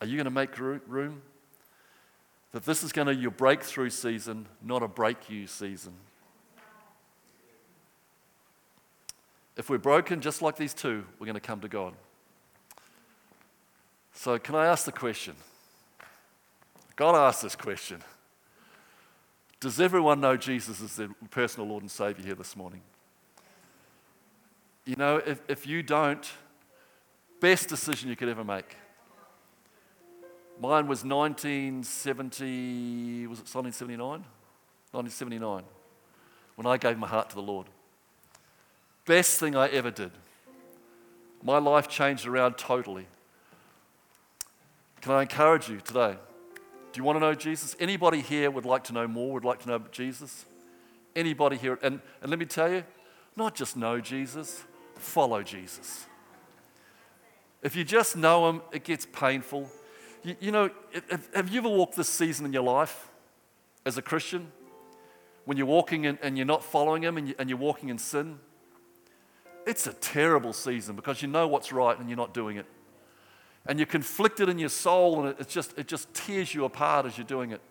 Are 0.01 0.07
you 0.07 0.15
going 0.15 0.25
to 0.25 0.31
make 0.31 0.57
room? 0.57 1.21
That 2.53 2.65
this 2.65 2.81
is 2.81 2.91
going 2.91 3.05
to 3.05 3.13
be 3.13 3.21
your 3.21 3.29
breakthrough 3.29 3.91
season, 3.91 4.47
not 4.63 4.81
a 4.81 4.87
break 4.87 5.29
you 5.29 5.45
season. 5.45 5.93
If 9.55 9.69
we're 9.69 9.77
broken, 9.77 10.19
just 10.19 10.41
like 10.41 10.55
these 10.55 10.73
two, 10.73 11.05
we're 11.19 11.27
going 11.27 11.35
to 11.35 11.39
come 11.39 11.61
to 11.61 11.69
God. 11.69 11.93
So, 14.13 14.39
can 14.39 14.55
I 14.55 14.65
ask 14.65 14.85
the 14.85 14.91
question? 14.91 15.35
God 16.95 17.13
asked 17.13 17.43
this 17.43 17.55
question 17.55 18.01
Does 19.59 19.79
everyone 19.79 20.21
know 20.21 20.37
Jesus 20.37 20.79
as 20.81 20.97
their 20.97 21.09
personal 21.31 21.67
Lord 21.67 21.81
and 21.81 21.89
Savior 21.89 22.23
here 22.23 22.35
this 22.35 22.55
morning? 22.55 22.81
You 24.85 24.95
know, 24.95 25.17
if, 25.17 25.41
if 25.47 25.65
you 25.65 25.81
don't, 25.81 26.31
best 27.39 27.67
decision 27.67 28.09
you 28.09 28.15
could 28.15 28.29
ever 28.29 28.43
make. 28.43 28.75
Mine 30.59 30.87
was 30.87 31.03
1970, 31.03 33.27
was 33.27 33.39
it 33.39 33.53
1979? 33.53 34.23
1979, 34.91 35.63
when 36.55 36.65
I 36.65 36.77
gave 36.77 36.97
my 36.97 37.07
heart 37.07 37.29
to 37.29 37.35
the 37.35 37.41
Lord. 37.41 37.67
Best 39.05 39.39
thing 39.39 39.55
I 39.55 39.67
ever 39.69 39.91
did. 39.91 40.11
My 41.43 41.57
life 41.57 41.87
changed 41.87 42.25
around 42.25 42.57
totally. 42.57 43.05
Can 45.01 45.13
I 45.13 45.21
encourage 45.23 45.69
you 45.69 45.79
today? 45.79 46.17
Do 46.97 47.01
you 47.01 47.05
want 47.05 47.17
to 47.17 47.19
know 47.19 47.35
Jesus? 47.35 47.75
Anybody 47.79 48.21
here 48.21 48.49
would 48.49 48.65
like 48.65 48.85
to 48.85 48.93
know 48.93 49.07
more, 49.07 49.33
would 49.33 49.45
like 49.45 49.59
to 49.59 49.67
know 49.67 49.79
Jesus? 49.91 50.47
Anybody 51.15 51.55
here? 51.55 51.77
And, 51.83 52.01
and 52.23 52.31
let 52.31 52.39
me 52.39 52.45
tell 52.45 52.73
you, 52.73 52.83
not 53.35 53.53
just 53.53 53.77
know 53.77 54.01
Jesus, 54.01 54.63
follow 54.95 55.43
Jesus. 55.43 56.07
If 57.61 57.75
you 57.75 57.83
just 57.83 58.17
know 58.17 58.49
him, 58.49 58.63
it 58.71 58.83
gets 58.83 59.05
painful. 59.05 59.69
You, 60.23 60.37
you 60.39 60.51
know, 60.51 60.71
have, 61.11 61.29
have, 61.35 61.49
you 61.49 61.59
ever 61.59 61.69
walked 61.69 61.97
this 61.97 62.09
season 62.09 62.47
in 62.47 62.51
your 62.51 62.63
life 62.63 63.11
as 63.85 63.99
a 63.99 64.01
Christian? 64.01 64.51
When 65.45 65.55
you're 65.55 65.67
walking 65.67 66.05
in, 66.05 66.17
and 66.23 66.35
you're 66.35 66.47
not 66.47 66.63
following 66.63 67.03
him 67.03 67.15
and, 67.15 67.27
you, 67.27 67.35
and 67.37 67.47
you're 67.47 67.59
walking 67.59 67.89
in 67.89 67.99
sin? 67.99 68.39
It's 69.67 69.85
a 69.85 69.93
terrible 69.93 70.51
season 70.51 70.95
because 70.95 71.21
you 71.21 71.27
know 71.27 71.47
what's 71.47 71.71
right 71.71 71.99
and 71.99 72.09
you're 72.09 72.17
not 72.17 72.33
doing 72.33 72.57
it. 72.57 72.65
And 73.67 73.77
you're 73.79 73.85
conflicted 73.85 74.49
in 74.49 74.59
your 74.59 74.69
soul 74.69 75.25
and 75.25 75.39
it, 75.39 75.47
just, 75.47 75.77
it 75.77 75.87
just 75.87 76.13
tears 76.13 76.53
you 76.53 76.65
apart 76.65 77.05
as 77.05 77.17
you're 77.17 77.27
doing 77.27 77.51
it. 77.51 77.61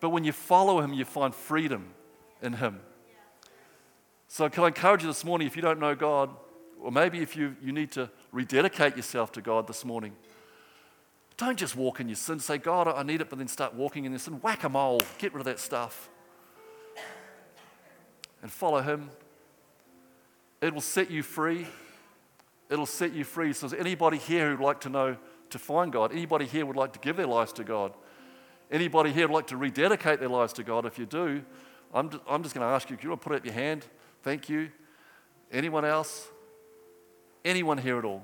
But 0.00 0.10
when 0.10 0.24
you 0.24 0.32
follow 0.32 0.80
him, 0.80 0.92
you 0.92 1.04
find 1.04 1.34
freedom 1.34 1.92
in 2.40 2.54
him. 2.54 2.80
So, 4.28 4.48
can 4.48 4.64
I 4.64 4.68
encourage 4.68 5.02
you 5.02 5.08
this 5.08 5.24
morning 5.24 5.46
if 5.46 5.56
you 5.56 5.62
don't 5.62 5.80
know 5.80 5.94
God, 5.94 6.30
or 6.80 6.92
maybe 6.92 7.18
if 7.18 7.34
you, 7.34 7.56
you 7.62 7.72
need 7.72 7.90
to 7.92 8.10
rededicate 8.30 8.96
yourself 8.96 9.32
to 9.32 9.40
God 9.40 9.66
this 9.66 9.84
morning, 9.84 10.14
don't 11.38 11.58
just 11.58 11.76
walk 11.76 12.00
in 12.00 12.08
your 12.08 12.16
sin. 12.16 12.38
Say, 12.38 12.58
God, 12.58 12.88
I 12.88 13.02
need 13.02 13.20
it, 13.20 13.30
but 13.30 13.38
then 13.38 13.48
start 13.48 13.74
walking 13.74 14.04
in 14.04 14.12
your 14.12 14.18
sin. 14.18 14.34
Whack 14.34 14.64
a 14.64 14.68
mole. 14.68 15.00
Get 15.18 15.32
rid 15.32 15.40
of 15.40 15.46
that 15.46 15.60
stuff. 15.60 16.08
And 18.42 18.52
follow 18.52 18.82
Him. 18.82 19.10
It 20.60 20.74
will 20.74 20.80
set 20.80 21.10
you 21.10 21.22
free. 21.22 21.66
It'll 22.70 22.86
set 22.86 23.12
you 23.12 23.24
free. 23.24 23.52
So, 23.52 23.66
is 23.66 23.72
anybody 23.72 24.18
here 24.18 24.50
who'd 24.50 24.60
like 24.60 24.80
to 24.80 24.88
know 24.88 25.16
to 25.50 25.58
find 25.58 25.92
God? 25.92 26.12
Anybody 26.12 26.46
here 26.46 26.66
would 26.66 26.76
like 26.76 26.92
to 26.92 26.98
give 26.98 27.16
their 27.16 27.26
lives 27.26 27.52
to 27.54 27.64
God? 27.64 27.92
Anybody 28.70 29.12
here 29.12 29.26
would 29.26 29.34
like 29.34 29.46
to 29.48 29.56
rededicate 29.56 30.20
their 30.20 30.28
lives 30.28 30.52
to 30.54 30.62
God? 30.62 30.84
If 30.84 30.98
you 30.98 31.06
do, 31.06 31.42
I'm 31.94 32.10
just, 32.10 32.22
I'm 32.28 32.42
just 32.42 32.54
going 32.54 32.66
to 32.66 32.72
ask 32.72 32.90
you, 32.90 32.96
if 32.96 33.02
you 33.02 33.08
want 33.10 33.22
to 33.22 33.28
put 33.28 33.36
up 33.36 33.44
your 33.44 33.54
hand? 33.54 33.86
Thank 34.22 34.48
you. 34.48 34.70
Anyone 35.50 35.84
else? 35.86 36.28
Anyone 37.44 37.78
here 37.78 37.98
at 37.98 38.04
all? 38.04 38.22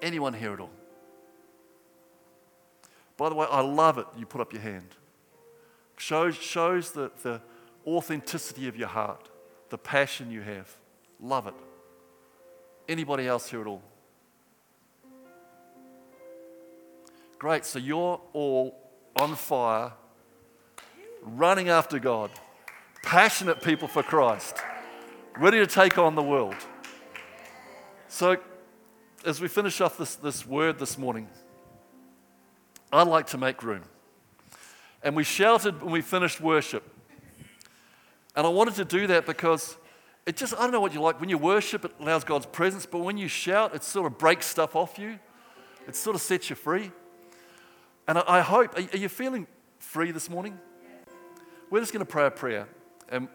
Anyone 0.00 0.32
here 0.32 0.54
at 0.54 0.60
all? 0.60 0.70
By 3.18 3.28
the 3.28 3.34
way, 3.34 3.46
I 3.50 3.60
love 3.60 3.98
it 3.98 4.06
you 4.16 4.24
put 4.26 4.40
up 4.40 4.52
your 4.52 4.62
hand. 4.62 4.88
Shows, 5.98 6.36
shows 6.36 6.92
the, 6.92 7.10
the 7.22 7.40
authenticity 7.86 8.68
of 8.68 8.76
your 8.76 8.88
heart, 8.88 9.28
the 9.70 9.78
passion 9.78 10.30
you 10.30 10.42
have. 10.42 10.74
Love 11.20 11.46
it. 11.46 11.54
Anybody 12.88 13.26
else 13.26 13.50
here 13.50 13.60
at 13.60 13.66
all? 13.66 13.82
Great, 17.38 17.64
so 17.64 17.78
you're 17.78 18.20
all 18.32 18.78
on 19.14 19.34
fire, 19.34 19.92
running 21.22 21.68
after 21.68 21.98
God 21.98 22.30
passionate 23.06 23.62
people 23.62 23.86
for 23.86 24.02
Christ, 24.02 24.56
ready 25.38 25.58
to 25.58 25.66
take 25.66 25.96
on 25.96 26.16
the 26.16 26.22
world. 26.22 26.56
So, 28.08 28.36
as 29.24 29.40
we 29.40 29.46
finish 29.46 29.80
off 29.80 29.96
this, 29.96 30.16
this 30.16 30.44
word 30.44 30.80
this 30.80 30.98
morning, 30.98 31.28
I'd 32.92 33.06
like 33.06 33.28
to 33.28 33.38
make 33.38 33.62
room. 33.62 33.84
And 35.04 35.14
we 35.14 35.22
shouted 35.22 35.80
when 35.82 35.92
we 35.92 36.00
finished 36.00 36.40
worship. 36.40 36.82
And 38.34 38.44
I 38.44 38.50
wanted 38.50 38.74
to 38.74 38.84
do 38.84 39.06
that 39.06 39.24
because 39.24 39.76
it 40.26 40.36
just, 40.36 40.54
I 40.54 40.58
don't 40.58 40.72
know 40.72 40.80
what 40.80 40.92
you 40.92 41.00
like. 41.00 41.20
When 41.20 41.28
you 41.28 41.38
worship, 41.38 41.84
it 41.84 41.92
allows 42.00 42.24
God's 42.24 42.46
presence, 42.46 42.84
but 42.84 42.98
when 42.98 43.16
you 43.16 43.28
shout, 43.28 43.74
it 43.74 43.84
sort 43.84 44.10
of 44.10 44.18
breaks 44.18 44.46
stuff 44.46 44.74
off 44.74 44.98
you. 44.98 45.18
It 45.86 45.94
sort 45.94 46.16
of 46.16 46.22
sets 46.22 46.50
you 46.50 46.56
free. 46.56 46.90
And 48.08 48.18
I, 48.18 48.24
I 48.26 48.40
hope, 48.40 48.76
are, 48.76 48.82
are 48.92 48.96
you 48.96 49.08
feeling 49.08 49.46
free 49.78 50.10
this 50.10 50.28
morning? 50.28 50.58
We're 51.70 51.78
just 51.78 51.92
going 51.92 52.04
to 52.04 52.10
pray 52.10 52.26
a 52.26 52.30
prayer. 52.30 52.66
And 53.08 53.28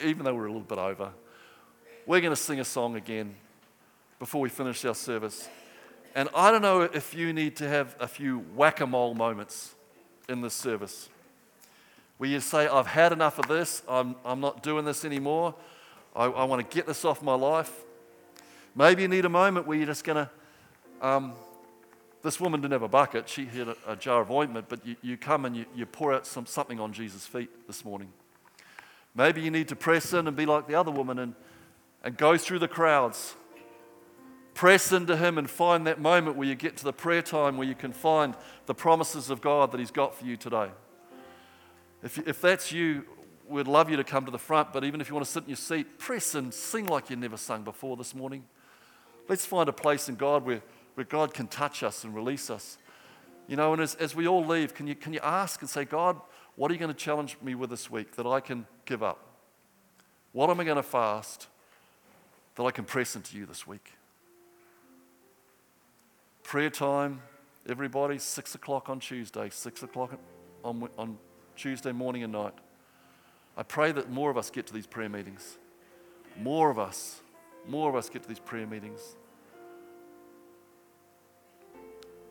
even 0.00 0.24
though 0.24 0.34
we're 0.34 0.46
a 0.46 0.52
little 0.52 0.60
bit 0.60 0.78
over, 0.78 1.12
we're 2.06 2.20
going 2.20 2.34
to 2.34 2.40
sing 2.40 2.60
a 2.60 2.64
song 2.64 2.96
again 2.96 3.34
before 4.18 4.42
we 4.42 4.50
finish 4.50 4.84
our 4.84 4.94
service. 4.94 5.48
And 6.14 6.28
I 6.34 6.50
don't 6.50 6.62
know 6.62 6.82
if 6.82 7.14
you 7.14 7.32
need 7.32 7.56
to 7.56 7.68
have 7.68 7.96
a 7.98 8.06
few 8.06 8.40
whack 8.54 8.80
a 8.80 8.86
mole 8.86 9.14
moments 9.14 9.74
in 10.28 10.42
this 10.42 10.54
service 10.54 11.08
where 12.22 12.30
you 12.30 12.38
say, 12.38 12.68
I've 12.68 12.86
had 12.86 13.10
enough 13.10 13.40
of 13.40 13.48
this, 13.48 13.82
I'm, 13.88 14.14
I'm 14.24 14.38
not 14.38 14.62
doing 14.62 14.84
this 14.84 15.04
anymore, 15.04 15.56
I, 16.14 16.26
I 16.26 16.44
want 16.44 16.70
to 16.70 16.72
get 16.72 16.86
this 16.86 17.04
off 17.04 17.20
my 17.20 17.34
life. 17.34 17.72
Maybe 18.76 19.02
you 19.02 19.08
need 19.08 19.24
a 19.24 19.28
moment 19.28 19.66
where 19.66 19.76
you're 19.76 19.88
just 19.88 20.04
going 20.04 20.24
to. 20.24 20.30
Um, 21.04 21.32
this 22.22 22.38
woman 22.38 22.60
didn't 22.60 22.74
have 22.74 22.82
a 22.82 22.88
bucket, 22.88 23.28
she 23.28 23.46
had 23.46 23.66
a, 23.66 23.76
a 23.88 23.96
jar 23.96 24.22
of 24.22 24.30
ointment, 24.30 24.66
but 24.68 24.86
you, 24.86 24.94
you 25.02 25.16
come 25.16 25.44
and 25.44 25.56
you, 25.56 25.66
you 25.74 25.84
pour 25.84 26.14
out 26.14 26.24
some, 26.24 26.46
something 26.46 26.78
on 26.78 26.92
Jesus' 26.92 27.26
feet 27.26 27.50
this 27.66 27.84
morning. 27.84 28.12
Maybe 29.16 29.40
you 29.40 29.50
need 29.50 29.66
to 29.66 29.74
press 29.74 30.12
in 30.12 30.28
and 30.28 30.36
be 30.36 30.46
like 30.46 30.68
the 30.68 30.76
other 30.76 30.92
woman 30.92 31.18
and, 31.18 31.34
and 32.04 32.16
go 32.16 32.38
through 32.38 32.60
the 32.60 32.68
crowds. 32.68 33.34
Press 34.54 34.92
into 34.92 35.16
Him 35.16 35.38
and 35.38 35.50
find 35.50 35.88
that 35.88 36.00
moment 36.00 36.36
where 36.36 36.46
you 36.46 36.54
get 36.54 36.76
to 36.76 36.84
the 36.84 36.92
prayer 36.92 37.22
time 37.22 37.56
where 37.56 37.66
you 37.66 37.74
can 37.74 37.92
find 37.92 38.36
the 38.66 38.74
promises 38.74 39.28
of 39.28 39.40
God 39.40 39.72
that 39.72 39.80
He's 39.80 39.90
got 39.90 40.14
for 40.14 40.24
you 40.24 40.36
today. 40.36 40.68
If, 42.02 42.18
if 42.26 42.40
that's 42.40 42.72
you, 42.72 43.04
we'd 43.48 43.68
love 43.68 43.90
you 43.90 43.96
to 43.96 44.04
come 44.04 44.24
to 44.24 44.30
the 44.30 44.38
front, 44.38 44.72
but 44.72 44.84
even 44.84 45.00
if 45.00 45.08
you 45.08 45.14
want 45.14 45.26
to 45.26 45.32
sit 45.32 45.44
in 45.44 45.50
your 45.50 45.56
seat, 45.56 45.98
press 45.98 46.34
and 46.34 46.52
sing 46.52 46.86
like 46.86 47.10
you 47.10 47.16
never 47.16 47.36
sung 47.36 47.62
before 47.62 47.96
this 47.96 48.14
morning. 48.14 48.44
Let's 49.28 49.46
find 49.46 49.68
a 49.68 49.72
place 49.72 50.08
in 50.08 50.16
God 50.16 50.44
where, 50.44 50.62
where 50.94 51.04
God 51.04 51.32
can 51.32 51.46
touch 51.46 51.82
us 51.82 52.04
and 52.04 52.14
release 52.14 52.50
us. 52.50 52.78
You 53.46 53.56
know, 53.56 53.72
and 53.72 53.82
as, 53.82 53.94
as 53.96 54.14
we 54.14 54.26
all 54.26 54.44
leave, 54.44 54.74
can 54.74 54.86
you, 54.86 54.94
can 54.94 55.12
you 55.12 55.20
ask 55.22 55.60
and 55.60 55.70
say, 55.70 55.84
God, 55.84 56.20
what 56.56 56.70
are 56.70 56.74
you 56.74 56.80
going 56.80 56.92
to 56.92 56.98
challenge 56.98 57.36
me 57.42 57.54
with 57.54 57.70
this 57.70 57.90
week 57.90 58.16
that 58.16 58.26
I 58.26 58.40
can 58.40 58.66
give 58.84 59.02
up? 59.02 59.18
What 60.32 60.50
am 60.50 60.60
I 60.60 60.64
going 60.64 60.76
to 60.76 60.82
fast 60.82 61.46
that 62.54 62.62
I 62.62 62.70
can 62.70 62.84
press 62.84 63.16
into 63.16 63.36
you 63.36 63.46
this 63.46 63.66
week? 63.66 63.92
Prayer 66.42 66.70
time, 66.70 67.22
everybody, 67.68 68.18
six 68.18 68.54
o'clock 68.54 68.88
on 68.88 69.00
Tuesday, 69.00 69.48
six 69.50 69.82
o'clock 69.82 70.18
on, 70.64 70.88
on 70.98 71.18
Tuesday 71.56 71.92
morning 71.92 72.22
and 72.22 72.32
night. 72.32 72.54
I 73.56 73.62
pray 73.62 73.92
that 73.92 74.10
more 74.10 74.30
of 74.30 74.38
us 74.38 74.50
get 74.50 74.66
to 74.68 74.72
these 74.72 74.86
prayer 74.86 75.08
meetings. 75.08 75.58
more 76.40 76.70
of 76.70 76.78
us, 76.78 77.20
more 77.68 77.90
of 77.90 77.94
us 77.94 78.08
get 78.08 78.22
to 78.22 78.28
these 78.28 78.38
prayer 78.38 78.66
meetings. 78.66 79.00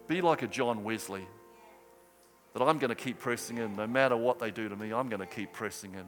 Be 0.08 0.22
like 0.22 0.42
a 0.42 0.48
John 0.48 0.84
Wesley, 0.84 1.28
that 2.54 2.62
I'm 2.62 2.80
going 2.80 2.90
to 2.90 2.96
keep 2.96 3.20
pressing 3.20 3.60
in 3.60 3.76
no 3.76 3.88
matter 3.88 4.18
what 4.18 4.40
they 4.40 4.52
do 4.52 4.68
to 4.68 4.76
me, 4.76 4.92
I'm 4.92 5.08
going 5.08 5.20
to 5.20 5.26
keep 5.26 5.54
pressing 5.54 5.94
in. 5.94 6.06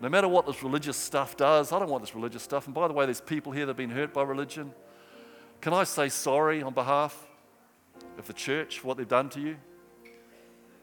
No 0.00 0.08
matter 0.08 0.26
what 0.26 0.46
this 0.46 0.62
religious 0.64 0.96
stuff 0.96 1.36
does, 1.36 1.70
I 1.70 1.78
don't 1.78 1.88
want 1.88 2.02
this 2.02 2.14
religious 2.14 2.42
stuff. 2.42 2.66
And 2.66 2.74
by 2.74 2.88
the 2.88 2.94
way, 2.94 3.04
there's 3.04 3.20
people 3.20 3.52
here 3.52 3.66
that 3.66 3.70
have 3.70 3.76
been 3.76 3.90
hurt 3.90 4.12
by 4.12 4.24
religion. 4.24 4.72
Can 5.60 5.72
I 5.72 5.84
say 5.84 6.08
sorry 6.08 6.62
on 6.62 6.74
behalf 6.74 7.28
of 8.18 8.26
the 8.26 8.32
church 8.32 8.80
for 8.80 8.88
what 8.88 8.96
they've 8.96 9.06
done 9.06 9.28
to 9.30 9.40
you? 9.40 9.56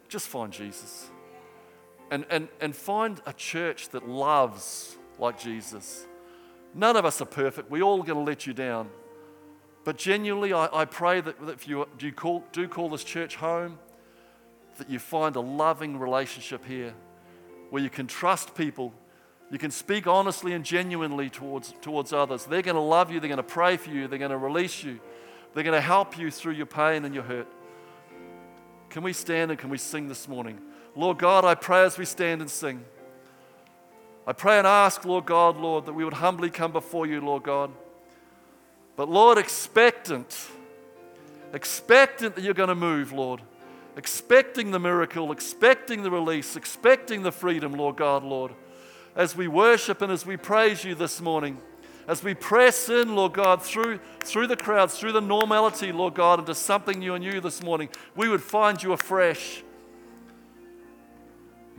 Just 0.08 0.28
find 0.28 0.54
Jesus. 0.54 1.10
And, 2.12 2.26
and, 2.30 2.48
and 2.60 2.76
find 2.76 3.22
a 3.26 3.34
church 3.34 3.90
that 3.90 4.08
loves 4.08 4.98
like 5.20 5.40
Jesus. 5.40 6.06
None 6.74 6.96
of 6.96 7.06
us 7.06 7.22
are 7.22 7.26
perfect. 7.26 7.70
We're 7.70 7.84
all 7.84 8.02
going 8.02 8.18
to 8.18 8.24
let 8.24 8.48
you 8.48 8.54
down. 8.54 8.90
But 9.84 9.98
genuinely, 9.98 10.54
I, 10.54 10.70
I 10.72 10.86
pray 10.86 11.22
that, 11.22 11.46
that 11.46 11.54
if 11.54 11.68
you 11.68 11.88
do 11.98 12.12
call, 12.12 12.44
do 12.52 12.68
call 12.68 12.90
this 12.90 13.04
church 13.04 13.36
home, 13.36 13.80
that 14.78 14.90
you 14.90 15.00
find 15.00 15.36
a 15.36 15.40
loving 15.40 16.00
relationship 16.00 16.66
here 16.66 16.94
where 17.70 17.84
you 17.84 17.90
can 17.90 18.08
trust 18.08 18.56
people 18.56 18.94
you 19.52 19.58
can 19.58 19.72
speak 19.72 20.06
honestly 20.06 20.54
and 20.54 20.64
genuinely 20.64 21.30
towards, 21.30 21.74
towards 21.82 22.14
others. 22.14 22.46
They're 22.46 22.62
going 22.62 22.76
to 22.76 22.82
love 22.82 23.12
you, 23.12 23.20
they're 23.20 23.30
going 23.30 23.38
to 23.38 23.44
pray 23.44 23.78
for 23.78 23.90
you, 23.90 24.08
they're 24.08 24.20
going 24.20 24.32
to 24.32 24.38
release 24.38 24.84
you, 24.84 25.00
they're 25.54 25.64
going 25.64 25.76
to 25.76 25.82
help 25.82 26.18
you 26.18 26.30
through 26.30 26.54
your 26.54 26.68
pain 26.68 27.06
and 27.06 27.16
your 27.16 27.24
hurt. 27.24 27.48
Can 28.90 29.04
we 29.04 29.14
stand 29.14 29.52
and 29.52 29.60
can 29.60 29.70
we 29.70 29.78
sing 29.78 30.08
this 30.08 30.28
morning? 30.28 30.60
Lord 31.00 31.18
God, 31.18 31.46
I 31.46 31.56
pray 31.56 31.84
as 31.84 31.98
we 31.98 32.06
stand 32.06 32.42
and 32.42 32.50
sing. 32.50 32.84
I 34.28 34.34
pray 34.34 34.58
and 34.58 34.68
ask, 34.68 35.06
Lord 35.06 35.26
God, 35.26 35.58
Lord, 35.58 35.86
that 35.86 35.94
we 35.94 36.04
would 36.04 36.14
humbly 36.14 36.50
come 36.50 36.72
before 36.72 37.08
you, 37.08 37.22
Lord 37.22 37.44
God. 37.44 37.72
But 38.96 39.10
Lord, 39.10 39.38
expectant, 39.38 40.50
expectant 41.54 42.36
that 42.36 42.44
you're 42.44 42.54
going 42.54 42.70
to 42.70 42.76
move, 42.76 43.12
Lord. 43.12 43.42
Expecting 43.98 44.72
the 44.72 44.80
miracle, 44.80 45.32
expecting 45.32 46.04
the 46.04 46.12
release, 46.12 46.56
expecting 46.56 47.24
the 47.24 47.32
freedom, 47.32 47.74
Lord 47.74 47.96
God, 47.96 48.24
Lord 48.24 48.54
as 49.16 49.36
we 49.36 49.48
worship 49.48 50.02
and 50.02 50.12
as 50.12 50.26
we 50.26 50.38
praise 50.38 50.84
you 50.86 50.96
this 50.96 51.20
morning, 51.22 51.60
as 52.08 52.24
we 52.24 52.34
press 52.34 52.90
in, 52.90 53.16
Lord 53.16 53.34
God, 53.34 53.62
through, 53.62 54.00
through 54.24 54.48
the 54.48 54.56
crowds, 54.56 54.98
through 54.98 55.12
the 55.12 55.22
normality, 55.22 55.92
Lord 55.92 56.16
God, 56.16 56.40
into 56.40 56.56
something 56.56 57.00
new 57.00 57.14
and 57.14 57.24
you 57.24 57.42
this 57.42 57.62
morning, 57.62 57.90
we 58.16 58.30
would 58.30 58.42
find 58.42 58.82
you 58.82 58.94
afresh. 58.94 59.64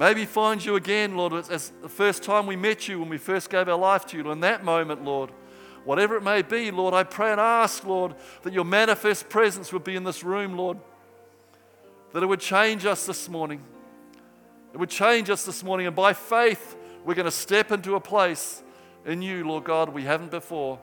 Maybe 0.00 0.24
find 0.24 0.64
you 0.64 0.76
again, 0.76 1.14
Lord, 1.14 1.34
as 1.34 1.72
the 1.82 1.88
first 1.90 2.22
time 2.22 2.46
we 2.46 2.56
met 2.56 2.88
you 2.88 2.98
when 3.00 3.10
we 3.10 3.18
first 3.18 3.50
gave 3.50 3.68
our 3.68 3.76
life 3.76 4.06
to 4.06 4.16
you. 4.16 4.30
In 4.30 4.40
that 4.40 4.64
moment, 4.64 5.04
Lord, 5.04 5.30
whatever 5.84 6.16
it 6.16 6.22
may 6.22 6.40
be, 6.40 6.70
Lord, 6.70 6.94
I 6.94 7.02
pray 7.02 7.30
and 7.32 7.38
ask, 7.38 7.84
Lord, 7.84 8.14
that 8.42 8.54
your 8.54 8.64
manifest 8.64 9.28
presence 9.28 9.74
would 9.74 9.84
be 9.84 9.96
in 9.96 10.04
this 10.04 10.24
room, 10.24 10.56
Lord. 10.56 10.78
That 12.14 12.22
it 12.22 12.26
would 12.26 12.40
change 12.40 12.86
us 12.86 13.04
this 13.04 13.28
morning. 13.28 13.62
It 14.72 14.78
would 14.78 14.88
change 14.88 15.28
us 15.28 15.44
this 15.44 15.62
morning. 15.62 15.86
And 15.86 15.94
by 15.94 16.14
faith, 16.14 16.78
we're 17.04 17.14
going 17.14 17.26
to 17.26 17.30
step 17.30 17.70
into 17.70 17.94
a 17.94 18.00
place 18.00 18.62
in 19.04 19.20
you, 19.20 19.46
Lord 19.46 19.64
God, 19.64 19.90
we 19.90 20.04
haven't 20.04 20.30
before. 20.30 20.78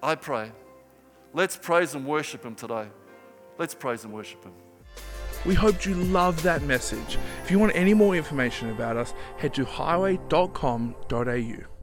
I 0.00 0.14
pray. 0.14 0.52
Let's 1.32 1.56
praise 1.56 1.96
and 1.96 2.06
worship 2.06 2.44
Him 2.44 2.54
today. 2.54 2.86
Let's 3.58 3.74
praise 3.74 4.04
and 4.04 4.12
worship 4.12 4.44
Him. 4.44 4.52
We 5.44 5.54
hoped 5.54 5.86
you 5.86 5.94
loved 5.94 6.40
that 6.40 6.62
message. 6.62 7.18
If 7.42 7.50
you 7.50 7.58
want 7.58 7.74
any 7.74 7.94
more 7.94 8.16
information 8.16 8.70
about 8.70 8.96
us, 8.96 9.14
head 9.38 9.54
to 9.54 9.64
highway.com.au. 9.64 11.73